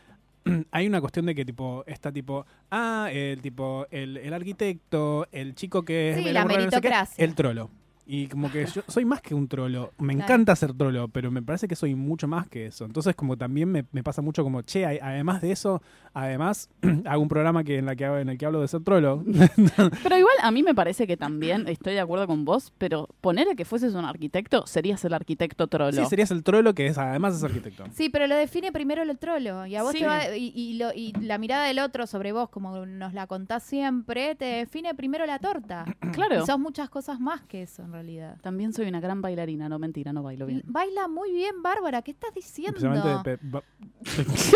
Hay 0.71 0.87
una 0.87 0.99
cuestión 0.99 1.25
de 1.25 1.35
que 1.35 1.45
tipo 1.45 1.83
está 1.87 2.11
tipo, 2.11 2.45
ah, 2.71 3.09
el 3.11 3.41
tipo, 3.41 3.87
el, 3.91 4.17
el 4.17 4.33
arquitecto, 4.33 5.27
el 5.31 5.55
chico 5.55 5.83
que 5.83 6.11
es 6.11 6.17
Sí, 6.17 6.31
la 6.31 6.41
aburrido, 6.41 6.65
no 6.65 6.71
sé 6.71 6.81
qué, 6.81 6.89
meritocracia. 6.89 7.23
el 7.25 7.35
trolo. 7.35 7.69
Y 8.05 8.27
como 8.27 8.51
que 8.51 8.65
yo 8.65 8.81
soy 8.87 9.05
más 9.05 9.21
que 9.21 9.33
un 9.33 9.47
trolo. 9.47 9.93
Me 9.97 10.13
Claro. 10.13 10.25
encanta 10.33 10.55
ser 10.55 10.73
trolo, 10.73 11.07
pero 11.07 11.31
me 11.31 11.41
parece 11.41 11.67
que 11.67 11.75
soy 11.75 11.95
mucho 11.95 12.27
más 12.27 12.47
que 12.49 12.65
eso. 12.67 12.85
Entonces, 12.85 13.15
como 13.15 13.37
también 13.37 13.71
me, 13.71 13.85
me 13.91 14.03
pasa 14.03 14.21
mucho 14.21 14.43
como, 14.43 14.61
che, 14.61 14.85
a- 14.85 15.07
además 15.07 15.41
de 15.41 15.51
eso, 15.51 15.81
además 16.13 16.69
hago 17.05 17.21
un 17.21 17.29
programa 17.29 17.63
que 17.63 17.77
en, 17.77 17.85
la 17.85 17.95
que, 17.95 18.05
hago- 18.05 18.17
en 18.19 18.29
el 18.29 18.37
que 18.37 18.45
hablo 18.45 18.59
de 18.61 18.67
ser 18.67 18.81
trolo. 18.83 19.23
Pero 20.03 20.17
igual 20.17 20.35
a 20.41 20.51
mí 20.51 20.63
me 20.63 20.75
parece 20.75 21.07
que 21.07 21.17
también 21.17 21.67
estoy 21.67 21.93
de 21.93 21.99
acuerdo 22.01 22.27
con 22.27 22.45
vos, 22.45 22.73
pero 22.77 23.07
poner 23.21 23.47
que 23.55 23.65
fueses 23.65 23.93
un 23.95 24.05
arquitecto, 24.05 24.65
serías 24.67 25.03
el 25.05 25.13
arquitecto 25.13 25.67
trolo. 25.67 25.91
sí, 25.93 26.05
serías 26.05 26.31
el 26.31 26.43
trolo 26.43 26.73
que 26.73 26.87
es 26.87 26.97
además 26.97 27.35
es 27.35 27.43
arquitecto. 27.43 27.85
Sí, 27.93 28.09
pero 28.09 28.27
lo 28.27 28.35
define 28.35 28.71
primero 28.71 29.01
el 29.03 29.17
trolo. 29.17 29.65
Y 29.65 29.75
a 29.75 29.83
vos 29.83 29.91
Sí. 29.93 29.99
te 29.99 30.05
va- 30.05 30.35
y, 30.35 30.51
y 30.55 30.73
lo- 30.77 30.93
y 30.93 31.13
la 31.21 31.37
mirada 31.37 31.65
del 31.65 31.79
otro 31.79 32.05
sobre 32.07 32.31
vos, 32.31 32.49
como 32.49 32.85
nos 32.85 33.13
la 33.13 33.27
contás 33.27 33.63
siempre, 33.63 34.35
te 34.35 34.45
define 34.45 34.93
primero 34.95 35.25
la 35.25 35.39
torta. 35.39 35.85
Claro. 36.11 36.43
Y 36.43 36.45
sos 36.45 36.59
muchas 36.59 36.89
cosas 36.89 37.19
más 37.19 37.41
que 37.43 37.63
eso, 37.63 37.87
realidad. 37.93 38.37
También 38.41 38.73
soy 38.73 38.87
una 38.87 38.99
gran 38.99 39.21
bailarina, 39.21 39.69
no 39.69 39.79
mentira, 39.79 40.11
no 40.11 40.21
bailo 40.23 40.45
bien. 40.45 40.61
Baila 40.65 41.07
muy 41.07 41.31
bien, 41.31 41.61
Bárbara. 41.63 42.01
¿Qué 42.01 42.11
estás 42.11 42.33
diciendo? 42.33 42.77
De 43.23 43.39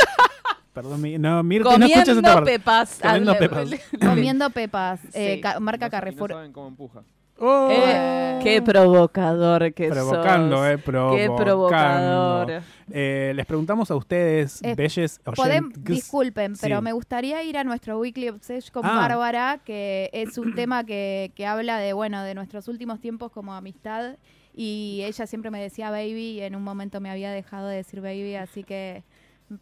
Perdón, 0.74 1.02
mi- 1.02 1.18
no, 1.18 1.42
Mirti, 1.42 1.68
no 1.80 1.86
escuchas 1.86 2.10
esta 2.10 2.14
Comiendo 2.22 2.34
parte. 2.36 2.52
pepas. 2.60 3.00
Comiendo 3.02 3.36
pepas. 3.38 3.70
Comiendo 4.00 4.50
pepas. 4.52 5.00
eh, 5.14 5.36
Sí. 5.36 5.42
ca- 5.42 5.60
marca 5.60 5.88
no 5.88 5.92
Carrefour. 5.92 6.32
saben 6.32 6.52
cómo 6.54 6.68
empuja. 6.68 7.04
Oh, 7.40 7.70
Eh, 7.72 8.40
qué 8.44 8.62
provocador 8.64 9.72
que 9.74 9.90
provocando, 9.90 10.58
sos. 10.58 10.68
eh, 10.68 10.78
provocando. 10.80 11.36
Qué 11.38 11.44
provocador. 11.44 12.62
Eh, 12.92 13.34
les 13.36 13.46
preguntamos 13.46 13.92
a 13.92 13.96
ustedes, 13.96 14.62
Eh, 14.64 14.74
belles 14.76 15.22
Podem- 15.24 15.72
disculpen, 15.74 16.54
pero 16.60 16.78
Sí. 16.78 16.84
me 16.84 16.92
gustaría 16.94 17.44
ir 17.44 17.58
a 17.58 17.64
nuestro 17.64 18.00
Weekly 18.00 18.30
Obsession 18.30 18.74
con 18.74 18.86
Ah. 18.86 18.96
Bárbara, 18.96 19.60
que 19.64 20.10
es 20.14 20.38
un 20.38 20.56
tema 20.56 20.84
que, 20.84 21.32
que 21.36 21.46
habla 21.46 21.78
de, 21.78 21.94
bueno, 21.94 22.24
de 22.24 22.34
nuestros 22.34 22.68
últimos 22.68 23.00
tiempos 23.02 23.32
como 23.32 23.54
amistad. 23.54 24.16
Y 24.56 25.04
ella 25.06 25.28
siempre 25.28 25.52
me 25.52 25.62
decía 25.62 25.92
baby 25.92 26.32
y 26.32 26.42
en 26.42 26.56
un 26.56 26.64
momento 26.64 27.00
me 27.00 27.12
había 27.12 27.30
dejado 27.32 27.68
de 27.68 27.76
decir 27.76 28.02
baby, 28.02 28.34
así 28.36 28.64
que 28.64 29.04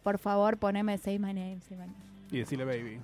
por 0.02 0.18
favor 0.18 0.56
poneme 0.56 0.96
Say 0.96 1.18
My 1.18 1.34
Name, 1.34 1.60
Say 1.60 1.76
My 1.76 1.84
Name. 1.84 1.96
Y 2.32 2.38
decirle 2.38 2.64
baby. 2.64 3.00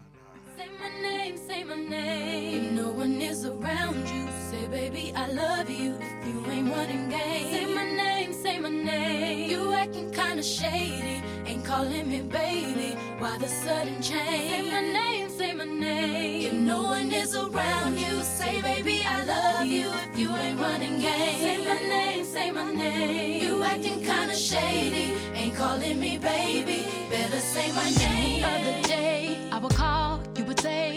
Say 0.57 0.68
my 0.81 1.03
name, 1.03 1.37
say 1.37 1.64
my 1.64 1.77
name. 1.89 2.73
No 2.75 2.89
one 2.91 3.23
is 3.23 3.45
around 3.45 4.05
you, 4.07 4.27
baby, 4.73 5.12
I 5.14 5.27
love 5.31 5.68
you. 5.68 5.99
If 6.01 6.27
you 6.27 6.51
ain't 6.51 6.75
running 6.75 7.11
game, 7.11 7.47
say 7.53 7.66
my 7.75 7.85
name, 7.85 8.33
say 8.33 8.59
my 8.59 8.70
name. 8.70 9.51
You 9.51 9.75
acting 9.75 10.11
kinda 10.11 10.43
shady, 10.43 11.23
ain't 11.47 11.62
calling 11.62 12.09
me 12.09 12.23
baby. 12.23 12.97
Why 13.18 13.37
the 13.37 13.49
sudden 13.49 14.01
change? 14.01 14.51
Say 14.51 14.70
my 14.70 14.81
name, 14.81 15.29
say 15.29 15.53
my 15.53 15.66
name. 15.66 16.47
If 16.47 16.55
no 16.55 16.85
one 16.85 17.12
is 17.12 17.37
around 17.37 17.99
you, 18.01 18.23
say, 18.23 18.62
baby, 18.62 19.03
I 19.07 19.25
love 19.25 19.66
you. 19.66 19.89
If 20.11 20.18
you 20.18 20.35
ain't 20.35 20.59
running 20.59 20.99
game, 21.01 21.39
say 21.45 21.59
my 21.70 21.81
name, 21.97 22.25
say 22.25 22.51
my 22.51 22.73
name. 22.73 23.43
You 23.45 23.62
acting 23.62 24.01
kinda 24.11 24.35
shady, 24.35 25.07
ain't 25.35 25.55
calling 25.55 26.01
me 26.01 26.16
baby. 26.16 26.87
Better 27.11 27.41
say 27.41 27.70
my 27.73 27.91
name. 28.05 28.43
Other 28.43 28.89
day, 28.89 29.37
I 29.53 29.59
would 29.59 29.75
call, 29.75 30.23
you 30.37 30.45
would 30.47 30.61
say, 30.61 30.89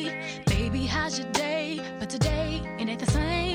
baby, 0.45 0.85
how's 0.85 1.19
your 1.19 1.29
day? 1.33 1.81
But 1.99 2.09
today, 2.09 2.61
it 2.79 2.87
ain't 2.87 2.99
the 3.05 3.11
same. 3.11 3.54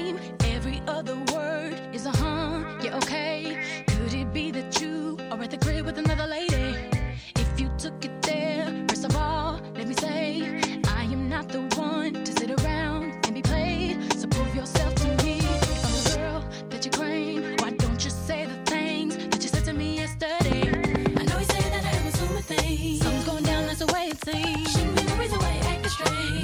Every 0.80 0.98
other 0.98 1.16
word 1.34 1.80
is 1.92 2.06
a 2.06 2.10
huh, 2.10 2.62
yeah, 2.82 2.96
okay. 2.98 3.84
Could 3.86 4.14
it 4.14 4.32
be 4.32 4.50
that 4.50 4.80
you 4.80 5.18
are 5.30 5.42
at 5.42 5.50
the 5.50 5.58
crib 5.58 5.84
with 5.86 5.98
another 5.98 6.26
lady? 6.26 6.76
If 7.36 7.60
you 7.60 7.70
took 7.78 8.04
it 8.04 8.22
there, 8.22 8.66
first 8.88 9.04
of 9.04 9.16
all, 9.16 9.60
let 9.74 9.88
me 9.88 9.94
say, 9.94 10.60
I 10.88 11.04
am 11.04 11.28
not 11.28 11.48
the 11.48 11.62
one 11.76 12.12
to 12.24 12.32
sit 12.32 12.50
around 12.62 13.12
and 13.26 13.34
be 13.34 13.42
played. 13.42 14.12
So 14.14 14.28
prove 14.28 14.54
yourself 14.54 14.94
to 14.96 15.08
me. 15.24 15.38
If 15.38 15.84
I'm 15.84 15.92
the 15.92 16.16
girl 16.16 16.44
that 16.70 16.84
you 16.84 16.90
claim, 16.90 17.56
why 17.58 17.70
don't 17.70 18.02
you 18.02 18.10
say 18.10 18.46
the 18.46 18.70
things 18.70 19.16
that 19.16 19.42
you 19.42 19.48
said 19.48 19.64
to 19.66 19.72
me 19.72 19.96
yesterday? 19.96 20.70
I 21.16 21.24
know 21.24 21.38
you 21.38 21.44
say 21.44 21.62
that 21.70 21.84
I 21.84 21.96
am 21.98 22.06
assuming 22.06 22.42
things. 22.42 23.02
Something's 23.02 23.24
going 23.24 23.44
down, 23.44 23.66
that's 23.66 23.80
the 23.80 23.92
way 23.92 24.08
it 24.12 24.24
seems. 24.24 24.72
Shouldn't 24.72 24.96
be 24.96 25.02
the 25.02 25.16
reason 25.16 25.38
why 25.40 25.52
you 25.54 25.60
acting 25.60 25.90
strange. 25.90 26.39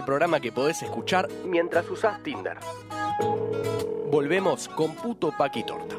El 0.00 0.06
programa 0.06 0.40
que 0.40 0.50
podés 0.50 0.82
escuchar 0.82 1.28
mientras 1.44 1.88
usás 1.90 2.22
Tinder. 2.22 2.56
Volvemos 4.10 4.66
con 4.70 4.94
Puto 4.94 5.30
Paqui 5.36 5.62
Torta. 5.62 5.94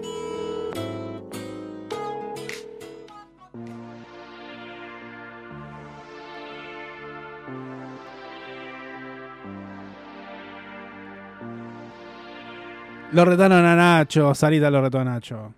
Lo 13.11 13.25
retaron 13.25 13.65
a 13.65 13.75
Nacho, 13.75 14.33
Sarita 14.33 14.69
lo 14.71 14.81
retó 14.81 14.99
a 14.99 15.03
Nacho. 15.03 15.53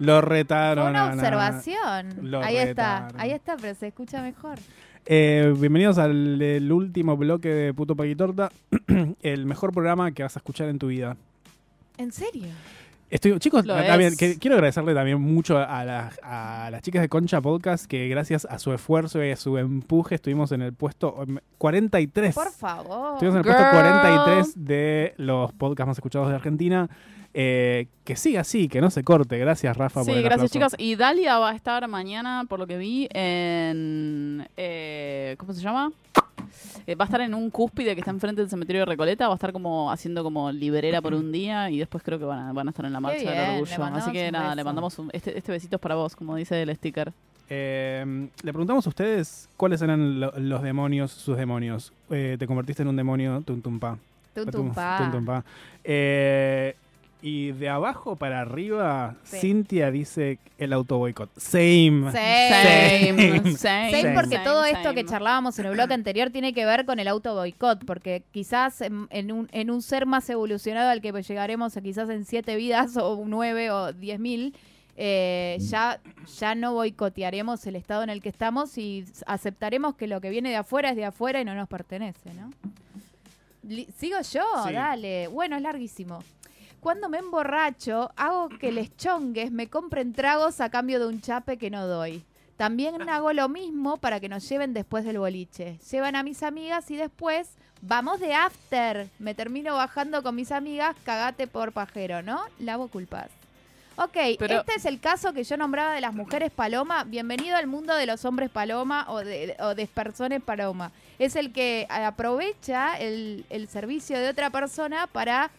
Lo 0.00 0.20
retaron 0.20 0.84
Fue 0.84 0.90
una 0.90 1.04
a 1.04 1.14
Nacho. 1.14 1.20
observación. 1.20 2.30
Lo 2.30 2.42
ahí 2.42 2.56
está, 2.56 3.08
ahí 3.16 3.30
está, 3.30 3.56
pero 3.56 3.74
se 3.74 3.86
escucha 3.88 4.20
mejor. 4.20 4.58
Eh, 5.06 5.52
bienvenidos 5.58 5.98
al 5.98 6.40
el 6.40 6.72
último 6.72 7.16
bloque 7.16 7.48
de 7.48 7.74
Puto 7.74 7.94
Paquitorta, 7.94 8.50
el 9.22 9.44
mejor 9.46 9.72
programa 9.72 10.12
que 10.12 10.22
vas 10.22 10.36
a 10.36 10.38
escuchar 10.38 10.68
en 10.68 10.78
tu 10.78 10.86
vida. 10.88 11.16
¿En 11.98 12.10
serio? 12.10 12.46
Estoy, 13.10 13.38
chicos, 13.38 13.64
es. 14.14 14.18
que- 14.18 14.38
quiero 14.38 14.56
agradecerle 14.56 14.94
también 14.94 15.20
mucho 15.20 15.58
a, 15.58 15.84
las- 15.84 16.18
a 16.22 16.68
las 16.72 16.82
chicas 16.82 17.02
de 17.02 17.08
Concha 17.08 17.40
Podcast 17.40 17.84
que 17.84 18.08
gracias 18.08 18.46
a 18.46 18.58
su 18.58 18.72
esfuerzo 18.72 19.22
y 19.22 19.30
a 19.30 19.36
su 19.36 19.58
empuje 19.58 20.14
estuvimos 20.16 20.50
en 20.52 20.62
el 20.62 20.72
puesto 20.72 21.22
em, 21.22 21.38
43. 21.58 22.34
Por 22.34 22.50
favor. 22.50 23.12
Estuvimos 23.14 23.34
en 23.34 23.38
el 23.38 23.44
puesto 23.44 23.62
Girl. 23.70 24.00
43 24.00 24.52
de 24.64 25.14
los 25.18 25.52
podcasts 25.52 25.86
más 25.88 25.98
escuchados 25.98 26.28
de 26.30 26.34
Argentina. 26.34 26.88
Eh, 27.36 27.88
que 28.04 28.14
siga 28.14 28.42
así, 28.42 28.68
que 28.68 28.80
no 28.80 28.90
se 28.90 29.02
corte. 29.02 29.36
Gracias, 29.38 29.76
Rafa, 29.76 30.00
por 30.00 30.04
Sí, 30.04 30.12
el 30.12 30.22
gracias 30.22 30.50
aplauso. 30.54 30.76
chicos. 30.76 30.86
Y 30.86 30.94
Dalia 30.94 31.38
va 31.38 31.50
a 31.50 31.54
estar 31.56 31.86
mañana, 31.88 32.44
por 32.48 32.60
lo 32.60 32.66
que 32.68 32.78
vi, 32.78 33.08
en... 33.12 34.46
eh, 34.56 35.34
¿Cómo 35.38 35.52
se 35.52 35.60
llama? 35.60 35.90
Eh, 36.86 36.94
va 36.94 37.04
a 37.04 37.06
estar 37.06 37.20
en 37.22 37.34
un 37.34 37.50
cúspide 37.50 37.94
que 37.94 38.00
está 38.00 38.10
enfrente 38.10 38.40
del 38.40 38.50
cementerio 38.50 38.82
de 38.82 38.86
Recoleta. 38.86 39.26
Va 39.26 39.34
a 39.34 39.36
estar 39.36 39.52
como 39.52 39.90
haciendo 39.90 40.22
como 40.22 40.52
liberera 40.52 41.00
por 41.02 41.14
un 41.14 41.32
día 41.32 41.70
y 41.70 41.78
después 41.78 42.04
creo 42.04 42.18
que 42.18 42.24
van 42.24 42.38
a, 42.38 42.52
van 42.52 42.68
a 42.68 42.70
estar 42.70 42.84
en 42.86 42.92
la 42.92 43.00
marcha 43.00 43.18
bien, 43.20 43.32
del 43.34 43.62
orgullo. 43.62 43.84
Así 43.96 44.12
que 44.12 44.30
nada, 44.30 44.44
beso. 44.50 44.56
le 44.56 44.64
mandamos 44.64 44.98
un, 44.98 45.10
este, 45.12 45.36
este 45.36 45.50
besito 45.52 45.76
es 45.76 45.82
para 45.82 45.94
vos, 45.96 46.14
como 46.14 46.36
dice 46.36 46.60
el 46.62 46.74
sticker. 46.76 47.12
Eh, 47.50 48.28
le 48.42 48.52
preguntamos 48.52 48.86
a 48.86 48.88
ustedes 48.90 49.48
cuáles 49.56 49.82
eran 49.82 50.20
lo- 50.20 50.32
los 50.38 50.62
demonios, 50.62 51.10
sus 51.10 51.36
demonios. 51.36 51.92
Eh, 52.10 52.36
te 52.38 52.46
convertiste 52.46 52.82
en 52.82 52.88
un 52.88 52.96
demonio, 52.96 53.42
tuntumpa. 53.44 53.98
Tuntumpa. 54.34 54.98
Tuntumpa. 55.02 55.44
Eh, 55.82 56.74
y 57.26 57.52
de 57.52 57.70
abajo 57.70 58.16
para 58.16 58.42
arriba, 58.42 59.14
Sí. 59.24 59.38
Cintia 59.38 59.90
dice 59.90 60.38
el 60.58 60.74
auto 60.74 60.98
boicot. 60.98 61.30
Same. 61.38 62.12
Same, 62.12 63.56
same, 63.56 63.56
Same 63.56 64.14
porque 64.14 64.34
same, 64.36 64.44
todo 64.44 64.64
esto 64.66 64.82
same. 64.82 64.94
que 64.94 65.04
charlábamos 65.06 65.58
en 65.58 65.64
el 65.64 65.72
bloque 65.72 65.94
anterior 65.94 66.28
tiene 66.28 66.52
que 66.52 66.66
ver 66.66 66.84
con 66.84 66.98
el 66.98 67.08
auto 67.08 67.34
boicot, 67.34 67.86
porque 67.86 68.24
quizás 68.30 68.82
en, 68.82 69.06
en 69.08 69.32
un, 69.32 69.48
en 69.52 69.70
un 69.70 69.80
ser 69.80 70.04
más 70.04 70.28
evolucionado 70.28 70.90
al 70.90 71.00
que 71.00 71.12
llegaremos 71.12 71.74
a 71.78 71.80
quizás 71.80 72.10
en 72.10 72.26
siete 72.26 72.56
vidas 72.56 72.98
o 72.98 73.22
nueve 73.26 73.70
o 73.70 73.94
diez 73.94 74.20
mil, 74.20 74.54
eh, 74.98 75.56
ya, 75.60 76.00
ya 76.38 76.54
no 76.54 76.74
boicotearemos 76.74 77.66
el 77.66 77.76
estado 77.76 78.02
en 78.02 78.10
el 78.10 78.20
que 78.20 78.28
estamos 78.28 78.76
y 78.76 79.06
aceptaremos 79.26 79.94
que 79.96 80.08
lo 80.08 80.20
que 80.20 80.28
viene 80.28 80.50
de 80.50 80.56
afuera 80.56 80.90
es 80.90 80.96
de 80.96 81.06
afuera 81.06 81.40
y 81.40 81.44
no 81.46 81.54
nos 81.54 81.68
pertenece, 81.68 82.34
¿no? 82.34 82.50
¿Sigo 83.96 84.18
yo? 84.30 84.42
Sí. 84.66 84.72
Dale. 84.74 85.28
Bueno, 85.28 85.56
es 85.56 85.62
larguísimo. 85.62 86.22
Cuando 86.84 87.08
me 87.08 87.16
emborracho, 87.16 88.12
hago 88.14 88.50
que 88.50 88.70
les 88.70 88.94
chongues 88.98 89.50
me 89.50 89.68
compren 89.68 90.12
tragos 90.12 90.60
a 90.60 90.68
cambio 90.68 91.00
de 91.00 91.06
un 91.06 91.22
chape 91.22 91.56
que 91.56 91.70
no 91.70 91.86
doy. 91.86 92.22
También 92.58 93.08
hago 93.08 93.32
lo 93.32 93.48
mismo 93.48 93.96
para 93.96 94.20
que 94.20 94.28
nos 94.28 94.46
lleven 94.46 94.74
después 94.74 95.02
del 95.06 95.18
boliche. 95.18 95.78
Llevan 95.90 96.14
a 96.14 96.22
mis 96.22 96.42
amigas 96.42 96.90
y 96.90 96.96
después 96.96 97.48
vamos 97.80 98.20
de 98.20 98.34
after. 98.34 99.08
Me 99.18 99.34
termino 99.34 99.74
bajando 99.74 100.22
con 100.22 100.34
mis 100.34 100.52
amigas, 100.52 100.94
cagate 101.04 101.46
por 101.46 101.72
pajero, 101.72 102.20
¿no? 102.20 102.42
Lavo 102.58 102.88
culpas. 102.88 103.30
Ok, 103.96 104.36
Pero- 104.38 104.60
este 104.60 104.74
es 104.74 104.84
el 104.84 105.00
caso 105.00 105.32
que 105.32 105.44
yo 105.44 105.56
nombraba 105.56 105.94
de 105.94 106.02
las 106.02 106.12
mujeres 106.12 106.50
paloma. 106.50 107.04
Bienvenido 107.04 107.56
al 107.56 107.66
mundo 107.66 107.94
de 107.94 108.04
los 108.04 108.26
hombres 108.26 108.50
paloma 108.50 109.06
o 109.08 109.20
de, 109.20 109.56
o 109.60 109.74
de 109.74 109.86
personas 109.86 110.42
paloma. 110.42 110.92
Es 111.18 111.34
el 111.34 111.50
que 111.50 111.86
aprovecha 111.88 112.98
el, 112.98 113.46
el 113.48 113.68
servicio 113.68 114.18
de 114.18 114.28
otra 114.28 114.50
persona 114.50 115.06
para 115.06 115.50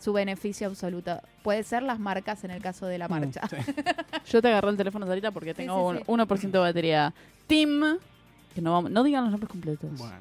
su 0.00 0.12
beneficio 0.12 0.68
absoluto. 0.68 1.20
Puede 1.42 1.62
ser 1.62 1.82
las 1.82 1.98
marcas 1.98 2.44
en 2.44 2.50
el 2.52 2.62
caso 2.62 2.86
de 2.86 2.98
la 2.98 3.08
marcha. 3.08 3.40
Mm, 3.44 3.48
sí. 3.64 3.72
Yo 4.30 4.40
te 4.42 4.48
agarré 4.48 4.70
el 4.70 4.76
teléfono, 4.76 5.06
Sarita, 5.06 5.30
porque 5.30 5.54
tengo 5.54 5.92
sí, 5.92 5.98
sí. 5.98 6.04
un 6.06 6.18
1% 6.20 6.50
de 6.50 6.58
batería. 6.58 7.12
Tim, 7.46 7.80
que 8.54 8.60
no, 8.62 8.72
vamos- 8.72 8.90
no 8.90 9.02
digan 9.02 9.22
los 9.24 9.30
nombres 9.32 9.50
completos. 9.50 9.90
Bueno, 9.98 10.14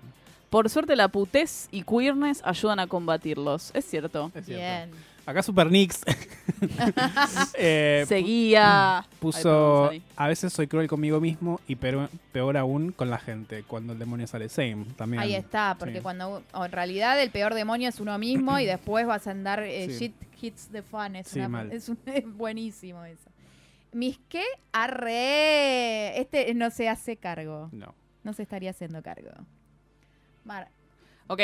Por 0.50 0.70
suerte, 0.70 0.96
la 0.96 1.08
putez 1.10 1.68
y 1.72 1.84
queerness 1.84 2.42
ayudan 2.44 2.80
a 2.80 2.88
combatirlos. 2.88 3.72
Es 3.74 3.86
cierto. 3.86 4.32
es 4.34 4.46
cierto. 4.46 4.62
Bien. 4.62 4.92
Acá 5.28 5.44
Super 5.44 5.70
Nix 5.70 6.02
eh, 7.56 8.06
Seguía. 8.08 9.00
Ay, 9.00 9.06
puso 9.20 9.90
perdón, 9.90 10.04
a 10.16 10.28
veces 10.28 10.54
soy 10.54 10.68
cruel 10.68 10.88
conmigo 10.88 11.20
mismo 11.20 11.60
y 11.68 11.76
peor, 11.76 12.10
peor 12.32 12.58
aún 12.58 12.92
con 12.92 13.10
la 13.10 13.20
gente 13.20 13.64
cuando 13.64 13.94
el 13.94 14.00
demonio 14.00 14.26
sale 14.26 14.50
same 14.50 14.86
también. 14.96 15.22
Ahí 15.22 15.36
está, 15.36 15.76
porque 15.78 15.96
Sí. 15.96 16.02
cuando 16.02 16.44
o 16.54 16.66
en 16.66 16.72
realidad 16.72 17.22
el 17.22 17.30
peor 17.30 17.54
demonio 17.54 17.90
es 17.90 18.00
uno 18.00 18.18
mismo 18.18 18.58
y 18.60 18.66
después 18.66 19.06
vas 19.06 19.28
a 19.28 19.32
andar 19.32 19.62
eh, 19.64 19.88
Sí. 19.90 20.00
shit 20.00 20.16
hits 20.42 20.68
the 20.72 20.82
fan. 20.82 21.16
Es, 21.18 21.28
Sí, 21.28 21.40
una- 21.40 21.50
mal. 21.50 21.72
es 21.72 21.90
un- 21.90 22.00
es 22.06 22.24
buenísimo 22.36 23.04
eso. 23.04 23.30
Mis 23.92 24.20
qué 24.30 24.44
arre. 24.72 26.20
Este 26.20 26.54
no 26.54 26.70
se 26.70 26.88
hace 26.90 27.18
cargo. 27.18 27.70
No. 27.72 27.94
No 28.24 28.34
se 28.34 28.44
estaría 28.44 28.70
haciendo 28.72 29.02
cargo. 29.02 29.30
Mar- 30.46 30.70
Ok. 31.28 31.42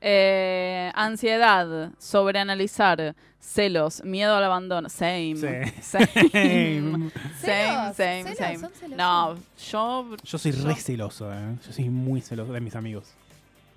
Eh, 0.00 0.90
ansiedad, 0.94 1.90
sobreanalizar, 1.98 3.14
celos, 3.40 4.02
miedo 4.04 4.34
al 4.36 4.44
abandono. 4.44 4.88
Same. 4.88 5.36
Sí. 5.36 5.82
Same. 5.82 6.08
Same. 6.10 7.10
Same, 7.94 8.34
¿Celos? 8.34 8.72
same. 8.78 8.96
No, 8.96 9.36
yo, 9.70 10.16
Yo 10.22 10.38
soy 10.38 10.52
re 10.52 10.74
celoso, 10.76 11.32
¿eh? 11.32 11.56
Yo 11.66 11.72
soy 11.72 11.88
muy 11.88 12.20
celoso 12.20 12.52
de 12.52 12.60
mis 12.60 12.74
amigos. 12.76 13.06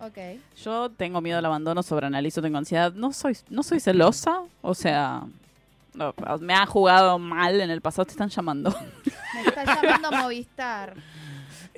Ok. 0.02 0.18
yo 0.64 0.90
tengo 0.92 1.20
miedo 1.20 1.40
al 1.40 1.46
abandono, 1.46 1.84
sobreanalizo, 1.84 2.42
tengo 2.42 2.58
ansiedad. 2.58 2.94
No 2.94 3.12
soy, 3.12 3.38
no 3.50 3.64
soy 3.64 3.82
celosa, 3.82 4.44
o 4.62 4.74
sea, 4.74 5.24
no, 5.94 6.14
me 6.40 6.54
ha 6.54 6.66
jugado 6.66 7.20
mal 7.20 7.60
en 7.60 7.70
el 7.70 7.82
pasado, 7.82 8.06
te 8.06 8.12
están 8.12 8.30
llamando. 8.30 8.74
Me 9.34 9.42
está 9.42 9.66
llamando 9.66 10.12
Movistar. 10.24 10.96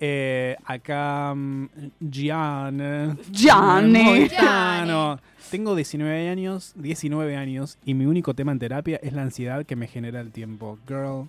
Eh, 0.03 0.55
acá, 0.65 1.33
mm, 1.35 1.67
Gian. 2.09 3.17
Gianni. 3.31 4.03
Moicano. 4.03 5.19
Tengo 5.51 5.75
19 5.75 6.27
años, 6.29 6.71
19 6.75 7.35
años, 7.35 7.77
y 7.85 7.93
mi 7.93 8.05
único 8.05 8.33
tema 8.33 8.51
en 8.51 8.57
terapia 8.59 8.99
es 9.03 9.13
la 9.13 9.21
ansiedad 9.21 9.65
que 9.65 9.75
me 9.75 9.87
genera 9.87 10.19
el 10.21 10.31
tiempo. 10.31 10.79
Girl 10.87 11.27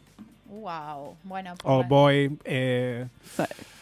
Wow. 0.49 1.17
Bueno, 1.25 1.55
o 1.65 1.79
por- 1.81 1.89
boy. 1.89 2.39
Eh, 2.45 3.07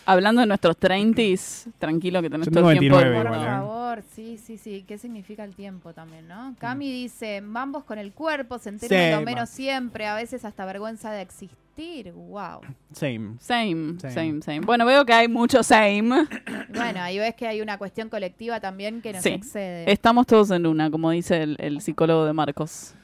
Hablando 0.07 0.41
de 0.41 0.47
nuestros 0.47 0.77
30s, 0.77 1.69
tranquilo 1.79 2.23
que 2.23 2.31
tenés 2.31 2.47
Yo 2.47 2.53
todo 2.53 2.71
el 2.71 2.79
tiempo 2.79 2.97
29 2.99 3.29
Por 3.29 3.37
¿eh? 3.37 3.45
favor, 3.45 4.03
sí, 4.15 4.39
sí, 4.45 4.57
sí. 4.59 4.85
¿Qué 4.89 4.97
significa 4.99 5.45
el 5.45 5.55
tiempo 5.55 5.93
también, 5.93 6.27
no? 6.27 6.55
Cami 6.59 6.91
dice, 6.91 7.43
vambos 7.45 7.85
con 7.85 7.99
el 7.99 8.13
cuerpo, 8.13 8.59
sentirme 8.59 9.11
Sí, 9.11 9.15
lo 9.15 9.21
menos 9.23 9.51
siempre, 9.51 10.07
a 10.07 10.15
veces 10.15 10.45
hasta 10.45 10.65
vergüenza 10.65 11.11
de 11.13 11.23
existir. 11.23 11.57
Wow. 12.15 12.61
same. 12.93 13.37
Same, 13.41 13.99
Same. 14.01 14.13
same, 14.15 14.43
same. 14.43 14.61
Bueno, 14.61 14.85
veo 14.87 15.05
que 15.05 15.13
hay 15.13 15.29
mucho 15.29 15.63
same. 15.63 16.27
Bueno, 16.75 17.01
ahí 17.03 17.19
ves 17.19 17.35
que 17.35 17.47
hay 17.49 17.61
una 17.61 17.79
cuestión 17.79 18.09
colectiva 18.09 18.61
también 18.61 19.01
que 19.03 19.13
nos 19.13 19.23
Sí. 19.23 19.31
excede. 19.31 19.91
Estamos 19.91 20.27
todos 20.27 20.51
en 20.53 20.67
una, 20.67 20.91
como 20.91 21.11
dice 21.11 21.43
el, 21.43 21.57
el 21.59 21.81
psicólogo 21.81 22.25
de 22.25 22.33
Marcos. 22.33 22.95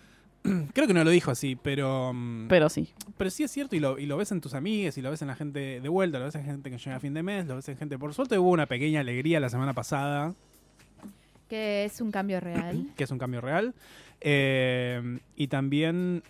Creo 0.73 0.87
que 0.87 0.95
no 0.95 1.03
lo 1.03 1.11
dijo 1.11 1.31
así, 1.33 1.57
pero. 1.57 2.13
mm, 2.15 2.47
Pero 2.49 2.69
sí. 2.69 2.93
Pero 3.17 3.31
sí 3.31 3.43
es 3.43 3.51
cierto 3.51 3.75
y 3.77 3.81
lo, 3.81 3.99
y 3.99 4.07
lo 4.07 4.17
ves 4.17 4.31
en 4.33 4.41
tus 4.41 4.55
amigues 4.55 4.97
y 4.99 5.03
lo 5.03 5.11
ves 5.11 5.21
en 5.23 5.29
la 5.29 5.35
gente 5.35 5.81
de 5.81 5.89
vuelta, 5.89 6.19
lo 6.19 6.27
ves 6.27 6.35
en 6.37 6.45
gente 6.45 6.71
que 6.71 6.79
llega 6.79 6.97
a 6.97 7.01
fin 7.01 7.15
de 7.15 7.23
mes, 7.23 7.47
lo 7.47 7.57
ves 7.57 7.69
en 7.69 7.77
gente... 7.77 7.99
Por 7.99 8.15
suerte 8.15 8.39
hubo 8.39 8.51
una 8.51 8.67
pequeña 8.67 9.01
alegría 9.01 9.41
la 9.41 9.49
semana 9.49 9.73
pasada, 9.75 10.35
Que 11.49 11.85
es 11.85 12.01
un 12.01 12.11
cambio 12.13 12.39
real. 12.41 12.87
que 12.97 13.05
es 13.05 13.11
un 13.11 13.19
cambio 13.19 13.41
real. 13.41 13.75
Eh, 14.21 15.19
y 15.37 15.49
también 15.49 16.23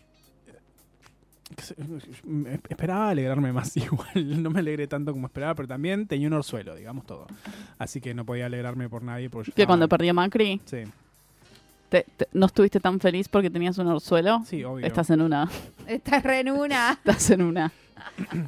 esperaba 2.69 3.11
alegrarme 3.11 3.53
más 3.53 3.77
igual. 3.77 4.43
No 4.43 4.51
me 4.51 4.61
alegré 4.61 4.87
tanto 4.87 5.13
como 5.13 5.27
esperaba, 5.27 5.55
pero 5.55 5.69
también 5.69 6.07
tenía 6.07 6.29
un 6.29 6.35
orzuelo, 6.35 6.75
digamos 6.75 7.07
todo. 7.07 7.27
Así 7.79 8.01
que 8.01 8.15
no 8.15 8.25
podía 8.25 8.47
alegrarme 8.47 8.89
por 8.89 9.03
nadie. 9.03 9.31
Porque 9.31 9.51
yo 9.51 9.55
Que 9.55 9.67
cuando 9.67 9.89
perdí 9.89 10.09
a 10.09 10.13
Macri, 10.15 10.61
Sí, 10.65 10.79
te- 11.89 12.05
te- 12.17 12.29
¿no 12.33 12.47
estuviste 12.47 12.81
tan 12.81 12.99
feliz 13.01 13.29
porque 13.29 13.51
tenías 13.51 13.79
un 13.79 13.87
orzuelo? 13.87 14.43
sí, 14.47 14.65
obvio. 14.65 14.85
Estás 14.87 15.11
en 15.11 15.23
una. 15.23 15.49
Estás 15.87 16.23
re 16.23 16.41
en 16.41 16.51
una. 16.51 16.93
Estás 17.05 17.31
en 17.31 17.43
una. 17.43 17.73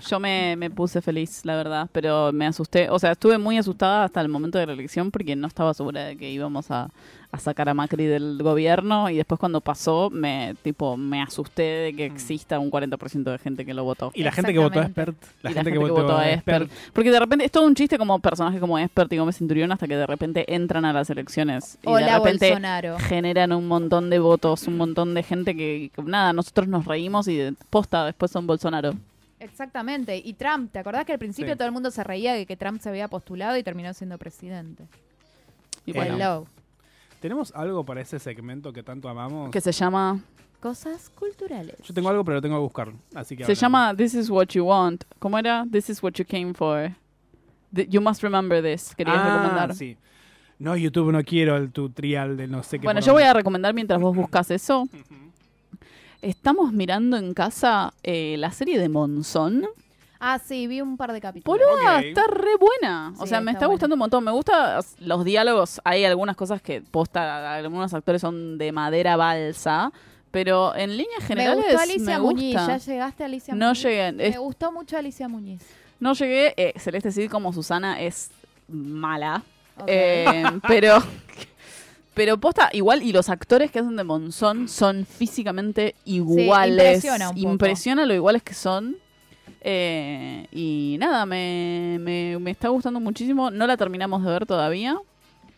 Yo 0.08 0.20
me, 0.20 0.56
me 0.56 0.70
puse 0.70 1.00
feliz, 1.00 1.40
la 1.44 1.56
verdad, 1.56 1.88
pero 1.92 2.32
me 2.32 2.46
asusté. 2.46 2.90
O 2.90 2.98
sea, 2.98 3.12
estuve 3.12 3.38
muy 3.38 3.58
asustada 3.58 4.04
hasta 4.04 4.20
el 4.20 4.28
momento 4.28 4.58
de 4.58 4.66
la 4.66 4.72
elección 4.72 5.10
porque 5.10 5.36
no 5.36 5.46
estaba 5.46 5.74
segura 5.74 6.04
de 6.04 6.16
que 6.16 6.30
íbamos 6.30 6.70
a, 6.70 6.90
a 7.30 7.38
sacar 7.38 7.68
a 7.68 7.74
Macri 7.74 8.06
del 8.06 8.38
gobierno 8.42 9.10
y 9.10 9.16
después 9.16 9.38
cuando 9.38 9.60
pasó 9.60 10.08
me 10.10 10.54
tipo 10.62 10.96
me 10.96 11.20
asusté 11.22 11.62
de 11.62 11.94
que 11.94 12.06
exista 12.06 12.58
un 12.58 12.70
40% 12.70 13.24
de 13.24 13.38
gente 13.38 13.64
que 13.66 13.74
lo 13.74 13.84
votó. 13.84 14.10
Y 14.14 14.22
la 14.22 14.32
gente 14.32 14.52
que 14.52 14.58
votó 14.58 14.80
a. 14.80 14.84
Expert. 14.84 15.16
La 15.42 15.50
Y 15.50 15.54
gente 15.54 15.72
que 15.72 15.78
votó 15.78 16.16
a 16.16 16.30
Expert. 16.30 16.70
Porque 16.92 17.10
de 17.10 17.18
repente 17.18 17.44
es 17.44 17.50
todo 17.52 17.66
un 17.66 17.74
chiste 17.74 17.98
como 17.98 18.18
personaje 18.20 18.60
como 18.60 18.78
Expert 18.78 19.12
y 19.12 19.18
Gómez 19.18 19.36
Centurión 19.36 19.72
hasta 19.72 19.86
que 19.86 19.96
de 19.96 20.06
repente 20.06 20.54
entran 20.54 20.84
a 20.84 20.92
las 20.92 21.10
elecciones 21.10 21.78
y 21.82 21.86
de 21.86 21.92
Hola, 21.92 22.18
repente 22.18 22.48
Bolsonaro. 22.50 22.98
generan 22.98 23.52
un 23.52 23.66
montón 23.68 24.10
de 24.10 24.18
votos, 24.18 24.66
un 24.66 24.76
montón 24.76 25.14
de 25.14 25.22
gente 25.22 25.54
que, 25.56 25.90
que 25.94 26.02
nada, 26.02 26.32
nosotros 26.32 26.68
nos 26.68 26.84
reímos 26.86 27.28
y 27.28 27.36
de 27.36 27.54
posta 27.70 28.04
después 28.06 28.30
son 28.30 28.46
Bolsonaro. 28.46 28.94
Exactamente. 29.40 30.16
Y 30.16 30.32
Trump, 30.34 30.72
¿te 30.72 30.78
acordás 30.78 31.04
que 31.04 31.12
al 31.12 31.18
principio 31.18 31.52
Sí. 31.52 31.58
todo 31.58 31.66
el 31.68 31.72
mundo 31.72 31.90
se 31.90 32.02
reía 32.04 32.32
de 32.34 32.46
que 32.46 32.56
Trump 32.56 32.80
se 32.80 32.88
había 32.88 33.08
postulado 33.08 33.56
y 33.56 33.62
terminó 33.62 33.92
siendo 33.94 34.18
presidente? 34.18 34.86
Y 35.86 35.92
bueno, 35.92 36.14
Hello. 36.16 36.46
¿Tenemos 37.20 37.52
algo 37.54 37.84
para 37.84 38.00
ese 38.00 38.18
segmento 38.18 38.72
que 38.72 38.82
tanto 38.82 39.08
amamos? 39.08 39.50
que 39.50 39.60
se 39.60 39.72
llama 39.72 40.20
Cosas 40.60 41.08
culturales. 41.10 41.76
Yo 41.84 41.94
tengo 41.94 42.08
algo, 42.08 42.24
pero 42.24 42.36
lo 42.36 42.42
tengo 42.42 42.56
que 42.56 42.62
buscar. 42.62 42.92
Así 43.14 43.36
que 43.36 43.44
se 43.44 43.54
llama 43.54 43.94
This 43.96 44.14
is 44.14 44.28
what 44.28 44.46
you 44.48 44.64
want. 44.64 45.04
¿Cómo 45.20 45.38
era? 45.38 45.64
This 45.70 45.88
is 45.88 46.02
what 46.02 46.12
you 46.14 46.24
came 46.24 46.52
for. 46.52 46.92
You 47.70 48.00
must 48.00 48.22
remember 48.24 48.60
this. 48.62 48.92
Querías 48.94 49.16
Ah, 49.18 49.36
recomendar. 49.36 49.74
sí. 49.74 49.96
No, 50.58 50.76
YouTube, 50.76 51.12
no 51.12 51.22
quiero 51.22 51.56
el 51.56 51.70
tutorial 51.70 52.36
de 52.36 52.48
no 52.48 52.64
sé 52.64 52.80
qué. 52.80 52.84
Bueno, 52.86 53.00
yo 53.00 53.12
voy 53.12 53.22
a 53.22 53.32
recomendar 53.32 53.72
mientras 53.72 54.00
vos 54.00 54.16
buscas 54.16 54.50
eso. 54.50 54.88
Estamos 56.22 56.72
mirando 56.72 57.16
en 57.16 57.32
casa 57.34 57.92
eh, 58.02 58.36
la 58.38 58.50
serie 58.50 58.78
de 58.78 58.88
Monzón. 58.88 59.66
Ah, 60.20 60.40
sí, 60.44 60.66
vi 60.66 60.80
un 60.80 60.96
par 60.96 61.12
de 61.12 61.20
capítulos. 61.20 61.60
Boluda, 61.60 61.98
Ok. 61.98 62.04
está 62.06 62.24
re 62.26 62.56
buena. 62.58 63.12
O 63.18 63.22
Sí, 63.22 63.28
sea, 63.28 63.40
me 63.40 63.52
está 63.52 63.58
está 63.58 63.66
buena. 63.66 63.74
gustando 63.74 63.94
un 63.94 63.98
montón. 64.00 64.24
Me 64.24 64.32
gustan 64.32 64.80
los 64.98 65.24
diálogos. 65.24 65.80
Hay 65.84 66.04
algunas 66.04 66.34
cosas 66.36 66.60
que 66.60 66.80
posta, 66.80 67.54
algunos 67.54 67.94
actores 67.94 68.20
son 68.20 68.58
de 68.58 68.72
madera 68.72 69.16
balsa. 69.16 69.92
Pero 70.32 70.74
en 70.74 70.90
líneas 70.96 71.20
Me 71.20 71.26
generales. 71.26 71.64
gustó 71.64 71.80
Alicia 71.80 72.18
me 72.18 72.24
Muñiz. 72.24 72.54
gusta. 72.56 72.78
¿Ya 72.78 72.92
llegaste 72.92 73.22
a 73.22 73.26
Alicia 73.26 73.54
No 73.54 73.66
Muñiz? 73.66 73.82
llegué. 73.82 74.08
Es- 74.08 74.34
Me 74.34 74.38
gustó 74.38 74.72
mucho 74.72 74.96
Alicia 74.98 75.28
Muñiz. 75.28 75.62
No 76.00 76.12
llegué. 76.14 76.52
eh, 76.56 76.74
Celeste 76.78 77.12
Cid 77.12 77.30
como 77.30 77.52
Susana 77.52 78.00
es 78.00 78.30
mala. 78.68 79.42
Eh, 79.86 80.42
pero. 80.66 80.98
Pero 82.18 82.36
posta, 82.36 82.68
igual, 82.72 83.04
y 83.04 83.12
los 83.12 83.28
actores 83.28 83.70
que 83.70 83.78
hacen 83.78 83.94
de 83.94 84.02
Monzón 84.02 84.66
son 84.66 85.06
físicamente 85.06 85.94
iguales. 86.04 86.96
impresiona 86.96 87.28
un 87.30 87.36
poco. 87.36 87.52
Impresiona 87.52 88.06
lo 88.06 88.12
iguales 88.12 88.42
que 88.42 88.54
son. 88.54 88.96
Eh, 89.60 90.48
y 90.50 90.96
nada, 90.98 91.26
me, 91.26 91.96
me, 92.00 92.36
me 92.40 92.50
está 92.50 92.70
gustando 92.70 92.98
muchísimo. 92.98 93.52
No 93.52 93.68
la 93.68 93.76
terminamos 93.76 94.24
de 94.24 94.32
ver 94.32 94.46
todavía, 94.46 94.98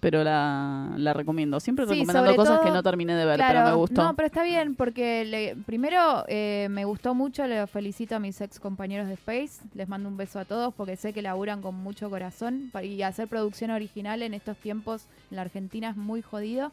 pero 0.00 0.24
la, 0.24 0.92
la 0.96 1.12
recomiendo. 1.12 1.60
Siempre 1.60 1.84
Sí, 1.86 1.92
recomendando 1.92 2.34
cosas 2.34 2.56
todo- 2.56 2.64
que 2.66 2.70
no 2.72 2.82
terminé 2.82 3.14
de 3.14 3.24
ver, 3.26 3.36
Claro, 3.36 3.60
pero 3.60 3.70
me 3.70 3.76
gustó. 3.76 4.02
No, 4.02 4.16
pero 4.16 4.26
está 4.26 4.42
bien, 4.42 4.74
porque 4.74 5.24
le- 5.24 5.56
primero 5.66 6.24
eh, 6.28 6.68
me 6.70 6.84
gustó 6.86 7.14
mucho, 7.14 7.46
le 7.46 7.66
felicito 7.66 8.16
a 8.16 8.18
mis 8.18 8.40
ex 8.40 8.58
compañeros 8.58 9.06
de 9.08 9.14
Space, 9.14 9.62
les 9.74 9.88
mando 9.88 10.08
un 10.08 10.16
beso 10.16 10.38
a 10.38 10.44
todos 10.44 10.72
porque 10.74 10.96
sé 10.96 11.12
que 11.12 11.22
laburan 11.22 11.60
con 11.62 11.74
mucho 11.74 12.08
corazón 12.10 12.72
y 12.82 13.02
hacer 13.02 13.28
producción 13.28 13.70
original 13.70 14.22
en 14.22 14.34
estos 14.34 14.56
tiempos 14.56 15.04
en 15.30 15.36
la 15.36 15.42
Argentina 15.42 15.90
es 15.90 15.96
muy 15.96 16.22
jodido. 16.22 16.72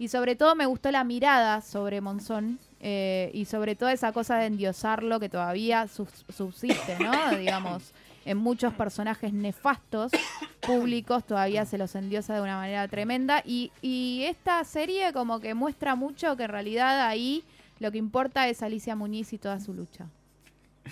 Y 0.00 0.06
sobre 0.06 0.36
todo 0.36 0.54
me 0.54 0.64
gustó 0.66 0.92
la 0.92 1.02
mirada 1.02 1.60
sobre 1.60 2.00
Monzón 2.00 2.60
eh, 2.78 3.32
y 3.34 3.46
sobre 3.46 3.74
todo 3.74 3.88
esa 3.88 4.12
cosa 4.12 4.36
de 4.38 4.46
endiosarlo 4.46 5.18
que 5.18 5.28
todavía 5.28 5.88
subsiste, 5.88 6.96
¿no? 7.00 7.10
Digamos, 7.38 7.92
en 8.28 8.38
muchos 8.38 8.72
personajes 8.74 9.32
nefastos 9.32 10.12
públicos 10.60 11.24
todavía 11.24 11.64
se 11.64 11.78
los 11.78 11.94
endiosa 11.94 12.34
de 12.34 12.42
una 12.42 12.56
manera 12.56 12.86
tremenda 12.88 13.42
y, 13.44 13.72
y 13.82 14.24
esta 14.28 14.62
serie 14.64 15.12
como 15.12 15.40
que 15.40 15.54
muestra 15.54 15.94
mucho 15.94 16.36
que 16.36 16.44
en 16.44 16.50
realidad 16.50 17.06
ahí 17.06 17.42
lo 17.80 17.90
que 17.92 17.98
importa 17.98 18.48
es 18.48 18.62
Alicia 18.62 18.94
Muñiz 18.96 19.32
y 19.32 19.38
toda 19.38 19.60
su 19.60 19.72
lucha. 19.72 20.06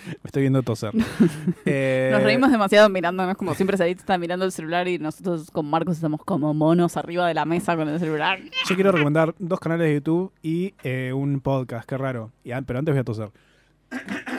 Me 0.05 0.15
estoy 0.25 0.41
viendo 0.43 0.61
toser. 0.61 0.91
Eh, 1.65 2.09
Nos 2.13 2.23
reímos 2.23 2.49
demasiado 2.51 2.87
mirándonos, 2.87 3.35
como 3.35 3.53
siempre 3.55 3.75
Said 3.77 3.97
está 3.97 4.17
mirando 4.17 4.45
el 4.45 4.51
celular 4.51 4.87
y 4.87 4.99
nosotros 4.99 5.51
con 5.51 5.65
Marcos 5.69 5.95
estamos 5.95 6.23
como 6.23 6.53
monos 6.53 6.95
arriba 6.97 7.27
de 7.27 7.33
la 7.33 7.45
mesa 7.45 7.75
con 7.75 7.89
el 7.89 7.99
celular. 7.99 8.39
Yo 8.69 8.75
quiero 8.75 8.91
recomendar 8.91 9.33
dos 9.39 9.59
canales 9.59 9.87
de 9.87 9.95
YouTube 9.95 10.31
y 10.41 10.75
eh, 10.83 11.11
un 11.13 11.41
podcast. 11.41 11.89
Qué 11.89 11.97
raro. 11.97 12.31
Y 12.43 12.51
an- 12.51 12.63
pero 12.65 12.79
antes 12.79 12.93
voy 12.93 12.99
a 13.01 13.03
toser. 13.03 13.31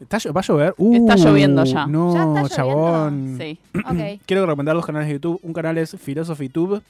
¿Está 0.00 0.18
¿Va 0.32 0.40
a 0.40 0.44
llover? 0.44 0.68
Está 0.78 1.14
Uh, 1.14 1.18
lloviendo 1.18 1.64
ya. 1.64 1.86
No, 1.86 2.12
¿Ya 2.12 2.18
está 2.20 2.26
lloviendo? 2.32 2.48
chabón. 2.48 3.36
Sí. 3.38 3.58
Ok. 3.78 4.20
Quiero 4.26 4.44
recomendar 4.46 4.74
dos 4.76 4.84
canales 4.86 5.08
de 5.08 5.14
YouTube. 5.14 5.40
Un 5.42 5.52
canal 5.52 5.78
es 5.78 5.96
PhilosophyTube. 5.96 6.82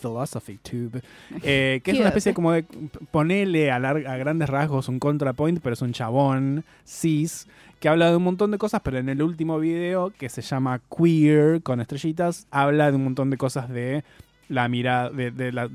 PhilosophyTube. 0.00 1.02
eh, 1.42 1.80
que 1.82 1.90
es 1.90 1.98
una 1.98 2.08
especie 2.08 2.34
como 2.34 2.52
de. 2.52 2.64
Ponele 3.10 3.70
a, 3.70 3.78
grandes 3.78 4.48
rasgos 4.48 4.88
un 4.88 4.98
contrapoint, 4.98 5.60
pero 5.62 5.72
es 5.74 5.82
un 5.82 5.92
chabón 5.92 6.64
cis 6.86 7.46
que 7.80 7.88
habla 7.88 8.10
de 8.10 8.16
un 8.16 8.22
montón 8.24 8.50
de 8.50 8.58
cosas, 8.58 8.80
pero 8.82 8.98
en 8.98 9.08
el 9.10 9.20
último 9.22 9.58
video, 9.58 10.10
que 10.16 10.28
se 10.30 10.40
llama 10.42 10.80
Queer, 10.96 11.62
con 11.62 11.80
estrellitas, 11.80 12.46
habla 12.50 12.90
de 12.90 12.96
un 12.96 13.04
montón 13.04 13.28
de 13.30 13.36
cosas 13.36 13.68
de 13.68 14.04
la 14.48 14.68
mirada 14.68 15.10
de, 15.10 15.30
de 15.30 15.52
la 15.52 15.68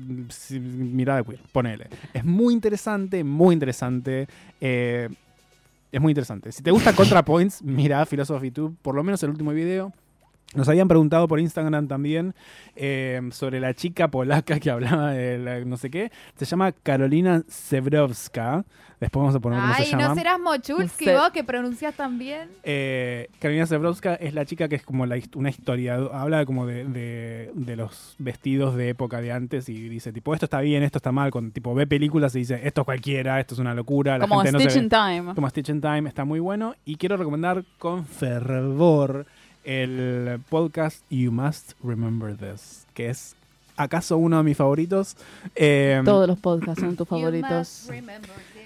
mirada 0.60 1.22
queer, 1.22 1.40
ponele. 1.52 1.86
Es 2.14 2.24
muy 2.24 2.52
interesante, 2.54 3.22
muy 3.22 3.52
interesante. 3.52 4.26
eh, 4.60 5.08
es 5.92 6.00
muy 6.00 6.12
interesante. 6.12 6.52
Si 6.52 6.62
te 6.62 6.70
gusta 6.70 6.92
ContraPoints, 6.96 7.62
mira 7.62 8.04
PhilosophyTube, 8.04 8.76
por 8.82 8.94
lo 8.94 9.02
menos 9.02 9.22
el 9.22 9.30
último 9.30 9.52
video. 9.52 9.92
Nos 10.54 10.68
habían 10.68 10.88
preguntado 10.88 11.28
por 11.28 11.38
Instagram 11.38 11.86
también 11.86 12.34
eh, 12.74 13.20
sobre 13.30 13.60
la 13.60 13.72
chica 13.74 14.08
polaca 14.08 14.58
que 14.58 14.70
hablaba 14.70 15.12
de 15.12 15.38
la- 15.38 15.60
no 15.64 15.76
sé 15.76 15.90
qué. 15.90 16.10
Se 16.36 16.44
llama 16.44 16.72
Carolina 16.72 17.42
Zebrowska. 17.48 18.64
Después 18.98 19.20
vamos 19.22 19.34
a 19.34 19.40
poner 19.40 19.60
cómo 19.60 19.72
Ay, 19.74 19.84
se 19.86 19.90
llama. 19.92 20.08
¿no 20.08 20.14
serás 20.14 20.38
Mochulski 20.40 21.04
Se- 21.06 21.14
vos 21.14 21.30
que 21.30 21.42
pronuncias 21.42 21.94
tan 21.94 22.18
bien? 22.18 22.50
Eh, 22.64 23.28
Carolina 23.38 23.66
Zebrowska 23.66 24.14
es 24.16 24.34
la 24.34 24.44
chica 24.44 24.68
que 24.68 24.74
es 24.76 24.82
como 24.84 25.06
la, 25.06 25.16
una 25.36 25.48
historia, 25.48 25.94
habla 26.12 26.44
como 26.44 26.66
de, 26.66 26.84
de- 26.84 27.50
de 27.54 27.76
los 27.76 28.16
vestidos 28.18 28.74
de 28.74 28.90
época 28.90 29.22
de 29.22 29.32
antes 29.32 29.70
y 29.70 29.88
dice 29.88 30.12
tipo 30.12 30.34
esto 30.34 30.44
está 30.44 30.60
bien, 30.60 30.82
esto 30.82 30.98
está 30.98 31.12
mal, 31.12 31.30
con 31.30 31.50
tipo 31.52 31.74
ve 31.74 31.86
películas 31.86 32.34
y 32.34 32.40
dice 32.40 32.60
esto 32.62 32.82
es 32.82 32.84
cualquiera, 32.84 33.40
esto 33.40 33.54
es 33.54 33.60
una 33.60 33.72
locura, 33.72 34.18
la 34.18 34.26
Como 34.28 34.40
gente 34.42 34.52
no 34.52 34.58
Stitch 34.58 34.72
se 34.72 34.78
in 34.80 34.88
ve- 34.90 34.96
Time. 34.96 35.34
como 35.34 35.48
Stitch 35.48 35.68
in 35.70 35.80
Time 35.80 36.06
está 36.06 36.26
muy 36.26 36.40
bueno 36.40 36.74
y 36.84 36.96
quiero 36.96 37.16
recomendar 37.16 37.64
con 37.78 38.04
fervor 38.04 39.24
el 39.64 40.40
podcast 40.48 41.02
You 41.10 41.32
Must 41.32 41.72
Remember 41.82 42.36
This, 42.36 42.86
que 42.94 43.10
es 43.10 43.34
acaso 43.76 44.16
uno 44.18 44.38
de 44.38 44.42
mis 44.42 44.56
favoritos. 44.56 45.16
Eh, 45.56 46.00
Todos 46.04 46.28
los 46.28 46.38
podcasts 46.38 46.80
son 46.80 46.96
tus 46.96 47.08
favoritos. 47.08 47.88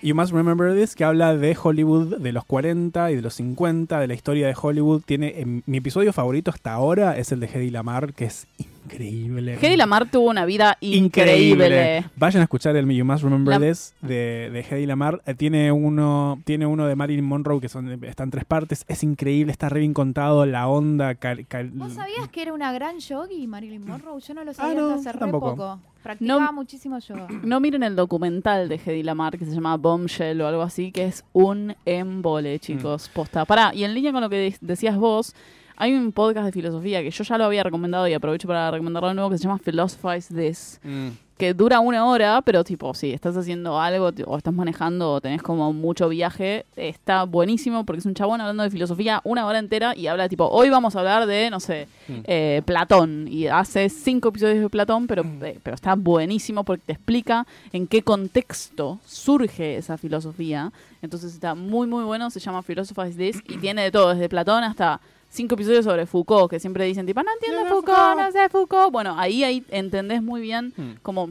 You 0.03 0.15
Must 0.15 0.33
Remember 0.33 0.75
This, 0.75 0.95
que 0.95 1.05
habla 1.05 1.35
de 1.35 1.57
Hollywood 1.61 2.19
de 2.19 2.33
los 2.33 2.45
40 2.45 3.11
y 3.11 3.17
de 3.17 3.23
los 3.23 3.35
50, 3.35 4.01
de 4.01 4.07
la 4.07 4.15
historia 4.15 4.47
de 4.47 4.55
Hollywood. 4.61 5.03
Tiene 5.07 5.41
em, 5.41 5.63
mi 5.67 5.79
episodio 5.79 6.13
favorito 6.13 6.51
hasta 6.51 6.73
ahora 6.73 7.17
es 7.17 7.33
el 7.33 7.41
de 7.41 7.47
Hedy 7.47 7.71
Lamar, 7.71 8.13
que 8.13 8.27
es 8.27 8.47
increíble. 8.59 8.74
Hedy 8.91 9.77
Lamar 9.77 10.11
tuvo 10.11 10.31
una 10.31 10.45
vida 10.45 10.77
increíble. 10.81 12.05
Vayan 12.17 12.41
a 12.41 12.45
escuchar 12.45 12.77
el 12.77 12.89
You 12.89 13.05
Must 13.05 13.25
Remember 13.25 13.59
La- 13.61 13.67
This 13.67 13.95
de, 14.03 14.51
de 14.53 14.61
Hedy 14.69 14.87
Lamar. 14.87 15.23
Eh, 15.27 15.35
tiene 15.35 15.73
uno 15.73 16.41
tiene 16.45 16.67
uno 16.67 16.87
de 16.87 16.95
Marilyn 16.97 17.25
Monroe 17.25 17.61
que 17.61 17.69
son 17.69 18.05
están 18.05 18.31
tres 18.31 18.45
partes. 18.45 18.85
Es 18.89 19.03
increíble, 19.03 19.53
está 19.53 19.69
re 19.69 19.81
bien 19.81 19.95
contado 19.95 20.45
la 20.47 20.69
onda. 20.69 21.15
cal- 21.15 21.47
cal- 21.47 21.71
¿Vos 21.73 21.93
sabías 21.95 22.29
que 22.29 22.43
era 22.43 22.53
una 22.53 22.73
gran 22.73 22.99
yogi 22.99 23.47
Marilyn 23.47 23.87
Monroe? 23.87 24.21
Yo 24.21 24.35
no 24.35 24.45
lo 24.45 24.53
sabía 24.53 24.73
Ah, 24.73 24.75
no, 24.75 24.87
hasta 24.95 25.01
hace 25.11 25.13
re 25.13 25.19
tampoco. 25.19 25.51
poco. 25.57 25.79
Practicaba 26.03 26.41
No- 26.47 26.53
muchísimo 26.53 26.99
yoga. 26.99 27.27
No 27.45 27.61
miren 27.61 27.83
el 27.83 27.97
documental 27.97 28.69
de 28.69 28.77
Hedy 28.85 29.03
Lamar 29.03 29.39
que 29.39 29.45
se 29.47 29.53
llama 29.55 29.77
Bombshell 29.77 30.41
o 30.43 30.47
algo 30.47 30.63
así, 30.63 30.93
que 30.93 31.07
es 31.07 31.25
un 31.33 31.75
embole, 31.87 32.59
chicos. 32.59 33.09
Posta. 33.13 33.45
Pará, 33.45 33.73
y 33.75 33.85
en 33.85 33.95
línea 33.95 34.13
con 34.13 34.21
lo 34.21 34.29
que 34.29 34.37
de- 34.37 34.57
decías 34.61 34.97
vos, 34.97 35.35
Hay 35.77 35.93
un 35.93 36.13
podcast 36.13 36.47
de 36.47 36.53
filosofía 36.53 37.03
que 37.03 37.11
yo 37.11 37.25
ya 37.25 37.37
lo 37.39 37.45
había 37.45 37.63
recomendado 37.65 38.07
y 38.07 38.15
aprovecho 38.15 38.47
para 38.47 38.71
recomendarlo 38.71 39.09
de 39.09 39.15
nuevo 39.15 39.31
que 39.31 39.39
se 39.39 39.45
llama 39.45 39.59
Philosophize 39.59 40.33
This. 40.35 40.81
Mm. 40.85 41.09
Que 41.37 41.53
dura 41.53 41.81
una 41.81 42.07
hora, 42.07 42.41
pero 42.43 42.63
tipo, 42.63 42.95
si 42.95 43.11
estás 43.11 43.37
haciendo 43.37 43.81
algo 43.81 44.13
o 44.27 44.37
estás 44.37 44.55
manejando 44.55 45.15
o 45.15 45.21
tenés 45.21 45.43
como 45.43 45.73
mucho 45.73 46.09
viaje, 46.09 46.65
está 46.77 47.25
buenísimo 47.25 47.85
porque 47.85 47.99
es 47.99 48.07
un 48.07 48.15
chabón 48.15 48.41
hablando 48.41 48.63
de 48.63 48.71
filosofía 48.71 49.21
una 49.25 49.45
hora 49.45 49.59
entera 49.59 49.97
y 49.97 50.07
habla 50.07 50.29
tipo, 50.29 50.47
hoy 50.47 50.71
vamos 50.71 50.95
a 50.95 51.01
hablar 51.01 51.27
de, 51.27 51.51
no 51.51 51.59
sé, 51.59 51.89
Mm. 52.07 52.13
eh, 52.23 52.63
Platón. 52.65 53.27
Y 53.29 53.49
hace 53.49 53.89
cinco 53.89 54.29
episodios 54.29 54.61
de 54.61 54.71
Platón, 54.71 55.09
pero, 55.09 55.25
Mm. 55.25 55.45
eh, 55.45 55.59
pero 55.61 55.75
está 55.75 55.97
buenísimo 55.97 56.63
porque 56.63 56.85
te 56.87 56.93
explica 56.93 57.49
en 57.73 57.89
qué 57.89 58.03
contexto 58.03 59.01
surge 59.05 59.77
esa 59.77 59.99
filosofía. 59.99 60.73
Entonces 61.03 61.35
está 61.35 61.57
muy, 61.57 61.89
muy 61.89 62.05
bueno. 62.05 62.31
Se 62.31 62.39
llama 62.39 62.63
Philosophize 62.63 63.17
This 63.19 63.43
y 63.49 63.57
tiene 63.57 63.83
de 63.83 63.91
todo, 63.91 64.11
desde 64.15 64.29
Platón 64.29 64.63
hasta 64.63 65.01
cinco 65.35 65.55
episodios 65.55 65.85
sobre 65.85 66.07
Foucault, 66.07 66.49
que 66.51 66.61
siempre 66.61 66.85
dicen 66.85 67.05
tipo, 67.07 67.23
no 67.23 67.31
entiendo 67.33 67.67
Foucault, 67.67 68.17
no 68.21 68.31
sé 68.33 68.49
Foucault. 68.49 68.93
Bueno, 68.93 69.17
ahí, 69.19 69.45
ahí 69.45 69.65
entendés 69.71 70.23
muy 70.23 70.41
bien 70.41 70.73
Mm. 70.77 70.93
como 71.03 71.31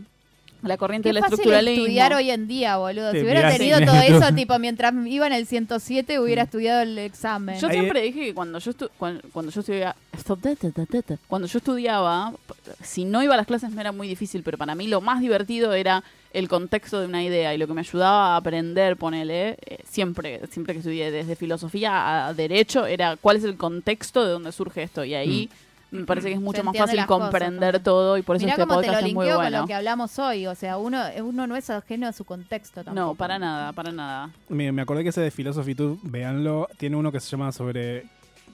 la 0.61 0.77
corriente 0.77 1.09
Qué 1.09 1.13
del 1.13 1.21
fácil 1.21 1.33
estructuralismo. 1.33 1.83
estudiar 1.85 2.13
hoy 2.13 2.29
en 2.31 2.47
día, 2.47 2.77
boludo. 2.77 3.11
Te 3.11 3.17
si 3.19 3.23
hubiera 3.25 3.51
tenido 3.51 3.79
en 3.79 3.85
todo 3.85 3.97
eso, 3.97 4.33
tipo, 4.35 4.57
mientras 4.59 4.93
iba 5.07 5.27
en 5.27 5.33
el 5.33 5.45
107, 5.45 6.19
hubiera 6.21 6.43
estudiado 6.43 6.81
el 6.83 6.97
examen. 6.99 7.59
Yo 7.59 7.67
Ahí- 7.67 7.73
siempre 7.73 8.01
dije 8.01 8.19
que 8.27 8.33
cuando 8.33 8.59
yo 8.59 8.71
estu- 8.71 8.89
cuan- 8.97 9.21
cuando, 9.33 9.51
yo 9.51 9.59
estudiaba 9.59 9.95
cuando 11.27 11.47
yo 11.49 11.57
estudiaba, 11.57 12.33
si 12.81 13.03
no 13.03 13.21
iba 13.23 13.33
a 13.33 13.37
las 13.37 13.45
clases 13.47 13.71
me 13.71 13.81
era 13.81 13.91
muy 13.91 14.07
difícil, 14.07 14.41
pero 14.43 14.57
para 14.57 14.73
mí 14.75 14.87
lo 14.87 15.01
más 15.01 15.19
divertido 15.19 15.73
era 15.73 16.01
el 16.33 16.49
contexto 16.49 16.99
de 16.99 17.05
una 17.05 17.23
idea 17.23 17.53
y 17.53 17.57
lo 17.57 17.67
que 17.67 17.73
me 17.73 17.81
ayudaba 17.81 18.33
a 18.33 18.37
aprender, 18.37 18.97
ponele, 18.97 19.57
eh, 19.65 19.77
siempre, 19.87 20.41
siempre 20.49 20.73
que 20.73 20.79
estudié 20.79 21.11
desde 21.11 21.35
filosofía 21.35 22.27
a 22.27 22.33
derecho, 22.33 22.85
era 22.85 23.15
cuál 23.15 23.37
es 23.37 23.43
el 23.43 23.55
contexto 23.55 24.25
de 24.25 24.31
donde 24.31 24.51
surge 24.51 24.83
esto 24.83 25.05
y 25.05 25.13
ahí 25.13 25.49
me 25.91 26.05
parece 26.05 26.29
que 26.29 26.33
es 26.33 26.41
mucho 26.41 26.63
más 26.63 26.73
entiende 26.73 26.87
fácil 26.91 27.05
cosas 27.05 27.21
comprender 27.29 27.73
también. 27.73 27.83
todo 27.83 28.17
y 28.17 28.23
por 28.23 28.35
eso 28.35 28.45
Mirá 28.45 28.55
este 28.55 28.67
cómo 28.67 28.81
te 28.81 28.87
lo 28.87 28.93
podcast 28.93 29.07
es 29.07 29.13
muy 29.13 29.25
linkeo 29.25 29.35
con 29.35 29.45
bueno. 29.45 29.61
lo 29.61 29.67
que 29.67 29.73
hablamos 29.75 30.17
hoy. 30.17 30.47
O 30.47 30.55
sea, 30.55 30.77
uno, 30.77 31.03
uno 31.21 31.45
no 31.45 31.55
es 31.55 31.69
ajeno 31.69 32.07
a 32.07 32.13
su 32.13 32.25
contexto 32.25 32.83
tampoco. 32.83 32.95
No, 32.95 33.15
para 33.15 33.37
nada, 33.37 33.71
para 33.73 33.91
nada. 33.91 34.31
Me, 34.49 34.71
me 34.71 34.81
acordé 34.81 35.03
que 35.03 35.09
ese 35.09 35.21
de 35.21 35.29
Philosophy 35.29 35.75
Tube, 35.75 35.99
véanlo, 36.01 36.67
tiene 36.77 36.95
uno 36.95 37.11
que 37.11 37.19
se 37.19 37.29
llama 37.29 37.51
sobre 37.51 38.05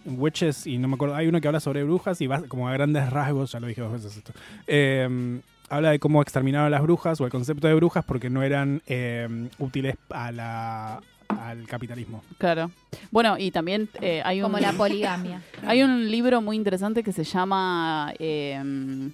witches 0.05 0.67
y 0.67 0.77
no 0.77 0.89
me 0.89 0.95
acuerdo, 0.95 1.15
hay 1.15 1.27
uno 1.27 1.39
que 1.39 1.47
habla 1.47 1.61
sobre 1.61 1.83
brujas 1.83 2.19
y 2.19 2.27
va 2.27 2.41
como 2.41 2.67
a 2.67 2.73
grandes 2.73 3.09
rasgos, 3.09 3.53
ya 3.53 3.59
lo 3.61 3.67
dije 3.67 3.81
dos 3.81 3.91
veces 3.91 4.17
esto, 4.17 4.33
eh, 4.67 5.39
habla 5.69 5.91
de 5.91 5.99
cómo 5.99 6.21
exterminaron 6.21 6.67
a 6.67 6.69
las 6.69 6.81
brujas 6.81 7.19
o 7.21 7.25
el 7.25 7.31
concepto 7.31 7.67
de 7.67 7.73
brujas 7.75 8.03
porque 8.05 8.29
no 8.29 8.43
eran 8.43 8.81
eh, 8.87 9.27
útiles 9.59 9.95
a 10.09 10.31
la, 10.31 11.01
al 11.27 11.67
capitalismo. 11.67 12.23
Claro. 12.37 12.71
Bueno, 13.11 13.37
y 13.37 13.51
también 13.51 13.89
eh, 14.01 14.21
hay 14.25 14.39
un... 14.41 14.43
Como 14.43 14.59
la 14.59 14.73
poligamia. 14.73 15.41
Hay 15.65 15.83
un 15.83 16.09
libro 16.09 16.41
muy 16.41 16.55
interesante 16.55 17.03
que 17.03 17.11
se 17.11 17.23
llama. 17.23 18.13
eh, 18.19 19.09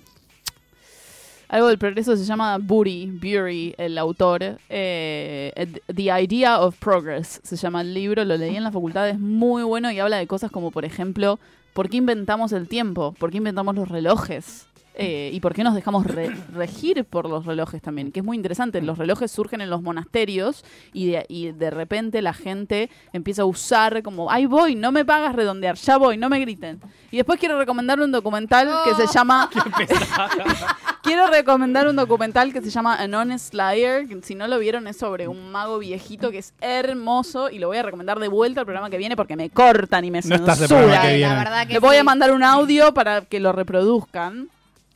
algo 1.48 1.68
del 1.68 1.78
progreso 1.78 2.18
se 2.18 2.26
llama 2.26 2.58
Bury, 2.58 3.06
Bury, 3.12 3.76
el 3.78 3.98
autor. 4.00 4.58
eh, 4.68 5.54
The 5.94 6.22
Idea 6.24 6.60
of 6.60 6.78
Progress 6.80 7.40
se 7.44 7.56
llama 7.56 7.82
el 7.82 7.94
libro, 7.94 8.26
lo 8.26 8.36
leí 8.36 8.56
en 8.56 8.64
la 8.64 8.72
facultad, 8.72 9.08
es 9.10 9.20
muy 9.20 9.62
bueno 9.64 9.92
y 9.92 10.00
habla 10.00 10.18
de 10.18 10.26
cosas 10.26 10.50
como, 10.50 10.72
por 10.72 10.86
ejemplo, 10.86 11.40
¿por 11.74 11.88
qué 11.90 11.98
inventamos 11.98 12.52
el 12.52 12.68
tiempo? 12.68 13.14
¿Por 13.20 13.30
qué 13.30 13.38
inventamos 13.38 13.76
los 13.76 13.88
relojes? 13.88 14.68
Eh, 14.98 15.30
y 15.34 15.42
por 15.42 15.54
qué 15.54 15.64
nos 15.64 15.76
dejamos 15.76 16.06
re- 16.08 16.34
regir 16.54 17.04
por 17.04 17.28
los 17.30 17.46
relojes 17.46 17.82
también, 17.82 18.14
que 18.14 18.22
es 18.22 18.26
muy 18.26 18.38
interesante. 18.38 18.82
Los 18.82 18.98
relojes 18.98 19.30
surgen 19.30 19.60
en 19.60 19.70
los 19.70 19.82
monasterios 19.82 20.64
y 20.94 21.08
de, 21.12 21.26
y 21.28 21.52
de 21.52 21.70
repente 21.70 22.22
la 22.22 22.34
gente 22.34 22.90
empieza 23.12 23.42
a 23.42 23.46
usar 23.46 24.02
como, 24.04 24.32
ahí 24.32 24.46
voy, 24.46 24.76
no 24.76 24.94
me 24.94 25.04
pagas 25.04 25.36
redondear, 25.36 25.76
ya 25.76 25.98
voy, 25.98 26.18
no 26.18 26.30
me 26.30 26.40
griten. 26.40 26.80
Y 27.12 27.18
después 27.18 27.40
quiero 27.42 27.58
recomendar 27.58 28.00
un 28.00 28.12
documental 28.12 28.70
que 28.86 28.94
se 28.96 29.14
llama... 29.14 29.50
quiero 31.04 31.28
recomendar 31.28 31.88
un 31.88 31.96
documental 31.96 32.54
que 32.54 32.62
se 32.62 32.70
llama 32.70 32.96
An 32.96 33.14
Honest 33.14 33.54
Liar, 33.54 34.08
que 34.08 34.20
si 34.24 34.36
no 34.36 34.48
lo 34.48 34.60
vieron 34.60 34.88
es 34.88 34.98
sobre 34.98 35.28
un 35.28 35.52
mago 35.52 35.78
viejito 35.80 36.32
que 36.32 36.38
es 36.40 36.54
hermoso 36.62 37.50
y 37.50 37.60
lo 37.60 37.68
voy 37.68 37.78
a 37.78 37.84
recomendar 37.84 38.20
de 38.20 38.28
vuelta 38.28 38.62
al 38.62 38.66
programa 38.66 38.90
que 38.90 38.98
viene 38.98 39.16
porque 39.16 39.36
me 39.36 39.50
cortan 39.50 40.06
y 40.06 40.12
me 40.12 40.22
No 40.22 40.56
censuran. 40.56 41.20
la 41.22 41.36
verdad 41.36 41.68
que 41.68 41.74
Les 41.74 41.82
voy 41.82 41.96
sí. 41.96 42.00
a 42.00 42.04
mandar 42.04 42.32
un 42.32 42.44
audio 42.44 42.94
para 42.94 43.22
que 43.22 43.40
lo 43.40 43.52
reproduzcan. 43.52 44.50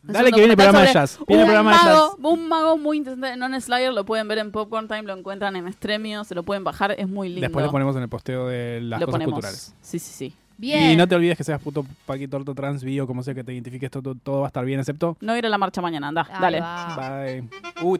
Dale 0.03 0.31
que 0.31 0.37
viene 0.37 0.51
el 0.53 0.57
programa 0.57 0.81
de 0.81 0.93
jazz. 0.93 1.19
Viene 1.27 1.43
el 1.43 1.49
un 1.49 1.53
programa 1.53 1.71
de 1.71 1.83
mago, 1.85 2.09
jazz. 2.11 2.17
Un 2.21 2.47
mago 2.47 2.77
muy 2.77 2.97
interesante 2.97 3.33
en 3.33 3.39
Non 3.39 3.59
Slayer, 3.61 3.93
lo 3.93 4.05
pueden 4.05 4.27
ver 4.27 4.37
en 4.39 4.51
Popcorn 4.51 4.87
Time, 4.87 5.03
lo 5.03 5.15
encuentran 5.17 5.55
en 5.55 5.67
Extremio, 5.67 6.23
se 6.23 6.35
lo 6.35 6.43
pueden 6.43 6.63
bajar, 6.63 6.95
es 6.97 7.07
muy 7.07 7.29
lindo. 7.29 7.41
Después 7.41 7.65
le 7.65 7.71
ponemos 7.71 7.95
en 7.95 8.03
el 8.03 8.09
posteo 8.09 8.47
de 8.47 8.81
las 8.81 8.99
Lo 8.99 9.05
cosas 9.07 9.15
ponemos. 9.19 9.33
culturales. 9.33 9.75
Sí, 9.81 9.99
sí, 9.99 10.11
sí. 10.13 10.35
Bien. 10.57 10.91
Y 10.91 10.95
no 10.97 11.07
te 11.07 11.15
olvides 11.15 11.37
que 11.37 11.43
seas 11.45 11.61
puto 11.61 11.85
paquito 12.05 12.35
orto 12.35 12.53
trans 12.53 12.83
bio, 12.83 13.07
como 13.07 13.23
sea 13.23 13.33
que 13.33 13.43
te 13.45 13.53
identifiques, 13.53 13.89
todo, 13.89 14.13
todo 14.15 14.41
va 14.41 14.47
a 14.47 14.49
estar 14.49 14.65
bien, 14.65 14.79
excepto. 14.79 15.15
No 15.21 15.37
ir 15.37 15.45
a 15.45 15.49
la 15.49 15.57
marcha 15.57 15.81
mañana, 15.81 16.09
anda, 16.09 16.27
dale. 16.41 16.59
va. 16.59 17.23
Bye. 17.23 17.49
Uy, 17.81 17.99